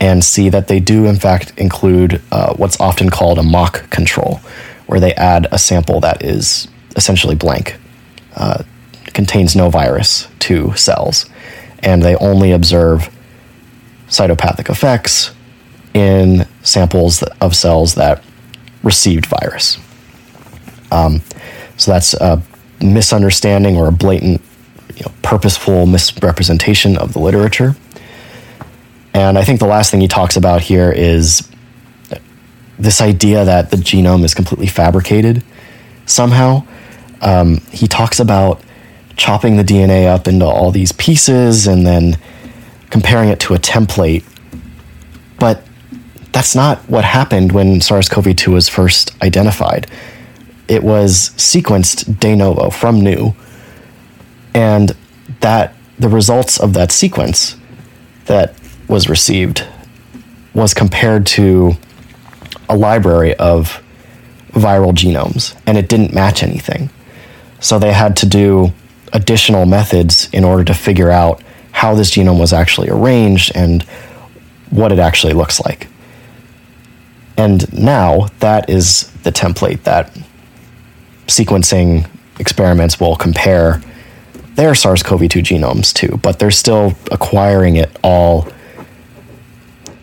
and 0.00 0.24
see 0.24 0.48
that 0.48 0.66
they 0.66 0.80
do, 0.80 1.06
in 1.06 1.16
fact, 1.16 1.52
include 1.56 2.20
uh, 2.32 2.54
what's 2.54 2.80
often 2.80 3.08
called 3.08 3.38
a 3.38 3.42
mock 3.42 3.88
control, 3.90 4.40
where 4.86 4.98
they 4.98 5.14
add 5.14 5.46
a 5.52 5.58
sample 5.58 6.00
that 6.00 6.24
is 6.24 6.66
essentially 6.96 7.36
blank, 7.36 7.76
uh, 8.34 8.64
contains 9.12 9.54
no 9.54 9.70
virus 9.70 10.26
to 10.40 10.74
cells, 10.74 11.26
and 11.84 12.02
they 12.02 12.16
only 12.16 12.50
observe 12.50 13.08
cytopathic 14.08 14.68
effects 14.68 15.32
in 15.94 16.46
samples 16.62 17.22
of 17.22 17.54
cells 17.54 17.94
that 17.94 18.22
received 18.82 19.26
virus. 19.26 19.78
Um, 20.90 21.22
so 21.76 21.90
that's 21.92 22.14
a 22.14 22.42
misunderstanding 22.80 23.76
or 23.76 23.88
a 23.88 23.92
blatant, 23.92 24.40
you 24.96 25.02
know, 25.04 25.12
purposeful 25.22 25.86
misrepresentation 25.86 26.96
of 26.96 27.12
the 27.12 27.18
literature. 27.18 27.76
And 29.14 29.38
I 29.38 29.44
think 29.44 29.60
the 29.60 29.66
last 29.66 29.90
thing 29.90 30.00
he 30.00 30.08
talks 30.08 30.36
about 30.36 30.62
here 30.62 30.90
is 30.90 31.48
this 32.78 33.00
idea 33.00 33.44
that 33.44 33.70
the 33.70 33.76
genome 33.76 34.24
is 34.24 34.34
completely 34.34 34.66
fabricated 34.66 35.44
somehow. 36.06 36.64
Um, 37.20 37.58
he 37.70 37.86
talks 37.86 38.20
about 38.20 38.62
chopping 39.16 39.56
the 39.56 39.62
DNA 39.62 40.06
up 40.06 40.26
into 40.26 40.46
all 40.46 40.70
these 40.70 40.92
pieces 40.92 41.66
and 41.66 41.86
then 41.86 42.18
comparing 42.90 43.28
it 43.28 43.40
to 43.40 43.54
a 43.54 43.58
template. 43.58 44.24
But 45.38 45.64
that's 46.32 46.54
not 46.54 46.78
what 46.88 47.04
happened 47.04 47.52
when 47.52 47.80
SARS 47.80 48.08
CoV 48.08 48.34
2 48.34 48.52
was 48.52 48.68
first 48.68 49.12
identified. 49.22 49.86
It 50.68 50.82
was 50.82 51.30
sequenced 51.36 52.18
de 52.18 52.34
novo 52.34 52.70
from 52.70 53.00
new. 53.00 53.34
And 54.54 54.96
that 55.40 55.74
the 55.98 56.08
results 56.08 56.58
of 56.58 56.74
that 56.74 56.90
sequence 56.92 57.56
that 58.26 58.54
was 58.88 59.08
received 59.08 59.66
was 60.54 60.74
compared 60.74 61.26
to 61.26 61.72
a 62.68 62.76
library 62.76 63.34
of 63.36 63.82
viral 64.52 64.92
genomes, 64.92 65.58
and 65.66 65.78
it 65.78 65.88
didn't 65.88 66.12
match 66.12 66.42
anything. 66.42 66.90
So 67.60 67.78
they 67.78 67.92
had 67.92 68.16
to 68.18 68.26
do 68.26 68.72
additional 69.12 69.66
methods 69.66 70.28
in 70.32 70.44
order 70.44 70.64
to 70.64 70.74
figure 70.74 71.10
out 71.10 71.42
how 71.70 71.94
this 71.94 72.10
genome 72.10 72.38
was 72.38 72.52
actually 72.52 72.88
arranged 72.90 73.52
and 73.54 73.82
what 74.70 74.92
it 74.92 74.98
actually 74.98 75.32
looks 75.32 75.60
like. 75.60 75.88
And 77.36 77.72
now 77.72 78.28
that 78.40 78.68
is 78.68 79.10
the 79.22 79.32
template 79.32 79.82
that 79.84 80.16
sequencing 81.26 82.08
experiments 82.38 83.00
will 83.00 83.16
compare 83.16 83.82
their 84.54 84.74
SARS 84.74 85.02
CoV 85.02 85.28
2 85.28 85.40
genomes 85.40 85.92
to, 85.94 86.18
but 86.18 86.38
they're 86.38 86.50
still 86.50 86.94
acquiring 87.10 87.76
it 87.76 87.96
all 88.02 88.48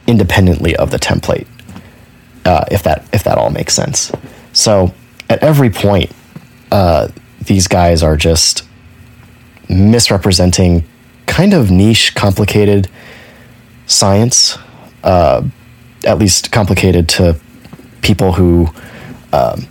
independently 0.08 0.76
of 0.76 0.90
the 0.90 0.98
template, 0.98 1.48
uh, 2.46 2.66
if, 2.72 2.82
that, 2.84 3.08
if 3.14 3.24
that 3.24 3.38
all 3.38 3.52
makes 3.52 3.76
sense. 3.76 4.12
So 4.54 4.94
at 5.30 5.44
every 5.44 5.70
point, 5.70 6.12
uh, 6.72 7.10
these 7.46 7.68
guys 7.68 8.02
are 8.02 8.18
just 8.18 8.68
misrepresenting 9.70 10.84
kind 11.28 11.54
of 11.54 11.70
niche, 11.70 12.16
complicated 12.16 12.90
science, 13.86 14.58
uh, 15.04 15.44
at 16.06 16.18
least 16.18 16.52
complicated 16.52 17.10
to 17.10 17.40
people 18.02 18.32
who 18.34 18.68
um, 19.34 19.68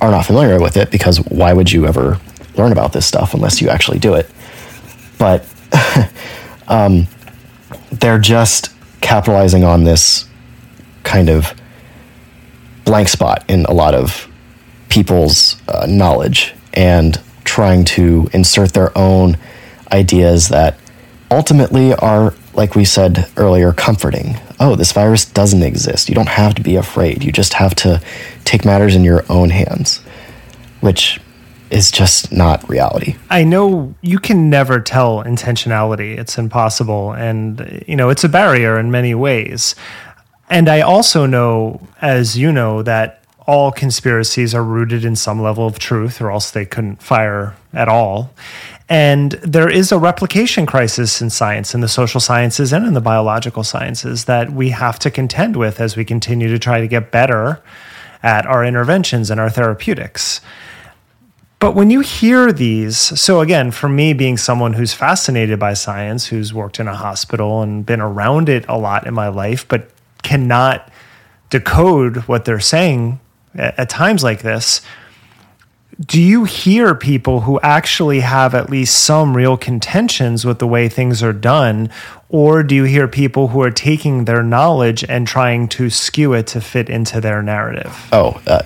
are 0.00 0.10
not 0.10 0.26
familiar 0.26 0.60
with 0.60 0.76
it, 0.76 0.90
because 0.90 1.18
why 1.26 1.52
would 1.52 1.70
you 1.70 1.86
ever 1.86 2.20
learn 2.56 2.72
about 2.72 2.92
this 2.92 3.06
stuff 3.06 3.34
unless 3.34 3.60
you 3.60 3.68
actually 3.68 3.98
do 3.98 4.14
it? 4.14 4.30
But 5.18 5.46
um, 6.68 7.06
they're 7.90 8.18
just 8.18 8.70
capitalizing 9.00 9.64
on 9.64 9.84
this 9.84 10.26
kind 11.02 11.28
of 11.28 11.52
blank 12.84 13.08
spot 13.08 13.44
in 13.48 13.64
a 13.66 13.72
lot 13.72 13.94
of 13.94 14.28
people's 14.88 15.56
uh, 15.68 15.86
knowledge 15.88 16.54
and 16.72 17.20
trying 17.44 17.84
to 17.84 18.28
insert 18.32 18.72
their 18.72 18.96
own 18.96 19.36
ideas 19.92 20.48
that 20.48 20.78
ultimately 21.30 21.94
are, 21.94 22.34
like 22.54 22.74
we 22.74 22.84
said 22.84 23.28
earlier, 23.36 23.72
comforting. 23.72 24.36
Oh, 24.64 24.76
this 24.76 24.92
virus 24.92 25.26
doesn't 25.26 25.62
exist. 25.62 26.08
You 26.08 26.14
don't 26.14 26.26
have 26.26 26.54
to 26.54 26.62
be 26.62 26.76
afraid. 26.76 27.22
You 27.22 27.32
just 27.32 27.52
have 27.52 27.74
to 27.74 28.00
take 28.44 28.64
matters 28.64 28.96
in 28.96 29.04
your 29.04 29.22
own 29.28 29.50
hands, 29.50 29.98
which 30.80 31.20
is 31.70 31.90
just 31.90 32.32
not 32.32 32.66
reality. 32.66 33.16
I 33.28 33.44
know 33.44 33.94
you 34.00 34.18
can 34.18 34.48
never 34.48 34.80
tell 34.80 35.22
intentionality. 35.22 36.16
It's 36.16 36.38
impossible. 36.38 37.12
And, 37.12 37.84
you 37.86 37.94
know, 37.94 38.08
it's 38.08 38.24
a 38.24 38.28
barrier 38.28 38.78
in 38.78 38.90
many 38.90 39.14
ways. 39.14 39.74
And 40.48 40.66
I 40.70 40.80
also 40.80 41.26
know, 41.26 41.86
as 42.00 42.38
you 42.38 42.50
know, 42.50 42.82
that 42.82 43.22
all 43.46 43.70
conspiracies 43.70 44.54
are 44.54 44.64
rooted 44.64 45.04
in 45.04 45.14
some 45.14 45.42
level 45.42 45.66
of 45.66 45.78
truth, 45.78 46.22
or 46.22 46.30
else 46.30 46.50
they 46.50 46.64
couldn't 46.64 47.02
fire 47.02 47.54
at 47.74 47.88
all. 47.88 48.30
And 48.88 49.32
there 49.32 49.68
is 49.68 49.92
a 49.92 49.98
replication 49.98 50.66
crisis 50.66 51.22
in 51.22 51.30
science, 51.30 51.74
in 51.74 51.80
the 51.80 51.88
social 51.88 52.20
sciences 52.20 52.72
and 52.72 52.86
in 52.86 52.92
the 52.92 53.00
biological 53.00 53.64
sciences, 53.64 54.26
that 54.26 54.52
we 54.52 54.70
have 54.70 54.98
to 55.00 55.10
contend 55.10 55.56
with 55.56 55.80
as 55.80 55.96
we 55.96 56.04
continue 56.04 56.48
to 56.48 56.58
try 56.58 56.80
to 56.80 56.86
get 56.86 57.10
better 57.10 57.62
at 58.22 58.46
our 58.46 58.64
interventions 58.64 59.30
and 59.30 59.40
our 59.40 59.48
therapeutics. 59.48 60.40
But 61.60 61.74
when 61.74 61.90
you 61.90 62.00
hear 62.00 62.52
these, 62.52 62.98
so 62.98 63.40
again, 63.40 63.70
for 63.70 63.88
me, 63.88 64.12
being 64.12 64.36
someone 64.36 64.74
who's 64.74 64.92
fascinated 64.92 65.58
by 65.58 65.72
science, 65.72 66.26
who's 66.26 66.52
worked 66.52 66.78
in 66.78 66.88
a 66.88 66.94
hospital 66.94 67.62
and 67.62 67.86
been 67.86 68.02
around 68.02 68.50
it 68.50 68.66
a 68.68 68.76
lot 68.76 69.06
in 69.06 69.14
my 69.14 69.28
life, 69.28 69.66
but 69.66 69.88
cannot 70.22 70.90
decode 71.48 72.16
what 72.28 72.44
they're 72.44 72.60
saying 72.60 73.18
at, 73.54 73.88
times 73.88 74.22
like 74.22 74.42
this, 74.42 74.82
do 76.00 76.20
you 76.20 76.44
hear 76.44 76.94
people 76.94 77.42
who 77.42 77.60
actually 77.60 78.20
have 78.20 78.54
at 78.54 78.70
least 78.70 79.02
some 79.02 79.36
real 79.36 79.56
contentions 79.56 80.44
with 80.44 80.58
the 80.58 80.66
way 80.66 80.88
things 80.88 81.22
are 81.22 81.32
done? 81.32 81.90
Or 82.28 82.62
do 82.62 82.74
you 82.74 82.84
hear 82.84 83.06
people 83.06 83.48
who 83.48 83.62
are 83.62 83.70
taking 83.70 84.24
their 84.24 84.42
knowledge 84.42 85.04
and 85.08 85.26
trying 85.26 85.68
to 85.68 85.90
skew 85.90 86.32
it 86.32 86.48
to 86.48 86.60
fit 86.60 86.90
into 86.90 87.20
their 87.20 87.42
narrative? 87.42 87.96
Oh, 88.12 88.40
uh, 88.46 88.62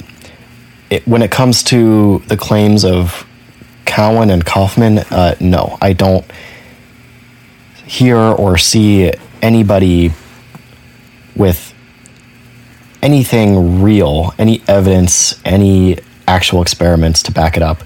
it, 0.91 1.07
when 1.07 1.23
it 1.23 1.31
comes 1.31 1.63
to 1.65 2.21
the 2.29 2.37
claims 2.37 2.85
of 2.85 3.27
Cowan 3.85 4.31
and 4.31 4.45
Kaufman, 4.45 4.99
uh, 4.99 5.35
no, 5.41 5.77
I 5.83 5.93
don't 5.93 6.25
hear 7.85 8.17
or 8.17 8.57
see 8.57 9.13
anybody 9.43 10.13
with 11.37 11.75
anything 13.03 13.83
real, 13.83 14.35
any 14.39 14.63
evidence, 14.67 15.41
any 15.45 15.99
actual 16.29 16.63
experiments 16.63 17.23
to 17.25 17.33
back 17.33 17.57
it 17.57 17.63
up, 17.63 17.83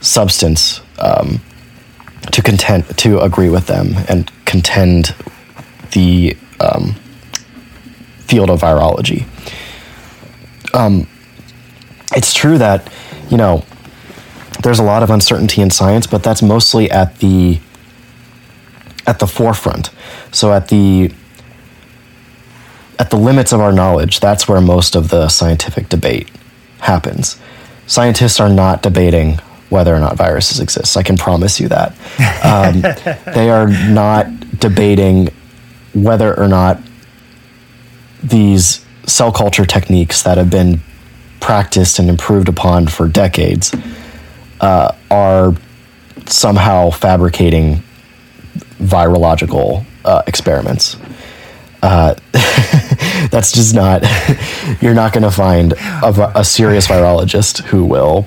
substance 0.00 0.80
um, 0.98 1.40
to 2.30 2.42
contend 2.42 2.96
to 2.98 3.18
agree 3.20 3.48
with 3.48 3.66
them 3.66 3.94
and 4.08 4.30
contend 4.44 5.14
the 5.92 6.36
um, 6.60 6.94
field 8.26 8.50
of 8.50 8.60
virology. 8.60 9.26
Um, 10.74 11.08
it's 12.14 12.34
true 12.34 12.58
that 12.58 12.92
you 13.30 13.36
know 13.36 13.64
there's 14.62 14.78
a 14.78 14.84
lot 14.84 15.02
of 15.02 15.10
uncertainty 15.10 15.62
in 15.62 15.70
science, 15.70 16.06
but 16.06 16.22
that's 16.22 16.42
mostly 16.42 16.90
at 16.90 17.18
the 17.18 17.58
at 19.06 19.18
the 19.18 19.26
forefront. 19.26 19.90
So 20.32 20.52
at 20.52 20.68
the 20.68 21.12
at 22.98 23.10
the 23.10 23.16
limits 23.16 23.52
of 23.52 23.60
our 23.60 23.72
knowledge, 23.72 24.20
that's 24.20 24.46
where 24.46 24.60
most 24.60 24.94
of 24.94 25.08
the 25.08 25.28
scientific 25.28 25.88
debate 25.88 26.30
happens. 26.80 27.40
Scientists 27.86 28.40
are 28.40 28.48
not 28.48 28.82
debating 28.82 29.38
whether 29.70 29.94
or 29.94 30.00
not 30.00 30.16
viruses 30.16 30.60
exist. 30.60 30.96
I 30.96 31.02
can 31.02 31.16
promise 31.16 31.58
you 31.60 31.68
that. 31.68 31.90
Um, 32.44 32.80
they 33.34 33.50
are 33.50 33.68
not 33.68 34.26
debating 34.58 35.28
whether 35.94 36.38
or 36.38 36.48
not 36.48 36.80
these 38.22 38.84
cell 39.06 39.32
culture 39.32 39.66
techniques 39.66 40.22
that 40.22 40.38
have 40.38 40.50
been 40.50 40.80
practiced 41.40 41.98
and 41.98 42.08
improved 42.08 42.48
upon 42.48 42.86
for 42.86 43.06
decades 43.06 43.74
uh, 44.60 44.94
are 45.10 45.54
somehow 46.26 46.90
fabricating 46.90 47.82
virological 48.78 49.84
uh, 50.04 50.22
experiments. 50.26 50.96
Uh, 51.84 52.14
that's 53.30 53.52
just 53.52 53.74
not. 53.74 54.02
You're 54.80 54.94
not 54.94 55.12
going 55.12 55.22
to 55.22 55.30
find 55.30 55.74
a, 55.74 56.32
a 56.34 56.42
serious 56.42 56.86
virologist 56.86 57.62
who 57.64 57.84
will 57.84 58.26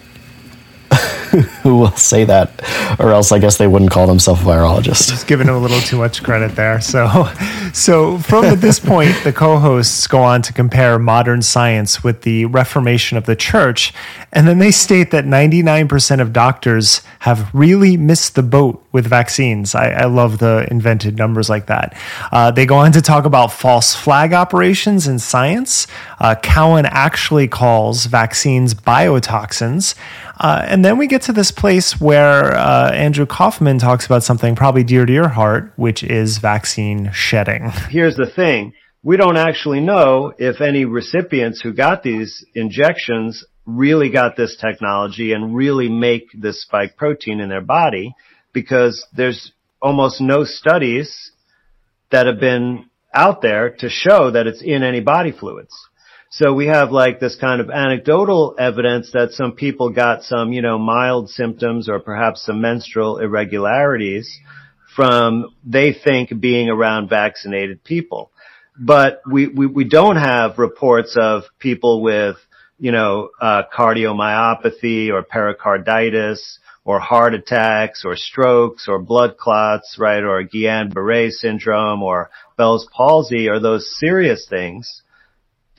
who 1.67 1.79
will 1.79 1.91
say 1.97 2.23
that, 2.23 2.49
or 2.97 3.11
else 3.11 3.33
I 3.33 3.39
guess 3.39 3.57
they 3.57 3.67
wouldn't 3.67 3.91
call 3.91 4.07
themselves 4.07 4.41
a 4.41 4.45
virologist. 4.45 5.09
Just 5.09 5.27
giving 5.27 5.49
a 5.49 5.57
little 5.57 5.81
too 5.81 5.97
much 5.97 6.23
credit 6.23 6.55
there. 6.55 6.79
So, 6.79 7.29
so 7.73 8.17
from 8.19 8.57
this 8.61 8.79
point, 8.79 9.13
the 9.25 9.33
co-hosts 9.33 10.07
go 10.07 10.21
on 10.21 10.41
to 10.43 10.53
compare 10.53 10.97
modern 10.97 11.41
science 11.41 12.05
with 12.05 12.21
the 12.21 12.45
Reformation 12.45 13.17
of 13.17 13.25
the 13.25 13.35
Church, 13.35 13.93
and 14.31 14.47
then 14.47 14.59
they 14.59 14.71
state 14.71 15.11
that 15.11 15.25
99% 15.25 16.21
of 16.21 16.31
doctors 16.31 17.01
have 17.19 17.53
really 17.53 17.97
missed 17.97 18.35
the 18.35 18.43
boat 18.43 18.81
with 18.93 19.05
vaccines. 19.05 19.75
I, 19.75 19.89
I 19.89 20.05
love 20.05 20.39
the 20.39 20.67
invented 20.71 21.17
numbers 21.17 21.49
like 21.49 21.67
that. 21.67 21.97
Uh, 22.31 22.49
they 22.49 22.65
go 22.65 22.77
on 22.77 22.93
to 22.93 23.01
talk 23.01 23.25
about 23.25 23.51
false 23.51 23.93
flag 23.93 24.31
operations 24.33 25.07
in 25.07 25.19
science. 25.19 25.85
Uh, 26.19 26.35
Cowan 26.41 26.85
actually 26.85 27.47
calls 27.47 28.05
vaccines 28.05 28.73
biotoxins. 28.73 29.93
Uh, 30.39 30.63
and 30.67 30.85
then 30.85 30.97
we 30.97 31.07
get 31.07 31.21
to 31.23 31.33
this 31.33 31.51
place 31.57 31.99
where 31.99 32.55
uh, 32.55 32.91
Andrew 32.91 33.25
Kaufman 33.25 33.79
talks 33.79 34.05
about 34.05 34.23
something 34.23 34.55
probably 34.55 34.83
dear 34.83 35.05
to 35.05 35.11
your 35.11 35.29
heart, 35.29 35.73
which 35.75 36.03
is 36.03 36.37
vaccine 36.37 37.11
shedding. 37.13 37.71
Here's 37.89 38.15
the 38.15 38.29
thing. 38.33 38.73
We 39.03 39.17
don't 39.17 39.37
actually 39.37 39.79
know 39.79 40.33
if 40.37 40.61
any 40.61 40.85
recipients 40.85 41.61
who 41.61 41.73
got 41.73 42.03
these 42.03 42.45
injections 42.55 43.43
really 43.65 44.09
got 44.09 44.35
this 44.37 44.57
technology 44.59 45.33
and 45.33 45.55
really 45.55 45.89
make 45.89 46.29
this 46.33 46.61
spike 46.61 46.95
protein 46.95 47.39
in 47.39 47.49
their 47.49 47.61
body 47.61 48.15
because 48.53 49.05
there's 49.15 49.51
almost 49.81 50.21
no 50.21 50.43
studies 50.43 51.31
that 52.11 52.25
have 52.25 52.39
been 52.39 52.89
out 53.13 53.41
there 53.41 53.69
to 53.69 53.89
show 53.89 54.31
that 54.31 54.47
it's 54.47 54.61
in 54.61 54.83
any 54.83 55.01
body 55.01 55.31
fluids. 55.31 55.86
So 56.29 56.53
we 56.53 56.67
have 56.67 56.91
like 56.91 57.19
this 57.19 57.37
kind 57.37 57.61
of 57.61 57.69
anecdotal 57.69 58.55
evidence 58.59 59.11
that 59.13 59.31
some 59.31 59.53
people 59.53 59.91
got 59.91 60.23
some, 60.23 60.51
you 60.51 60.61
know, 60.61 60.77
mild 60.77 61.29
symptoms 61.29 61.87
or 61.87 61.99
perhaps 61.99 62.45
some 62.45 62.59
menstrual 62.59 63.19
irregularities 63.19 64.39
from 64.93 65.53
they 65.65 65.93
think 65.93 66.37
being 66.39 66.69
around 66.69 67.07
vaccinated 67.09 67.81
people. 67.83 68.31
But 68.77 69.21
we, 69.25 69.47
we, 69.47 69.67
we 69.67 69.83
don't 69.85 70.17
have 70.17 70.59
reports 70.59 71.15
of 71.19 71.43
people 71.59 72.01
with, 72.01 72.35
you 72.77 72.91
know, 72.91 73.29
uh, 73.39 73.63
cardiomyopathy 73.73 75.09
or 75.09 75.23
pericarditis 75.23 76.59
or 76.83 76.99
heart 76.99 77.35
attacks 77.35 78.03
or 78.03 78.17
strokes 78.17 78.87
or 78.89 78.99
blood 78.99 79.37
clots, 79.37 79.95
right? 79.97 80.23
Or 80.23 80.43
Guillain-Barré 80.43 81.31
syndrome 81.31 82.03
or 82.03 82.29
Bell's 82.57 82.85
palsy 82.91 83.47
or 83.47 83.59
those 83.61 83.89
serious 83.97 84.45
things 84.49 85.03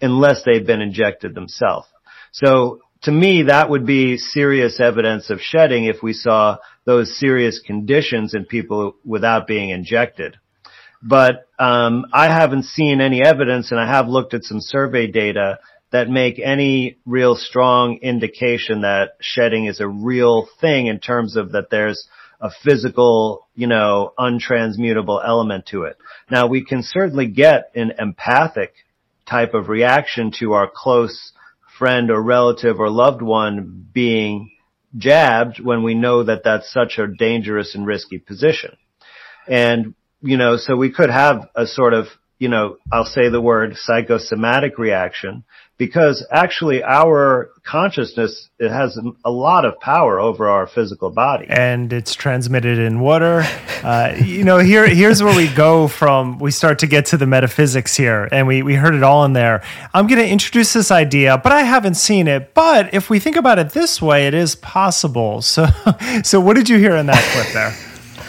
unless 0.00 0.42
they've 0.44 0.66
been 0.66 0.80
injected 0.80 1.34
themselves. 1.34 1.86
So 2.32 2.80
to 3.02 3.12
me, 3.12 3.44
that 3.44 3.70
would 3.70 3.86
be 3.86 4.18
serious 4.18 4.80
evidence 4.80 5.30
of 5.30 5.40
shedding 5.40 5.84
if 5.84 6.02
we 6.02 6.12
saw 6.12 6.58
those 6.84 7.18
serious 7.18 7.60
conditions 7.64 8.34
in 8.34 8.44
people 8.44 8.96
without 9.04 9.46
being 9.46 9.70
injected. 9.70 10.36
But 11.02 11.46
um, 11.58 12.06
I 12.12 12.26
haven't 12.26 12.64
seen 12.64 13.00
any 13.00 13.22
evidence, 13.22 13.70
and 13.70 13.78
I 13.78 13.86
have 13.86 14.08
looked 14.08 14.34
at 14.34 14.42
some 14.42 14.60
survey 14.60 15.06
data 15.06 15.60
that 15.92 16.08
make 16.10 16.38
any 16.38 16.98
real 17.06 17.36
strong 17.36 17.98
indication 18.02 18.82
that 18.82 19.12
shedding 19.20 19.66
is 19.66 19.80
a 19.80 19.88
real 19.88 20.48
thing 20.60 20.86
in 20.86 20.98
terms 20.98 21.36
of 21.36 21.52
that 21.52 21.70
there's 21.70 22.08
a 22.40 22.50
physical, 22.62 23.46
you 23.54 23.66
know, 23.66 24.12
untransmutable 24.18 25.20
element 25.24 25.66
to 25.66 25.84
it. 25.84 25.96
Now 26.30 26.46
we 26.46 26.64
can 26.64 26.82
certainly 26.82 27.26
get 27.26 27.70
an 27.74 27.92
empathic 27.98 28.74
type 29.28 29.54
of 29.54 29.68
reaction 29.68 30.32
to 30.38 30.52
our 30.52 30.70
close 30.72 31.32
friend 31.78 32.10
or 32.10 32.20
relative 32.20 32.80
or 32.80 32.90
loved 32.90 33.22
one 33.22 33.86
being 33.92 34.50
jabbed 34.96 35.60
when 35.60 35.82
we 35.82 35.94
know 35.94 36.24
that 36.24 36.42
that's 36.44 36.72
such 36.72 36.98
a 36.98 37.06
dangerous 37.06 37.74
and 37.74 37.86
risky 37.86 38.18
position. 38.18 38.76
And, 39.46 39.94
you 40.20 40.36
know, 40.36 40.56
so 40.56 40.76
we 40.76 40.90
could 40.90 41.10
have 41.10 41.48
a 41.54 41.66
sort 41.66 41.94
of, 41.94 42.06
you 42.38 42.48
know, 42.48 42.78
I'll 42.90 43.04
say 43.04 43.28
the 43.28 43.40
word 43.40 43.76
psychosomatic 43.76 44.78
reaction 44.78 45.44
because 45.78 46.26
actually 46.30 46.82
our 46.82 47.50
consciousness 47.62 48.48
it 48.58 48.70
has 48.70 48.98
a 49.24 49.30
lot 49.30 49.64
of 49.64 49.78
power 49.78 50.18
over 50.18 50.48
our 50.48 50.66
physical 50.66 51.08
body. 51.08 51.46
And 51.48 51.92
it's 51.92 52.14
transmitted 52.14 52.78
in 52.78 53.00
water. 53.00 53.44
Uh, 53.78 54.12
you 54.20 54.42
know 54.42 54.58
here 54.58 54.88
here's 54.88 55.22
where 55.22 55.36
we 55.36 55.46
go 55.54 55.86
from 55.86 56.40
we 56.40 56.50
start 56.50 56.80
to 56.80 56.88
get 56.88 57.06
to 57.06 57.16
the 57.16 57.26
metaphysics 57.26 57.94
here 57.94 58.28
and 58.32 58.44
we, 58.44 58.60
we 58.60 58.74
heard 58.74 58.92
it 58.92 59.04
all 59.04 59.24
in 59.24 59.34
there. 59.34 59.62
I'm 59.94 60.08
going 60.08 60.18
to 60.18 60.28
introduce 60.28 60.72
this 60.72 60.90
idea 60.90 61.38
but 61.38 61.52
i 61.52 61.62
haven't 61.62 61.94
seen 61.94 62.26
it. 62.26 62.54
But 62.54 62.92
if 62.92 63.08
we 63.08 63.20
think 63.20 63.36
about 63.36 63.60
it 63.60 63.70
this 63.70 64.02
way 64.02 64.26
it 64.26 64.34
is 64.34 64.56
possible. 64.56 65.42
So 65.48 65.66
so 66.24 66.40
what 66.40 66.56
did 66.56 66.68
you 66.68 66.78
hear 66.78 66.96
in 66.96 67.06
that 67.06 67.22
clip 67.32 67.52
there? 67.52 67.72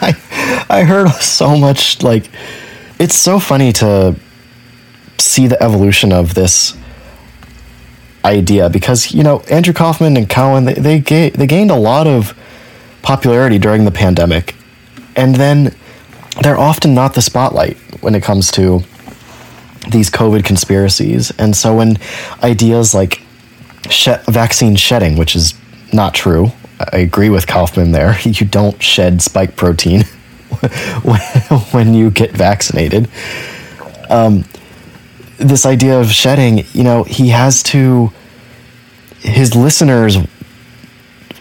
I 0.00 0.66
i 0.70 0.84
heard 0.84 1.10
so 1.20 1.56
much 1.56 2.00
like 2.00 2.30
it's 3.00 3.16
so 3.16 3.40
funny 3.40 3.72
to 3.72 4.14
see 5.18 5.48
the 5.48 5.60
evolution 5.60 6.12
of 6.12 6.34
this 6.34 6.76
idea 8.24 8.68
because 8.68 9.12
you 9.12 9.22
know 9.22 9.40
Andrew 9.50 9.72
Kaufman 9.72 10.16
and 10.16 10.28
Cowan 10.28 10.64
they 10.64 10.74
they, 10.74 10.98
ga- 10.98 11.30
they 11.30 11.46
gained 11.46 11.70
a 11.70 11.76
lot 11.76 12.06
of 12.06 12.36
popularity 13.02 13.58
during 13.58 13.84
the 13.84 13.90
pandemic, 13.90 14.54
and 15.16 15.34
then 15.34 15.74
they're 16.42 16.58
often 16.58 16.94
not 16.94 17.14
the 17.14 17.22
spotlight 17.22 17.76
when 18.02 18.14
it 18.14 18.22
comes 18.22 18.50
to 18.52 18.82
these 19.90 20.10
COVID 20.10 20.44
conspiracies. 20.44 21.30
And 21.38 21.56
so 21.56 21.76
when 21.76 21.96
ideas 22.42 22.94
like 22.94 23.22
vaccine 24.28 24.76
shedding, 24.76 25.16
which 25.16 25.34
is 25.34 25.54
not 25.92 26.14
true, 26.14 26.52
I 26.92 26.98
agree 26.98 27.30
with 27.30 27.46
Kaufman 27.46 27.92
there. 27.92 28.16
You 28.24 28.46
don't 28.46 28.80
shed 28.82 29.22
spike 29.22 29.56
protein 29.56 30.02
when 31.72 31.94
you 31.94 32.10
get 32.10 32.32
vaccinated. 32.32 33.08
Um, 34.08 34.44
this 35.40 35.64
idea 35.64 35.98
of 35.98 36.10
shedding, 36.10 36.66
you 36.72 36.84
know, 36.84 37.02
he 37.02 37.30
has 37.30 37.62
to, 37.64 38.12
his 39.20 39.56
listeners 39.56 40.18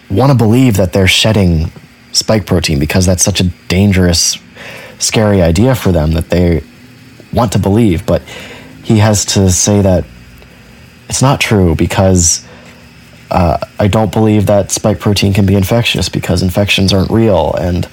want 0.10 0.32
to 0.32 0.38
believe 0.38 0.78
that 0.78 0.94
they're 0.94 1.08
shedding 1.08 1.72
spike 2.14 2.46
protein 2.46 2.80
because 2.80 3.06
that's 3.06 3.24
such 3.24 3.42
a 3.42 3.44
dangerous, 3.68 4.38
scary 5.00 5.42
idea 5.42 5.76
for 5.76 5.92
them 5.92 6.14
that 6.14 6.30
they 6.30 6.64
want 7.34 7.52
to 7.52 7.60
believe. 7.60 8.06
But 8.06 8.22
he 8.84 9.00
has 9.00 9.26
to 9.26 9.52
say 9.52 9.82
that 9.82 10.06
it's 11.10 11.22
not 11.22 11.42
true 11.42 11.76
because 11.76 12.48
uh, 13.32 13.58
I 13.80 13.88
don't 13.88 14.14
believe 14.14 14.46
that 14.46 14.72
spike 14.72 15.00
protein 15.00 15.34
can 15.34 15.46
be 15.46 15.56
infectious 15.56 16.08
because 16.08 16.42
infections 16.42 16.94
aren't 16.94 17.12
real. 17.12 17.54
And, 17.56 17.88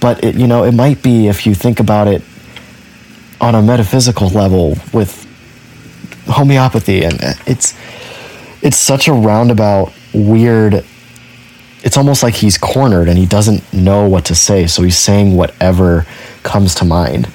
but 0.00 0.22
it, 0.24 0.34
you 0.34 0.48
know, 0.48 0.64
it 0.64 0.72
might 0.72 1.00
be 1.02 1.28
if 1.28 1.46
you 1.46 1.54
think 1.54 1.78
about 1.78 2.08
it 2.08 2.22
on 3.40 3.54
a 3.54 3.62
metaphysical 3.62 4.28
level 4.28 4.76
with 4.92 5.23
homeopathy, 6.26 7.04
and 7.04 7.18
it's 7.46 7.74
it's 8.62 8.76
such 8.76 9.08
a 9.08 9.12
roundabout, 9.12 9.92
weird. 10.12 10.84
It's 11.82 11.98
almost 11.98 12.22
like 12.22 12.34
he's 12.34 12.56
cornered 12.56 13.08
and 13.08 13.18
he 13.18 13.26
doesn't 13.26 13.70
know 13.74 14.08
what 14.08 14.24
to 14.26 14.34
say, 14.34 14.66
so 14.66 14.82
he's 14.82 14.96
saying 14.96 15.36
whatever 15.36 16.06
comes 16.42 16.74
to 16.76 16.84
mind 16.86 17.28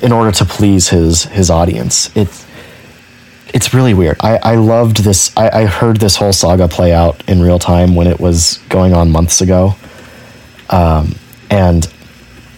in 0.00 0.10
order 0.10 0.32
to 0.32 0.44
please 0.44 0.88
his 0.88 1.24
his 1.24 1.50
audience. 1.50 2.14
It's 2.16 2.46
it's 3.52 3.72
really 3.72 3.94
weird. 3.94 4.16
I, 4.20 4.38
I 4.42 4.54
loved 4.56 4.98
this. 5.04 5.34
I, 5.36 5.62
I 5.62 5.66
heard 5.66 5.98
this 5.98 6.16
whole 6.16 6.32
saga 6.32 6.68
play 6.68 6.92
out 6.92 7.26
in 7.28 7.40
real 7.40 7.58
time 7.58 7.94
when 7.94 8.06
it 8.06 8.20
was 8.20 8.58
going 8.68 8.92
on 8.92 9.10
months 9.10 9.40
ago. 9.40 9.74
Um, 10.68 11.14
and 11.50 11.90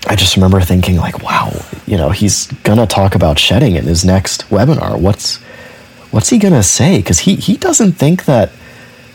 I 0.09 0.17
just 0.17 0.37
remember 0.37 0.61
thinking 0.61 0.97
like, 0.97 1.23
wow, 1.23 1.53
you 1.87 1.97
know, 1.97 2.11
he's 2.11 2.47
gonna 2.65 2.87
talk 2.87 3.15
about 3.15 3.39
shedding 3.39 3.77
in 3.77 3.85
his 3.85 4.05
next 4.05 4.49
webinar. 4.49 4.99
What's 4.99 5.37
what's 6.11 6.31
he 6.31 6.39
gonna 6.39 6.63
say? 6.63 6.99
Because 6.99 7.21
he 7.21 7.37
he 7.37 7.57
doesn't 7.57 7.93
think 7.93 8.25
that 8.25 8.51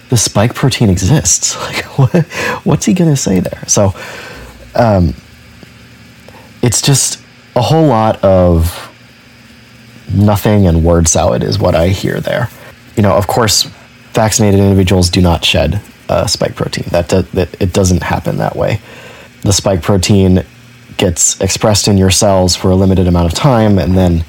the 0.09 0.17
spike 0.17 0.53
protein 0.53 0.89
exists. 0.89 1.55
Like, 1.63 1.85
what, 1.97 2.25
what's 2.65 2.85
he 2.85 2.93
gonna 2.93 3.15
say 3.15 3.39
there? 3.39 3.63
So, 3.67 3.95
um, 4.75 5.15
it's 6.61 6.81
just 6.81 7.21
a 7.55 7.61
whole 7.61 7.87
lot 7.87 8.23
of 8.23 8.89
nothing 10.13 10.67
and 10.67 10.83
word 10.83 11.07
salad 11.07 11.43
is 11.43 11.57
what 11.57 11.73
I 11.75 11.89
hear 11.89 12.19
there. 12.19 12.49
You 12.95 13.03
know, 13.03 13.13
of 13.13 13.27
course, 13.27 13.63
vaccinated 14.11 14.59
individuals 14.59 15.09
do 15.09 15.21
not 15.21 15.43
shed 15.43 15.81
uh, 16.09 16.27
spike 16.27 16.55
protein. 16.55 16.85
That, 16.89 17.09
do, 17.09 17.23
that 17.33 17.59
it 17.61 17.73
doesn't 17.73 18.03
happen 18.03 18.37
that 18.37 18.55
way. 18.55 18.81
The 19.41 19.53
spike 19.53 19.81
protein 19.81 20.45
gets 20.97 21.39
expressed 21.41 21.87
in 21.87 21.97
your 21.97 22.09
cells 22.09 22.55
for 22.55 22.71
a 22.71 22.75
limited 22.75 23.07
amount 23.07 23.31
of 23.31 23.33
time, 23.33 23.77
and 23.77 23.97
then 23.97 24.23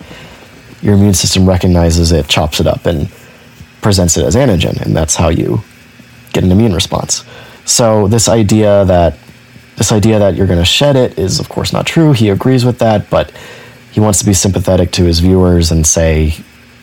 your 0.83 0.95
immune 0.95 1.15
system 1.15 1.49
recognizes 1.49 2.13
it, 2.13 2.29
chops 2.29 2.61
it 2.61 2.67
up, 2.67 2.87
and 2.87 3.11
presents 3.81 4.17
it 4.17 4.25
as 4.25 4.37
antigen, 4.37 4.81
and 4.81 4.97
that's 4.97 5.15
how 5.15 5.29
you 5.29 5.63
get 6.33 6.45
an 6.45 6.53
immune 6.53 6.75
response. 6.75 7.25
So, 7.65 8.09
this 8.09 8.29
idea 8.29 8.85
that 8.85 9.17
this 9.77 9.91
idea 9.91 10.19
that 10.19 10.35
you're 10.37 10.47
going 10.47 10.59
to 10.59 10.65
shed 10.65 10.97
it 10.97 11.19
is, 11.19 11.41
of 11.41 11.49
course, 11.49 11.73
not 11.73 11.87
true. 11.87 12.13
He 12.13 12.29
agrees 12.29 12.65
with 12.65 12.79
that, 12.79 13.11
but 13.11 13.33
he 13.91 14.01
wants 14.01 14.21
to 14.21 14.25
be 14.25 14.35
sympathetic 14.35 14.93
to 14.93 15.05
his 15.05 15.21
viewers 15.21 15.73
and 15.73 15.87
say, 15.87 16.35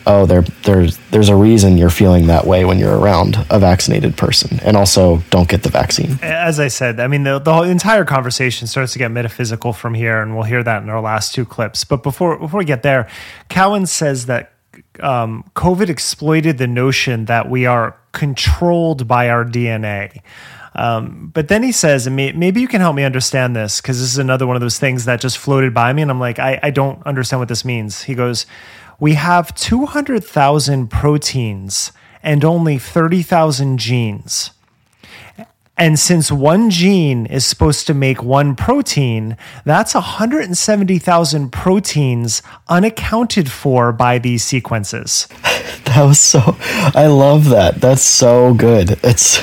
oh, 0.06 0.26
there, 0.26 0.42
there's, 0.64 0.98
there's 1.10 1.28
a 1.28 1.36
reason 1.36 1.76
you're 1.76 1.90
feeling 1.90 2.26
that 2.26 2.46
way 2.46 2.64
when 2.64 2.78
you're 2.78 2.96
around 2.96 3.36
a 3.50 3.58
vaccinated 3.58 4.16
person. 4.16 4.58
And 4.62 4.76
also, 4.76 5.18
don't 5.30 5.48
get 5.48 5.62
the 5.62 5.68
vaccine. 5.68 6.18
As 6.22 6.58
I 6.60 6.68
said, 6.68 7.00
I 7.00 7.06
mean, 7.06 7.24
the, 7.24 7.38
the 7.38 7.52
whole 7.52 7.62
entire 7.62 8.04
conversation 8.04 8.66
starts 8.66 8.92
to 8.92 8.98
get 8.98 9.10
metaphysical 9.10 9.72
from 9.72 9.94
here, 9.94 10.20
and 10.20 10.34
we'll 10.34 10.44
hear 10.44 10.62
that 10.62 10.82
in 10.82 10.88
our 10.88 11.00
last 11.00 11.34
two 11.34 11.44
clips. 11.44 11.84
But 11.84 12.02
before, 12.02 12.38
before 12.38 12.58
we 12.58 12.64
get 12.64 12.82
there, 12.82 13.08
Cowan 13.48 13.86
says 13.86 14.26
that 14.26 14.52
um, 15.00 15.44
COVID 15.54 15.88
exploited 15.88 16.58
the 16.58 16.66
notion 16.66 17.26
that 17.26 17.48
we 17.48 17.66
are 17.66 17.96
controlled 18.12 19.06
by 19.06 19.28
our 19.28 19.44
DNA. 19.44 20.22
Um, 20.74 21.30
but 21.34 21.48
then 21.48 21.62
he 21.62 21.72
says, 21.72 22.06
and 22.06 22.16
maybe 22.16 22.60
you 22.60 22.68
can 22.68 22.80
help 22.80 22.96
me 22.96 23.04
understand 23.04 23.54
this 23.54 23.80
because 23.80 24.00
this 24.00 24.10
is 24.10 24.18
another 24.18 24.46
one 24.46 24.56
of 24.56 24.62
those 24.62 24.78
things 24.78 25.04
that 25.04 25.20
just 25.20 25.38
floated 25.38 25.74
by 25.74 25.92
me. 25.92 26.02
And 26.02 26.10
I'm 26.10 26.20
like, 26.20 26.38
I, 26.38 26.58
I 26.62 26.70
don't 26.70 27.04
understand 27.06 27.40
what 27.40 27.48
this 27.48 27.64
means. 27.64 28.02
He 28.02 28.14
goes, 28.14 28.46
We 29.02 29.14
have 29.14 29.52
200,000 29.56 30.86
proteins 30.86 31.90
and 32.22 32.44
only 32.44 32.78
30,000 32.78 33.78
genes. 33.78 34.52
And 35.76 35.98
since 35.98 36.30
one 36.30 36.70
gene 36.70 37.26
is 37.26 37.44
supposed 37.44 37.88
to 37.88 37.94
make 37.94 38.22
one 38.22 38.54
protein, 38.54 39.36
that's 39.64 39.94
170,000 39.94 41.50
proteins 41.50 42.42
unaccounted 42.68 43.50
for 43.50 43.90
by 43.90 44.18
these 44.20 44.44
sequences. 44.44 45.26
That 45.86 46.04
was 46.04 46.20
so, 46.20 46.56
I 46.94 47.08
love 47.08 47.48
that. 47.48 47.80
That's 47.80 48.02
so 48.02 48.54
good. 48.54 49.00
It's 49.02 49.40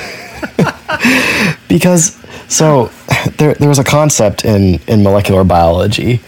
because, 1.67 2.17
so 2.47 2.91
there, 3.37 3.55
there 3.55 3.67
was 3.67 3.77
a 3.77 3.83
concept 3.83 4.45
in, 4.45 4.79
in 4.87 5.03
molecular 5.03 5.43
biology 5.43 6.21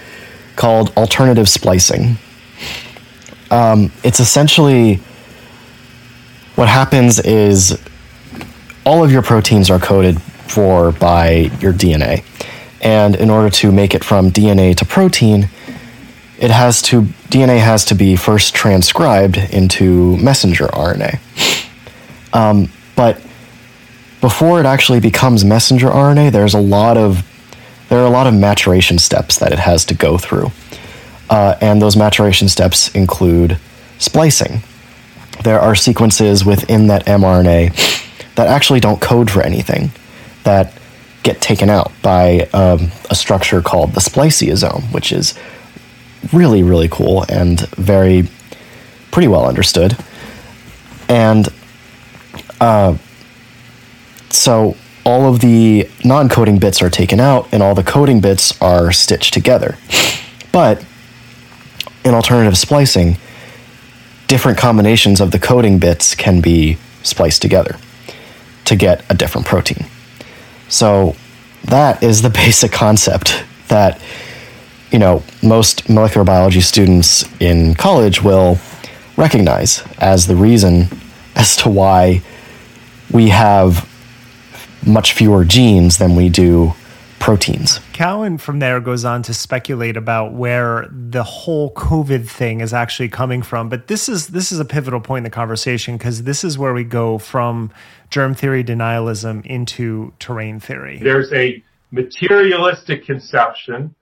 called 0.57 0.91
alternative 0.97 1.47
splicing. 1.47 2.17
Um, 3.51 3.91
it's 4.03 4.19
essentially 4.19 4.95
what 6.55 6.67
happens 6.67 7.19
is 7.19 7.79
all 8.85 9.03
of 9.03 9.11
your 9.11 9.21
proteins 9.21 9.69
are 9.69 9.79
coded 9.79 10.21
for 10.21 10.91
by 10.91 11.51
your 11.59 11.73
DNA. 11.73 12.23
And 12.81 13.15
in 13.15 13.29
order 13.29 13.49
to 13.57 13.71
make 13.71 13.93
it 13.93 14.03
from 14.03 14.31
DNA 14.31 14.75
to 14.77 14.85
protein, 14.85 15.49
it 16.39 16.49
has 16.49 16.81
to 16.83 17.03
DNA 17.29 17.59
has 17.59 17.85
to 17.85 17.95
be 17.95 18.15
first 18.15 18.55
transcribed 18.55 19.37
into 19.37 20.17
messenger 20.17 20.65
RNA. 20.67 21.19
Um, 22.33 22.71
but 22.95 23.21
before 24.21 24.59
it 24.59 24.65
actually 24.65 24.99
becomes 24.99 25.45
messenger 25.45 25.87
RNA, 25.87 26.31
there's 26.31 26.55
a 26.55 26.59
lot 26.59 26.97
of 26.97 27.27
there 27.89 27.99
are 27.99 28.05
a 28.05 28.09
lot 28.09 28.25
of 28.25 28.33
maturation 28.33 28.97
steps 28.97 29.37
that 29.39 29.51
it 29.51 29.59
has 29.59 29.85
to 29.85 29.93
go 29.93 30.17
through, 30.17 30.51
uh, 31.31 31.57
and 31.61 31.81
those 31.81 31.95
maturation 31.95 32.49
steps 32.49 32.93
include 32.93 33.57
splicing. 33.97 34.61
There 35.43 35.59
are 35.59 35.73
sequences 35.73 36.45
within 36.45 36.87
that 36.87 37.05
mRNA 37.05 38.35
that 38.35 38.47
actually 38.47 38.81
don't 38.81 39.01
code 39.01 39.31
for 39.31 39.41
anything 39.41 39.91
that 40.43 40.73
get 41.23 41.39
taken 41.41 41.69
out 41.69 41.91
by 42.01 42.41
um, 42.53 42.91
a 43.09 43.15
structure 43.15 43.61
called 43.61 43.93
the 43.93 44.01
spliceosome, 44.01 44.93
which 44.93 45.11
is 45.11 45.33
really, 46.33 46.63
really 46.63 46.89
cool 46.89 47.25
and 47.29 47.61
very 47.69 48.27
pretty 49.11 49.27
well 49.27 49.47
understood. 49.47 49.97
And 51.07 51.47
uh, 52.59 52.97
so 54.29 54.75
all 55.05 55.33
of 55.33 55.39
the 55.39 55.89
non 56.03 56.27
coding 56.27 56.59
bits 56.59 56.81
are 56.81 56.89
taken 56.89 57.19
out 57.19 57.47
and 57.53 57.63
all 57.63 57.73
the 57.73 57.83
coding 57.83 58.19
bits 58.19 58.59
are 58.61 58.91
stitched 58.91 59.33
together. 59.33 59.77
But 60.51 60.83
in 62.03 62.13
alternative 62.13 62.57
splicing, 62.57 63.17
different 64.27 64.57
combinations 64.57 65.19
of 65.21 65.31
the 65.31 65.39
coding 65.39 65.77
bits 65.77 66.15
can 66.15 66.41
be 66.41 66.77
spliced 67.03 67.41
together 67.41 67.77
to 68.65 68.75
get 68.75 69.03
a 69.09 69.13
different 69.13 69.45
protein. 69.45 69.85
So 70.69 71.15
that 71.65 72.01
is 72.01 72.21
the 72.21 72.29
basic 72.43 72.71
concept 72.71 73.43
that 73.67 74.01
you 74.91 74.99
know 74.99 75.23
most 75.41 75.89
molecular 75.89 76.25
biology 76.25 76.61
students 76.61 77.25
in 77.39 77.75
college 77.75 78.21
will 78.21 78.57
recognize 79.17 79.83
as 79.97 80.27
the 80.27 80.35
reason 80.35 80.87
as 81.35 81.55
to 81.55 81.69
why 81.69 82.21
we 83.11 83.29
have 83.29 83.87
much 84.85 85.13
fewer 85.13 85.45
genes 85.45 85.97
than 85.97 86.15
we 86.15 86.27
do 86.29 86.73
proteins. 87.21 87.79
Cowan 87.93 88.39
from 88.39 88.59
there 88.59 88.81
goes 88.81 89.05
on 89.05 89.21
to 89.23 89.33
speculate 89.33 89.95
about 89.95 90.33
where 90.33 90.87
the 90.91 91.23
whole 91.23 91.71
COVID 91.73 92.27
thing 92.27 92.61
is 92.61 92.73
actually 92.73 93.09
coming 93.09 93.43
from. 93.43 93.69
But 93.69 93.87
this 93.87 94.09
is 94.09 94.29
this 94.29 94.51
is 94.51 94.59
a 94.59 94.65
pivotal 94.65 94.99
point 94.99 95.19
in 95.19 95.23
the 95.25 95.29
conversation 95.29 95.97
because 95.97 96.23
this 96.23 96.43
is 96.43 96.57
where 96.57 96.73
we 96.73 96.83
go 96.83 97.19
from 97.19 97.71
germ 98.09 98.33
theory 98.33 98.63
denialism 98.63 99.45
into 99.45 100.13
terrain 100.19 100.59
theory. 100.59 100.97
There's 100.97 101.31
a 101.31 101.63
materialistic 101.91 103.05
conception 103.05 103.95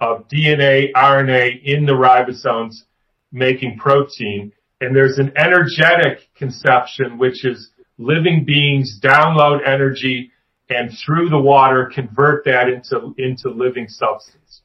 of 0.00 0.28
DNA, 0.28 0.92
RNA 0.92 1.64
in 1.64 1.86
the 1.86 1.94
ribosomes 1.94 2.82
making 3.32 3.78
protein, 3.78 4.52
and 4.80 4.94
there's 4.94 5.18
an 5.18 5.32
energetic 5.36 6.28
conception 6.36 7.18
which 7.18 7.44
is 7.44 7.70
living 7.96 8.44
beings 8.44 9.00
download 9.02 9.66
energy 9.66 10.30
and 10.68 10.90
through 11.04 11.30
the 11.30 11.38
water 11.38 11.90
convert 11.92 12.44
that 12.44 12.68
into, 12.68 13.14
into 13.18 13.50
living 13.50 13.88
substance. 13.88 14.62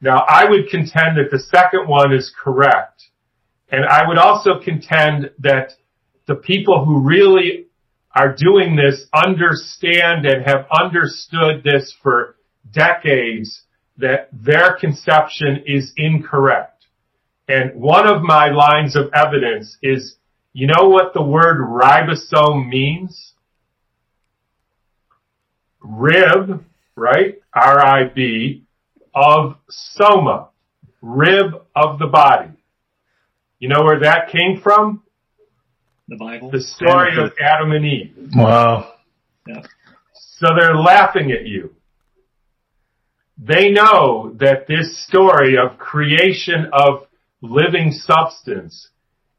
Now, 0.00 0.24
I 0.28 0.48
would 0.48 0.68
contend 0.68 1.16
that 1.16 1.30
the 1.30 1.38
second 1.38 1.88
one 1.88 2.12
is 2.12 2.32
correct. 2.36 3.04
And 3.70 3.84
I 3.84 4.06
would 4.06 4.18
also 4.18 4.60
contend 4.62 5.30
that 5.38 5.72
the 6.26 6.34
people 6.34 6.84
who 6.84 7.00
really 7.00 7.66
are 8.14 8.34
doing 8.36 8.76
this 8.76 9.06
understand 9.14 10.26
and 10.26 10.44
have 10.44 10.66
understood 10.70 11.64
this 11.64 11.94
for 12.02 12.36
decades 12.70 13.62
that 13.96 14.28
their 14.32 14.76
conception 14.78 15.64
is 15.66 15.92
incorrect. 15.96 16.84
And 17.48 17.74
one 17.74 18.06
of 18.06 18.22
my 18.22 18.50
lines 18.50 18.96
of 18.96 19.10
evidence 19.14 19.76
is, 19.82 20.16
you 20.52 20.66
know 20.66 20.88
what 20.88 21.14
the 21.14 21.22
word 21.22 21.58
ribosome 21.58 22.68
means? 22.68 23.31
Rib, 25.82 26.64
right? 26.96 27.38
R-I-B 27.54 28.64
of 29.14 29.56
soma, 29.68 30.48
rib 31.00 31.54
of 31.76 31.98
the 31.98 32.06
body. 32.06 32.50
You 33.58 33.68
know 33.68 33.82
where 33.82 34.00
that 34.00 34.30
came 34.30 34.60
from? 34.62 35.02
The 36.08 36.16
Bible. 36.16 36.50
The 36.50 36.60
story 36.60 37.16
of 37.22 37.32
Adam 37.40 37.72
and 37.72 37.84
Eve. 37.84 38.16
Wow. 38.34 38.94
Yeah. 39.46 39.62
So 40.14 40.48
they're 40.58 40.76
laughing 40.76 41.30
at 41.30 41.46
you. 41.46 41.74
They 43.38 43.70
know 43.70 44.34
that 44.38 44.66
this 44.66 45.04
story 45.06 45.56
of 45.56 45.78
creation 45.78 46.70
of 46.72 47.06
living 47.40 47.92
substance 47.92 48.88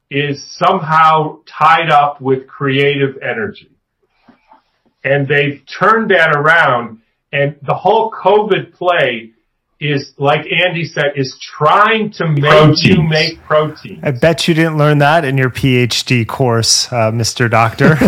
is 0.09 0.43
somehow 0.57 1.39
tied 1.45 1.89
up 1.89 2.21
with 2.21 2.47
creative 2.47 3.17
energy. 3.21 3.72
And 5.03 5.27
they've 5.27 5.61
turned 5.65 6.11
that 6.11 6.35
around 6.35 7.01
and 7.31 7.55
the 7.63 7.73
whole 7.73 8.11
COVID 8.11 8.73
play 8.73 9.31
is, 9.79 10.13
like 10.17 10.45
Andy 10.51 10.85
said, 10.85 11.13
is 11.15 11.37
trying 11.41 12.11
to 12.11 12.27
make 12.27 12.43
Proteins. 12.43 12.83
you 12.85 13.01
make 13.03 13.41
protein. 13.43 13.99
I 14.03 14.11
bet 14.11 14.47
you 14.47 14.53
didn't 14.53 14.77
learn 14.77 14.99
that 14.99 15.25
in 15.25 15.37
your 15.37 15.49
PhD 15.49 16.25
course, 16.27 16.87
uh, 16.93 17.11
Mr. 17.11 17.49
Doctor. 17.49 17.97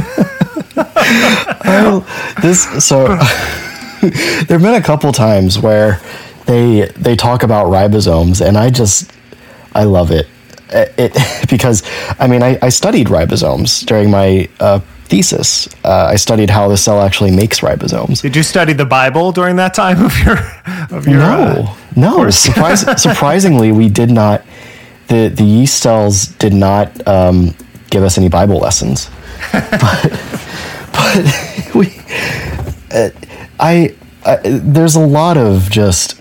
Oh, 1.67 2.05
this 2.41 2.85
so 2.85 3.07
there 4.01 4.09
have 4.49 4.61
been 4.61 4.75
a 4.75 4.81
couple 4.81 5.11
times 5.11 5.57
where 5.59 5.99
they 6.45 6.87
they 6.95 7.15
talk 7.15 7.43
about 7.43 7.67
ribosomes 7.67 8.45
and 8.45 8.57
I 8.57 8.69
just 8.69 9.11
I 9.73 9.83
love 9.83 10.11
it. 10.11 10.27
It, 10.69 10.93
it- 10.97 11.49
because 11.49 11.83
I 12.19 12.27
mean 12.27 12.43
I, 12.43 12.57
I 12.61 12.69
studied 12.69 13.07
ribosomes 13.07 13.85
during 13.85 14.09
my 14.11 14.49
uh, 14.59 14.79
thesis. 15.05 15.67
Uh, 15.83 16.07
I 16.11 16.15
studied 16.15 16.49
how 16.49 16.67
the 16.67 16.77
cell 16.77 17.01
actually 17.01 17.31
makes 17.31 17.59
ribosomes. 17.61 18.21
Did 18.21 18.35
you 18.35 18.43
study 18.43 18.73
the 18.73 18.85
Bible 18.85 19.31
during 19.31 19.55
that 19.57 19.73
time 19.73 20.03
of 20.03 20.17
your 20.19 20.37
of 20.91 21.07
your? 21.07 21.21
uh, 21.21 21.75
No, 21.95 22.21
no. 22.23 22.29
Surprisingly, 22.97 23.71
we 23.71 23.89
did 23.89 24.11
not. 24.11 24.43
The 25.07 25.29
the 25.29 25.43
yeast 25.43 25.81
cells 25.81 26.27
did 26.27 26.53
not 26.53 27.07
um, 27.07 27.53
give 27.91 28.03
us 28.03 28.17
any 28.17 28.29
Bible 28.29 28.57
lessons, 28.57 29.09
but 29.51 30.11
but 30.91 31.71
we. 31.75 31.93
Uh, 32.91 33.09
I, 33.59 33.93
I 34.25 34.37
there's 34.43 34.95
a 34.95 35.05
lot 35.05 35.37
of 35.37 35.69
just 35.69 36.19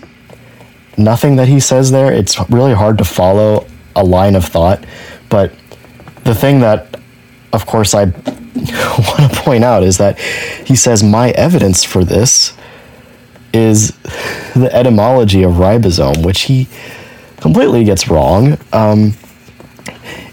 nothing 0.97 1.35
that 1.37 1.47
he 1.47 1.59
says 1.59 1.89
there. 1.91 2.11
It's 2.13 2.37
really 2.49 2.73
hard 2.73 2.97
to 2.99 3.03
follow 3.05 3.65
a 3.95 4.03
line 4.03 4.35
of 4.35 4.45
thought, 4.45 4.85
but 5.29 5.51
the 6.25 6.35
thing 6.35 6.59
that, 6.59 6.99
of 7.53 7.65
course, 7.65 7.93
I 7.95 8.05
want 9.17 9.33
to 9.33 9.41
point 9.41 9.63
out 9.63 9.83
is 9.83 9.97
that 9.97 10.19
he 10.19 10.75
says 10.75 11.03
my 11.03 11.31
evidence 11.31 11.83
for 11.83 12.03
this 12.03 12.53
is 13.53 13.91
the 14.55 14.69
etymology 14.71 15.43
of 15.43 15.53
ribosome, 15.53 16.25
which 16.25 16.41
he 16.43 16.67
completely 17.37 17.83
gets 17.83 18.07
wrong. 18.07 18.57
Um, 18.73 19.13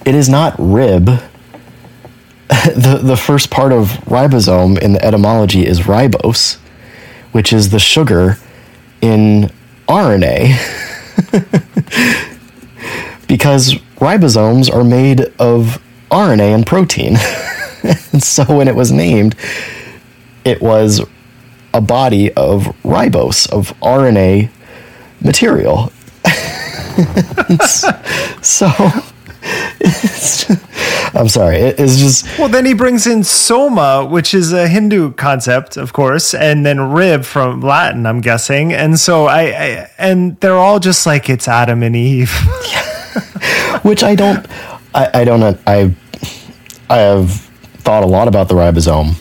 it 0.04 0.14
is 0.14 0.28
not 0.28 0.54
rib. 0.58 1.06
the 2.48 3.00
the 3.02 3.16
first 3.16 3.50
part 3.50 3.72
of 3.72 3.88
ribosome 4.04 4.78
in 4.78 4.92
the 4.92 5.04
etymology 5.04 5.66
is 5.66 5.80
ribose, 5.80 6.58
which 7.32 7.52
is 7.52 7.70
the 7.70 7.78
sugar 7.78 8.38
in 9.00 9.50
RNA. 9.88 10.58
because 13.28 13.74
ribosomes 13.96 14.72
are 14.72 14.84
made 14.84 15.20
of 15.38 15.82
RNA 16.10 16.54
and 16.54 16.66
protein. 16.66 17.16
and 18.12 18.22
so 18.22 18.44
when 18.56 18.68
it 18.68 18.74
was 18.74 18.92
named, 18.92 19.34
it 20.44 20.60
was 20.60 21.00
a 21.74 21.80
body 21.80 22.32
of 22.34 22.64
ribose, 22.82 23.50
of 23.50 23.78
RNA 23.80 24.50
material. 25.20 25.92
so 28.42 28.68
I'm 31.14 31.28
sorry. 31.28 31.58
it's 31.58 31.98
just 31.98 32.38
well. 32.38 32.48
Then 32.48 32.64
he 32.64 32.74
brings 32.74 33.06
in 33.06 33.24
soma, 33.24 34.04
which 34.04 34.34
is 34.34 34.52
a 34.52 34.68
Hindu 34.68 35.12
concept, 35.12 35.76
of 35.76 35.92
course, 35.92 36.34
and 36.34 36.64
then 36.64 36.92
rib 36.92 37.24
from 37.24 37.60
Latin, 37.60 38.06
I'm 38.06 38.20
guessing. 38.20 38.72
And 38.72 38.98
so 38.98 39.26
I, 39.26 39.42
I 39.42 39.90
and 39.98 40.38
they're 40.40 40.58
all 40.58 40.78
just 40.78 41.06
like 41.06 41.28
it's 41.28 41.48
Adam 41.48 41.82
and 41.82 41.96
Eve, 41.96 42.30
which 43.82 44.02
I 44.02 44.14
don't, 44.14 44.46
I, 44.94 45.10
I 45.14 45.24
don't, 45.24 45.60
I, 45.66 45.94
I 46.88 46.96
have 46.96 47.50
thought 47.82 48.04
a 48.04 48.06
lot 48.06 48.28
about 48.28 48.48
the 48.48 48.54
ribosome 48.54 49.20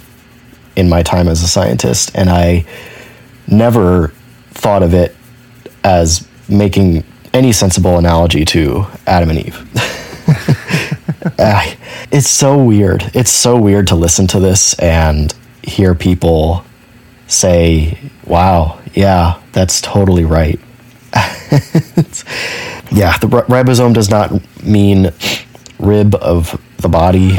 in 0.75 0.87
my 0.87 1.03
time 1.03 1.27
as 1.27 1.41
a 1.43 1.47
scientist, 1.47 2.11
and 2.15 2.29
I 2.29 2.65
never 3.47 4.13
thought 4.51 4.83
of 4.83 4.93
it 4.93 5.15
as 5.83 6.27
making 6.47 7.03
any 7.33 7.51
sensible 7.51 7.97
analogy 7.97 8.45
to 8.45 8.85
Adam 9.07 9.31
and 9.31 9.39
Eve. 9.39 9.67
it's 12.11 12.29
so 12.29 12.63
weird. 12.63 13.09
It's 13.13 13.31
so 13.31 13.59
weird 13.59 13.87
to 13.87 13.95
listen 13.95 14.27
to 14.27 14.39
this 14.39 14.73
and 14.75 15.33
hear 15.63 15.95
people 15.95 16.63
say, 17.27 17.97
wow, 18.25 18.79
yeah, 18.93 19.41
that's 19.53 19.81
totally 19.81 20.25
right. 20.25 20.59
yeah, 22.91 23.17
the 23.17 23.27
ribosome 23.49 23.93
does 23.93 24.09
not 24.09 24.31
mean 24.63 25.11
rib 25.79 26.15
of 26.15 26.61
the 26.81 26.89
body. 26.89 27.31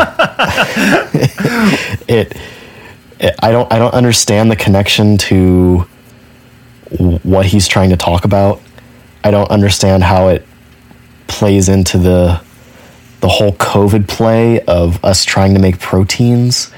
it, 2.09 2.37
it, 3.21 3.35
I 3.43 3.53
don't 3.53 3.73
I 3.73 3.79
don't 3.79 3.95
understand 3.95 4.51
the 4.51 4.57
connection 4.57 5.19
to 5.19 5.87
what 7.23 7.47
he's 7.47 7.69
trying 7.69 7.91
to 7.91 7.97
talk 7.97 8.25
about. 8.25 8.61
I 9.25 9.31
don't 9.31 9.51
understand 9.51 10.03
how 10.03 10.29
it 10.29 10.47
plays 11.29 11.69
into 11.69 11.99
the 11.99 12.43
the 13.21 13.29
whole 13.29 13.53
COVID 13.53 14.09
play 14.09 14.61
of 14.63 15.03
us 15.05 15.25
trying 15.25 15.55
to 15.55 15.61
make 15.61 15.79
proteins. 15.79 16.73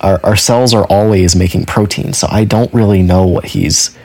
Our, 0.00 0.24
our 0.24 0.36
cells 0.36 0.72
are 0.72 0.84
always 0.84 1.34
making 1.36 1.66
proteins, 1.66 2.18
so 2.18 2.28
I 2.30 2.44
don't 2.44 2.72
really 2.72 3.02
know 3.02 3.26
what 3.26 3.44
he's 3.46 3.96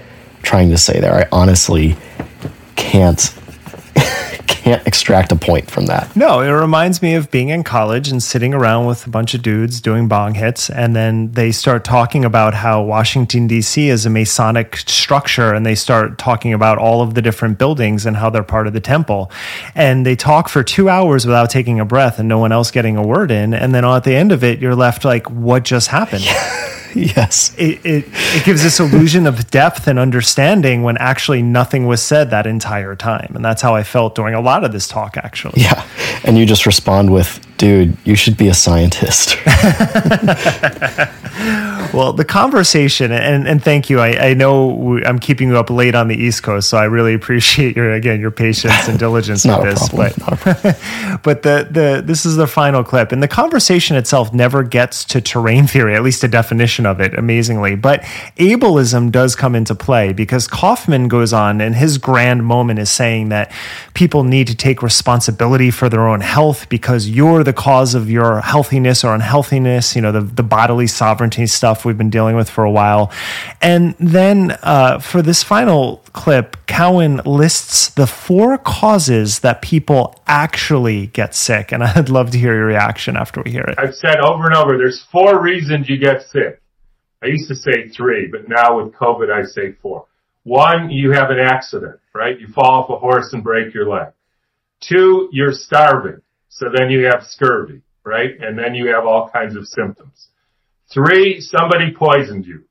trying 0.41 0.69
to 0.71 0.77
say 0.77 0.99
there. 0.99 1.13
I 1.13 1.27
honestly 1.31 1.95
can't 2.75 3.19
can't 4.65 4.87
extract 4.87 5.31
a 5.31 5.35
point 5.35 5.69
from 5.69 5.85
that. 5.85 6.15
No, 6.15 6.41
it 6.41 6.49
reminds 6.49 6.99
me 6.99 7.13
of 7.13 7.29
being 7.29 7.49
in 7.49 7.63
college 7.63 8.09
and 8.09 8.21
sitting 8.21 8.51
around 8.51 8.87
with 8.87 9.05
a 9.05 9.11
bunch 9.11 9.35
of 9.35 9.43
dudes 9.43 9.79
doing 9.79 10.07
bong 10.07 10.33
hits, 10.33 10.71
and 10.71 10.95
then 10.95 11.31
they 11.33 11.51
start 11.51 11.85
talking 11.85 12.25
about 12.25 12.55
how 12.55 12.81
Washington, 12.81 13.45
D.C. 13.45 13.89
is 13.89 14.07
a 14.07 14.09
Masonic 14.09 14.77
structure, 14.77 15.53
and 15.53 15.67
they 15.67 15.75
start 15.75 16.17
talking 16.17 16.51
about 16.51 16.79
all 16.79 17.03
of 17.03 17.13
the 17.13 17.21
different 17.21 17.59
buildings 17.59 18.07
and 18.07 18.17
how 18.17 18.31
they're 18.31 18.41
part 18.41 18.65
of 18.65 18.73
the 18.73 18.79
temple. 18.79 19.29
And 19.75 20.03
they 20.03 20.15
talk 20.15 20.49
for 20.49 20.63
two 20.63 20.89
hours 20.89 21.27
without 21.27 21.51
taking 21.51 21.79
a 21.79 21.85
breath 21.85 22.17
and 22.17 22.27
no 22.27 22.39
one 22.39 22.51
else 22.51 22.71
getting 22.71 22.97
a 22.97 23.05
word 23.05 23.29
in. 23.29 23.53
And 23.53 23.75
then 23.75 23.85
at 23.85 24.03
the 24.03 24.15
end 24.15 24.31
of 24.31 24.43
it, 24.43 24.57
you're 24.57 24.75
left 24.75 25.05
like, 25.05 25.29
what 25.29 25.63
just 25.63 25.89
happened? 25.89 26.25
Yes. 27.15 27.53
It, 27.57 27.85
it, 27.85 28.05
it 28.07 28.45
gives 28.45 28.63
this 28.63 28.79
illusion 28.79 29.27
of 29.27 29.51
depth 29.51 29.87
and 29.87 29.99
understanding 29.99 30.81
when 30.81 30.97
actually 30.97 31.41
nothing 31.41 31.87
was 31.87 32.01
said 32.01 32.29
that 32.29 32.47
entire 32.47 32.95
time. 32.95 33.33
And 33.35 33.43
that's 33.43 33.61
how 33.61 33.75
I 33.75 33.83
felt 33.83 34.15
during 34.15 34.33
a 34.33 34.41
lot 34.41 34.63
of 34.63 34.71
this 34.71 34.87
talk, 34.87 35.17
actually. 35.17 35.61
Yeah. 35.61 35.85
And 36.23 36.37
you 36.37 36.45
just 36.45 36.65
respond 36.65 37.11
with, 37.11 37.44
dude, 37.57 37.97
you 38.03 38.15
should 38.15 38.37
be 38.37 38.47
a 38.47 38.53
scientist. 38.53 39.37
well, 41.93 42.13
the 42.13 42.25
conversation, 42.27 43.11
and, 43.11 43.47
and 43.47 43.63
thank 43.63 43.89
you. 43.89 43.99
I, 43.99 44.29
I 44.29 44.33
know 44.33 44.99
I'm 45.05 45.19
keeping 45.19 45.49
you 45.49 45.57
up 45.57 45.69
late 45.69 45.95
on 45.95 46.07
the 46.07 46.15
East 46.15 46.43
Coast, 46.43 46.69
so 46.69 46.77
I 46.77 46.85
really 46.85 47.13
appreciate 47.13 47.75
your, 47.75 47.93
again, 47.93 48.19
your 48.19 48.31
patience 48.31 48.87
and 48.87 48.99
diligence 49.05 49.45
with 49.45 49.61
this. 49.63 49.89
But, 49.89 50.15
but 51.23 51.43
the, 51.43 51.67
the, 51.69 52.03
this 52.05 52.25
is 52.25 52.35
the 52.35 52.47
final 52.47 52.83
clip. 52.83 53.11
And 53.11 53.23
the 53.23 53.27
conversation 53.27 53.95
itself 53.95 54.33
never 54.33 54.63
gets 54.63 55.05
to 55.05 55.21
terrain 55.21 55.67
theory, 55.67 55.95
at 55.95 56.03
least 56.03 56.23
a 56.23 56.27
definition 56.27 56.85
of 56.85 56.99
it, 56.99 57.17
amazingly. 57.17 57.75
But 57.75 58.01
ableism 58.37 59.11
does 59.11 59.35
come 59.35 59.55
into 59.55 59.75
play 59.75 60.11
because 60.11 60.47
Kaufman 60.47 61.07
goes 61.07 61.31
on, 61.31 61.61
and 61.61 61.75
his 61.75 61.97
grand 61.97 62.45
moment 62.45 62.79
is 62.79 62.89
saying 62.89 63.29
that 63.29 63.51
people 63.93 64.23
need 64.23 64.47
to 64.47 64.55
take 64.55 64.83
responsibility 64.83 65.71
for 65.71 65.87
their 65.87 66.07
own 66.07 66.21
health 66.21 66.67
because 66.67 67.07
you're 67.07 67.44
the 67.45 67.53
cause 67.53 67.95
of 67.95 68.09
your 68.09 68.41
healthiness 68.41 69.03
or 69.03 69.13
unhealthiness, 69.15 69.95
you 69.95 70.01
know, 70.01 70.11
the, 70.11 70.21
the 70.21 70.43
bodily 70.43 70.87
sovereignty 70.87 71.47
stuff 71.47 71.85
we've 71.85 71.97
been 71.97 72.09
dealing 72.09 72.35
with 72.35 72.49
for 72.49 72.63
a 72.63 72.71
while. 72.71 73.11
And 73.61 73.95
then 73.99 74.57
uh, 74.63 74.99
for 74.99 75.21
this 75.21 75.43
final 75.43 76.03
clip, 76.11 76.57
Cowan 76.65 77.21
lists 77.25 77.89
the 77.89 78.07
four 78.07 78.57
causes 78.57 79.39
that 79.39 79.61
people 79.61 80.21
actually 80.27 81.07
get 81.07 81.33
sick. 81.33 81.71
And 81.71 81.83
I'd 81.83 82.09
love 82.09 82.31
to 82.31 82.37
hear 82.37 82.53
your 82.53 82.65
reaction 82.65 83.15
after 83.15 83.41
we 83.41 83.51
hear 83.51 83.63
it. 83.63 83.75
I've 83.77 83.95
said 83.95 84.19
over 84.19 84.45
and 84.45 84.55
over 84.55 84.77
there's 84.77 85.05
four 85.11 85.41
reasons 85.41 85.87
you 85.87 85.97
get 85.97 86.23
sick. 86.23 86.61
I 87.23 87.27
used 87.27 87.47
to 87.47 87.55
say 87.55 87.89
three, 87.89 88.27
but 88.27 88.49
now 88.49 88.77
with 88.77 88.93
COVID, 88.93 89.31
I 89.31 89.45
say 89.45 89.71
four. 89.81 90.05
One, 90.43 90.91
you 90.91 91.11
have 91.11 91.31
an 91.31 91.39
accident, 91.39 91.99
right? 92.13 92.39
You 92.39 92.47
fall 92.47 92.83
off 92.83 92.89
a 92.89 92.97
horse 92.97 93.33
and 93.33 93.43
break 93.43 93.73
your 93.73 93.89
leg. 93.89 94.09
Two, 94.79 95.29
you're 95.31 95.53
starving. 95.53 96.21
So 96.55 96.67
then 96.73 96.89
you 96.89 97.05
have 97.05 97.23
scurvy, 97.23 97.81
right? 98.05 98.31
And 98.39 98.57
then 98.57 98.75
you 98.75 98.87
have 98.93 99.05
all 99.05 99.29
kinds 99.29 99.57
of 99.57 99.67
symptoms. 99.67 100.27
Three, 100.93 101.41
somebody 101.41 101.93
poisoned 101.93 102.45
you. 102.45 102.63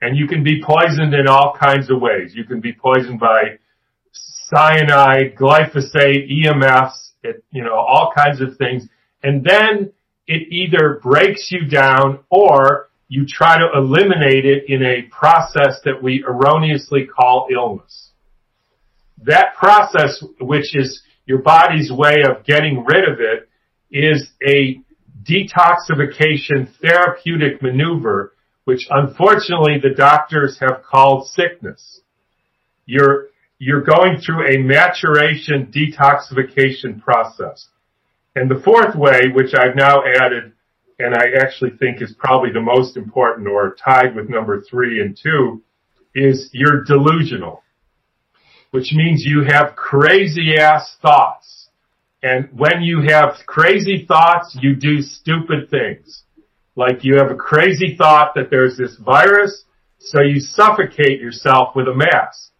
And 0.00 0.16
you 0.16 0.28
can 0.28 0.44
be 0.44 0.62
poisoned 0.62 1.12
in 1.12 1.26
all 1.26 1.56
kinds 1.60 1.90
of 1.90 2.00
ways. 2.00 2.32
You 2.34 2.44
can 2.44 2.60
be 2.60 2.72
poisoned 2.72 3.18
by 3.18 3.58
cyanide, 4.12 5.34
glyphosate, 5.36 6.30
EMFs, 6.30 7.10
it, 7.24 7.44
you 7.50 7.64
know, 7.64 7.74
all 7.74 8.12
kinds 8.16 8.40
of 8.40 8.56
things. 8.56 8.86
And 9.24 9.44
then 9.44 9.92
it 10.28 10.46
either 10.52 11.00
breaks 11.02 11.50
you 11.50 11.66
down 11.68 12.20
or 12.30 12.90
you 13.08 13.26
try 13.26 13.58
to 13.58 13.68
eliminate 13.74 14.46
it 14.46 14.64
in 14.68 14.84
a 14.84 15.02
process 15.10 15.80
that 15.84 16.00
we 16.00 16.24
erroneously 16.24 17.06
call 17.06 17.48
illness. 17.52 18.10
That 19.24 19.56
process, 19.56 20.22
which 20.40 20.76
is 20.76 21.02
your 21.30 21.38
body's 21.38 21.92
way 21.92 22.24
of 22.28 22.44
getting 22.44 22.84
rid 22.84 23.08
of 23.08 23.20
it 23.20 23.48
is 23.88 24.30
a 24.44 24.80
detoxification 25.22 26.68
therapeutic 26.82 27.62
maneuver, 27.62 28.34
which 28.64 28.88
unfortunately 28.90 29.78
the 29.80 29.94
doctors 29.94 30.58
have 30.58 30.82
called 30.82 31.28
sickness. 31.28 32.00
You're, 32.84 33.28
you're 33.60 33.84
going 33.84 34.18
through 34.18 34.48
a 34.48 34.58
maturation 34.58 35.72
detoxification 35.72 37.00
process. 37.00 37.68
And 38.34 38.50
the 38.50 38.60
fourth 38.64 38.96
way, 38.96 39.30
which 39.32 39.54
I've 39.54 39.76
now 39.76 40.02
added, 40.04 40.52
and 40.98 41.14
I 41.14 41.44
actually 41.44 41.76
think 41.78 42.02
is 42.02 42.12
probably 42.18 42.50
the 42.52 42.60
most 42.60 42.96
important 42.96 43.46
or 43.46 43.76
tied 43.76 44.16
with 44.16 44.28
number 44.28 44.64
three 44.68 45.00
and 45.00 45.16
two, 45.16 45.62
is 46.12 46.50
you're 46.52 46.82
delusional 46.82 47.62
which 48.70 48.92
means 48.92 49.24
you 49.24 49.44
have 49.44 49.76
crazy 49.76 50.56
ass 50.56 50.96
thoughts. 51.02 51.68
And 52.22 52.48
when 52.56 52.82
you 52.82 53.02
have 53.08 53.46
crazy 53.46 54.04
thoughts, 54.06 54.56
you 54.60 54.76
do 54.76 55.00
stupid 55.00 55.70
things. 55.70 56.24
Like 56.76 57.02
you 57.02 57.16
have 57.16 57.30
a 57.30 57.36
crazy 57.36 57.96
thought 57.96 58.34
that 58.34 58.50
there's 58.50 58.76
this 58.76 58.96
virus, 58.96 59.64
so 59.98 60.22
you 60.22 60.40
suffocate 60.40 61.20
yourself 61.20 61.74
with 61.74 61.88
a 61.88 61.94
mask. 61.94 62.52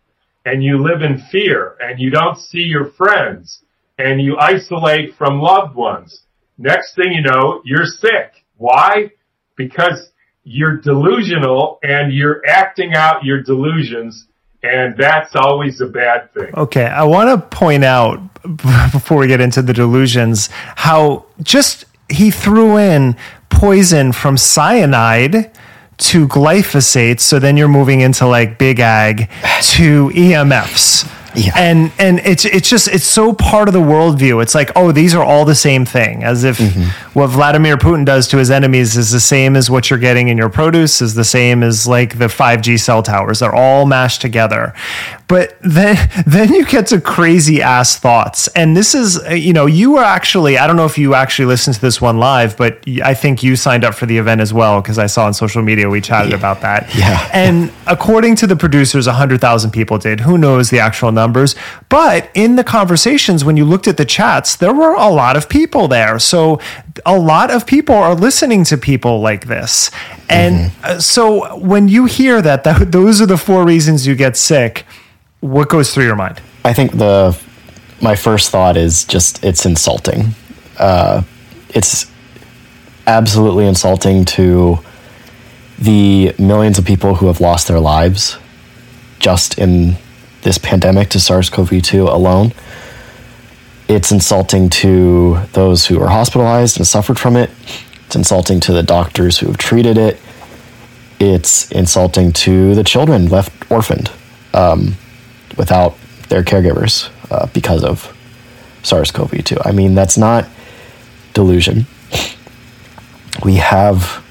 And 0.45 0.65
you 0.65 0.83
live 0.83 1.03
in 1.03 1.23
fear, 1.31 1.77
and 1.81 2.01
you 2.01 2.11
don't 2.11 2.39
see 2.39 2.63
your 2.63 2.91
friends, 2.93 3.63
and 3.99 4.21
you 4.21 4.37
isolate 4.39 5.15
from 5.17 5.41
loved 5.41 5.75
ones. 5.75 6.23
Next 6.59 6.95
thing 6.95 7.13
you 7.13 7.23
know, 7.23 7.61
you're 7.65 7.85
sick. 7.85 8.45
Why? 8.57 9.13
Because 9.57 10.11
you're 10.45 10.79
delusional 10.79 11.79
and 11.83 12.13
you're 12.13 12.43
acting 12.47 12.95
out 12.95 13.25
your 13.25 13.43
delusions 13.43 14.27
and 14.63 14.97
that's 14.97 15.35
always 15.37 15.81
a 15.81 15.87
bad 15.87 16.33
thing. 16.35 16.51
Okay, 16.55 16.85
I 16.85 17.05
want 17.05 17.29
to 17.31 17.57
point 17.57 17.85
out 17.85 18.21
before 18.93 19.19
we 19.19 19.27
get 19.27 19.41
into 19.41 19.63
the 19.63 19.73
delusions 19.73 20.49
how 20.77 21.25
just 21.43 21.85
he 22.09 22.31
threw 22.31 22.77
in 22.77 23.17
poison 23.49 24.13
from 24.13 24.37
cyanide 24.37 25.51
to 25.99 26.27
glyphosate. 26.27 27.21
So 27.21 27.39
then 27.39 27.57
you're 27.57 27.69
moving 27.69 28.01
into 28.01 28.27
like 28.27 28.59
big 28.59 28.81
ag 28.81 29.29
to 29.63 30.09
EMFs. 30.11 31.20
Yeah. 31.35 31.53
And 31.57 31.93
and 31.99 32.19
it's 32.21 32.45
it's 32.45 32.69
just 32.69 32.89
it's 32.89 33.05
so 33.05 33.33
part 33.33 33.69
of 33.69 33.75
the 33.75 33.81
worldview. 33.81 34.43
It's 34.43 34.55
like, 34.55 34.71
oh, 34.75 34.93
these 34.93 35.15
are 35.15 35.25
all 35.25 35.45
the 35.45 35.55
same 35.55 35.85
thing. 35.85 36.25
As 36.25 36.45
if 36.45 36.59
mm-hmm. 36.59 37.19
what 37.19 37.29
Vladimir 37.29 37.77
Putin 37.77 38.05
does 38.05 38.27
to 38.29 38.39
his 38.39 38.51
enemies 38.51 38.97
is 38.97 39.11
the 39.11 39.21
same 39.21 39.57
as 39.57 39.71
what 39.71 39.91
you're 39.91 39.99
getting 39.99 40.29
in 40.29 40.37
your 40.37 40.49
produce, 40.49 41.01
is 41.01 41.15
the 41.15 41.25
same 41.25 41.63
as 41.63 41.87
like 41.87 42.19
the 42.19 42.27
5G 42.27 42.81
cell 42.81 43.03
towers. 43.03 43.41
They're 43.41 43.55
all 43.55 43.87
mashed 43.87 44.21
together. 44.21 44.75
But 45.31 45.57
then 45.61 45.97
then 46.27 46.53
you 46.53 46.67
get 46.67 46.89
to 46.89 47.01
crazy 47.01 47.63
ass 47.63 47.97
thoughts. 47.97 48.49
And 48.49 48.77
this 48.77 48.95
is 48.95 49.23
uh, 49.25 49.31
you 49.31 49.53
know, 49.53 49.67
you 49.67 49.93
were 49.93 50.03
actually 50.03 50.59
I 50.59 50.67
don't 50.67 50.77
know 50.77 50.85
if 50.85 50.99
you 50.99 51.15
actually 51.15 51.47
listened 51.47 51.77
to 51.77 51.81
this 51.81 52.01
one 52.01 52.19
live, 52.19 52.57
but 52.57 52.83
i 53.05 53.15
think 53.15 53.43
you 53.43 53.55
signed 53.55 53.85
up 53.85 53.95
for 53.95 54.07
the 54.07 54.19
event 54.19 54.41
as 54.41 54.53
well 54.53 54.83
because 54.83 54.99
I 54.99 55.07
saw 55.07 55.27
on 55.27 55.35
social 55.35 55.63
media 55.63 55.89
we 55.89 56.01
chatted 56.01 56.35
about 56.35 56.61
that. 56.63 56.93
Yeah. 56.95 57.29
And 57.41 57.73
according 57.87 58.37
to 58.37 58.47
the 58.47 58.57
producers, 58.57 59.07
100,000 59.07 59.71
people 59.71 59.99
did. 59.99 60.21
Who 60.21 60.37
knows 60.37 60.71
the 60.71 60.81
actual 60.81 61.13
numbers? 61.13 61.55
But 61.89 62.29
in 62.35 62.57
the 62.57 62.65
conversations, 62.65 63.45
when 63.45 63.57
you 63.57 63.65
looked 63.65 63.87
at 63.87 63.97
the 63.97 64.05
chats, 64.05 64.57
there 64.57 64.75
were 64.75 64.95
a 64.95 65.09
lot 65.09 65.37
of 65.37 65.49
people 65.49 65.87
there. 65.89 66.19
So 66.19 66.61
a 67.07 67.19
lot 67.19 67.51
of 67.51 67.67
people 67.67 67.95
are 67.95 68.15
listening 68.15 68.65
to 68.65 68.77
people 68.77 69.21
like 69.21 69.47
this. 69.47 69.91
And 70.29 70.73
uh, 70.83 70.99
so 71.01 71.57
when 71.59 71.89
you 71.89 72.07
hear 72.07 72.43
that, 72.43 72.65
that, 72.65 72.93
those 72.99 73.21
are 73.21 73.27
the 73.27 73.39
four 73.39 73.65
reasons 73.65 74.07
you 74.07 74.15
get 74.15 74.37
sick, 74.37 74.85
what 75.41 75.69
goes 75.69 75.93
through 75.93 76.05
your 76.05 76.17
mind? 76.17 76.41
I 76.65 76.73
think 76.73 76.93
the 76.93 77.39
my 78.03 78.15
first 78.15 78.51
thought 78.51 78.77
is 78.77 79.05
just 79.05 79.45
it's 79.45 79.67
insulting. 79.67 80.35
Uh, 80.79 81.23
it's 81.71 82.11
absolutely 83.07 83.67
insulting 83.67 84.25
to 84.25 84.79
the 85.79 86.35
millions 86.39 86.79
of 86.79 86.85
people 86.85 87.15
who 87.15 87.27
have 87.27 87.41
lost 87.41 87.69
their 87.69 87.81
lives 87.81 88.39
just 89.19 89.59
in 89.59 89.97
this 90.43 90.59
pandemic 90.59 91.09
to 91.11 91.21
SARS-CoV-2 91.21 92.09
alone. 92.09 92.53
It's 93.89 94.13
insulting 94.13 94.71
to 94.71 95.41
those 95.53 95.87
who 95.87 96.01
are 96.01 96.09
hospitalized 96.09 96.79
and 96.79 96.87
suffered 96.87 97.19
from 97.19 97.37
it. 97.37 97.51
It's 98.07 98.17
insulting 98.17 98.61
to 98.61 98.73
the 98.73 98.83
doctors 98.83 99.39
who 99.39 99.47
have 99.49 99.59
treated 99.59 99.99
it. 99.99 100.19
It's 101.19 101.71
insulting 101.73 102.33
to 102.33 102.75
the 102.75 102.85
children 102.85 103.29
left 103.29 103.71
orphaned 103.71 104.11
um, 104.55 104.97
without 105.61 105.95
their 106.31 106.43
caregivers 106.43 107.11
uh, 107.31 107.47
because 107.53 107.85
of 107.85 108.17
SARS 108.83 109.11
CoV 109.11 109.45
2. 109.45 109.59
I 109.63 109.73
mean, 109.73 109.95
that's 109.95 110.17
not 110.17 110.49
delusion. 111.35 111.87
We 113.45 113.57
have. 113.57 114.25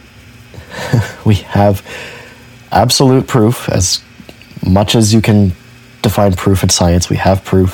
we 1.25 1.35
have 1.35 1.85
absolute 2.71 3.27
proof, 3.27 3.69
as 3.69 4.01
much 4.65 4.95
as 4.95 5.13
you 5.13 5.21
can 5.21 5.51
define 6.01 6.33
proof 6.33 6.63
in 6.63 6.69
science, 6.69 7.09
we 7.09 7.17
have 7.17 7.43
proof 7.43 7.71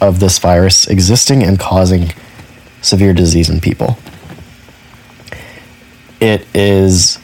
of 0.00 0.18
this 0.18 0.38
virus 0.38 0.88
existing 0.88 1.42
and 1.42 1.58
causing 1.60 2.12
severe 2.80 3.12
disease 3.12 3.50
in 3.50 3.60
people. 3.60 3.96
It 6.20 6.46
is 6.54 7.18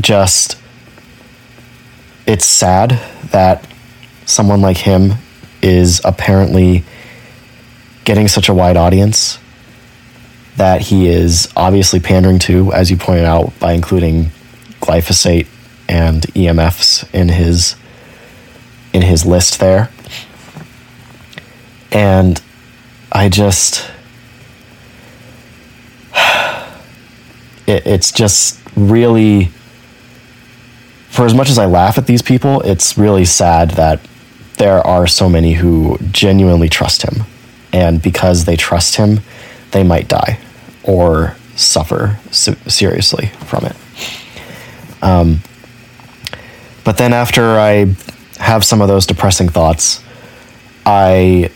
just 0.00 0.56
it's 2.26 2.44
sad 2.44 2.90
that 3.30 3.66
someone 4.26 4.60
like 4.60 4.78
him 4.78 5.14
is 5.62 6.00
apparently 6.04 6.84
getting 8.04 8.28
such 8.28 8.48
a 8.48 8.54
wide 8.54 8.76
audience 8.76 9.38
that 10.56 10.82
he 10.82 11.08
is 11.08 11.52
obviously 11.56 11.98
pandering 11.98 12.38
to, 12.38 12.72
as 12.72 12.90
you 12.90 12.96
pointed 12.96 13.24
out, 13.24 13.52
by 13.58 13.72
including 13.72 14.30
glyphosate 14.80 15.48
and 15.88 16.22
EMFs 16.34 17.12
in 17.12 17.28
his 17.28 17.76
in 18.92 19.02
his 19.02 19.26
list 19.26 19.58
there. 19.58 19.90
And 21.90 22.40
I 23.10 23.28
just 23.28 23.90
it, 27.66 27.86
it's 27.86 28.12
just 28.12 28.60
really 28.76 29.50
for 31.08 31.24
as 31.24 31.34
much 31.34 31.48
as 31.48 31.58
I 31.58 31.66
laugh 31.66 31.96
at 31.96 32.06
these 32.06 32.22
people, 32.22 32.60
it's 32.62 32.98
really 32.98 33.24
sad 33.24 33.70
that 33.72 34.00
there 34.64 34.80
are 34.86 35.06
so 35.06 35.28
many 35.28 35.52
who 35.52 35.98
genuinely 36.10 36.70
trust 36.70 37.02
him. 37.02 37.26
And 37.70 38.00
because 38.00 38.46
they 38.46 38.56
trust 38.56 38.96
him, 38.96 39.20
they 39.72 39.82
might 39.82 40.08
die 40.08 40.38
or 40.82 41.36
suffer 41.54 42.18
se- 42.30 42.56
seriously 42.66 43.26
from 43.44 43.66
it. 43.66 43.76
Um, 45.02 45.40
but 46.82 46.96
then 46.96 47.12
after 47.12 47.58
I 47.58 47.94
have 48.38 48.64
some 48.64 48.80
of 48.80 48.88
those 48.88 49.04
depressing 49.04 49.50
thoughts, 49.50 50.02
I 50.86 51.50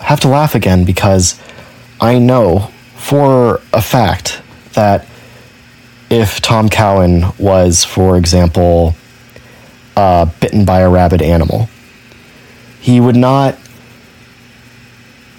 have 0.00 0.20
to 0.20 0.28
laugh 0.28 0.54
again 0.54 0.86
because 0.86 1.38
I 2.00 2.18
know 2.18 2.70
for 2.94 3.60
a 3.74 3.82
fact 3.82 4.40
that 4.72 5.06
if 6.08 6.40
Tom 6.40 6.70
Cowan 6.70 7.26
was, 7.38 7.84
for 7.84 8.16
example, 8.16 8.94
uh, 9.98 10.24
bitten 10.40 10.64
by 10.64 10.80
a 10.80 10.88
rabid 10.88 11.20
animal, 11.20 11.68
he 12.86 13.00
would 13.00 13.16
not. 13.16 13.58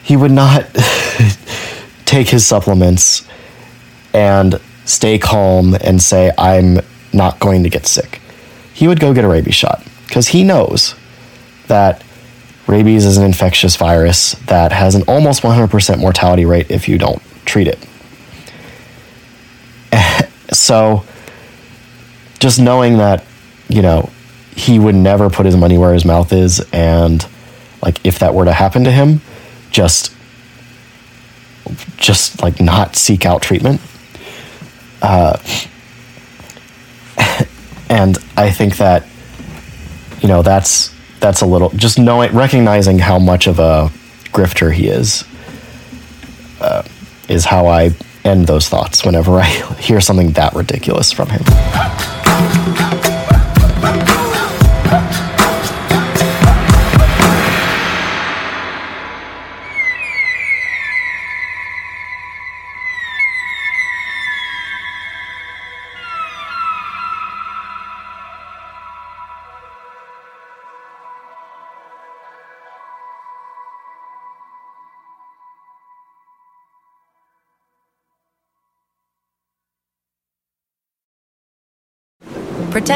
He 0.04 0.18
would 0.18 0.32
not 0.32 0.66
take 2.06 2.28
his 2.28 2.46
supplements 2.46 3.26
and 4.14 4.60
stay 4.84 5.18
calm 5.18 5.74
and 5.76 6.04
say, 6.04 6.34
"I'm 6.38 6.82
not 7.14 7.40
going 7.40 7.64
to 7.64 7.70
get 7.70 7.88
sick." 7.88 8.20
He 8.74 8.90
would 8.90 9.00
go 9.00 9.14
get 9.14 9.24
a 9.24 9.30
rabies 9.30 9.56
shot 9.56 9.82
because 10.08 10.28
he 10.28 10.44
knows 10.44 10.94
that 11.68 12.04
rabies 12.68 13.06
is 13.06 13.16
an 13.16 13.24
infectious 13.24 13.78
virus 13.78 14.34
that 14.48 14.74
has 14.74 14.96
an 14.96 15.04
almost 15.08 15.42
100% 15.42 16.00
mortality 16.00 16.44
rate 16.44 16.70
if 16.70 16.90
you 16.90 16.98
don't 16.98 17.22
treat 17.46 17.70
it. 17.70 17.80
so 20.52 21.06
just 22.40 22.60
knowing 22.60 22.98
that 22.98 23.24
you 23.70 23.82
know 23.82 24.10
he 24.54 24.80
would 24.80 24.96
never 24.96 25.30
put 25.30 25.46
his 25.46 25.56
money 25.56 25.78
where 25.78 25.94
his 25.94 26.04
mouth 26.04 26.34
is 26.34 26.60
and 26.74 27.26
like 27.82 28.06
if 28.06 28.20
that 28.20 28.34
were 28.34 28.46
to 28.46 28.54
happen 28.54 28.84
to 28.84 28.92
him 28.92 29.22
just 29.72 30.14
just 31.98 32.42
like 32.42 32.62
not 32.62 32.96
seek 32.96 33.26
out 33.26 33.42
treatment. 33.42 33.82
Uh, 35.02 35.38
and 37.90 38.18
i 38.36 38.50
think 38.52 38.78
that 38.78 39.06
you 40.22 40.28
know 40.28 40.42
that's 40.42 40.94
that's 41.20 41.42
a 41.42 41.46
little 41.46 41.70
just 41.70 41.98
knowing 42.00 42.34
recognizing 42.34 43.00
how 43.00 43.18
much 43.20 43.48
of 43.48 43.60
a 43.60 43.90
grifter 44.34 44.74
he 44.74 44.88
is 44.88 45.24
uh, 46.62 46.84
is 47.30 47.46
how 47.46 47.68
i 47.68 47.92
end 48.24 48.48
those 48.48 48.68
thoughts 48.68 49.06
whenever 49.06 49.32
i 49.40 49.46
hear 49.80 50.02
something 50.02 50.32
that 50.32 50.54
ridiculous 50.54 51.12
from 51.12 51.30
him 51.30 51.44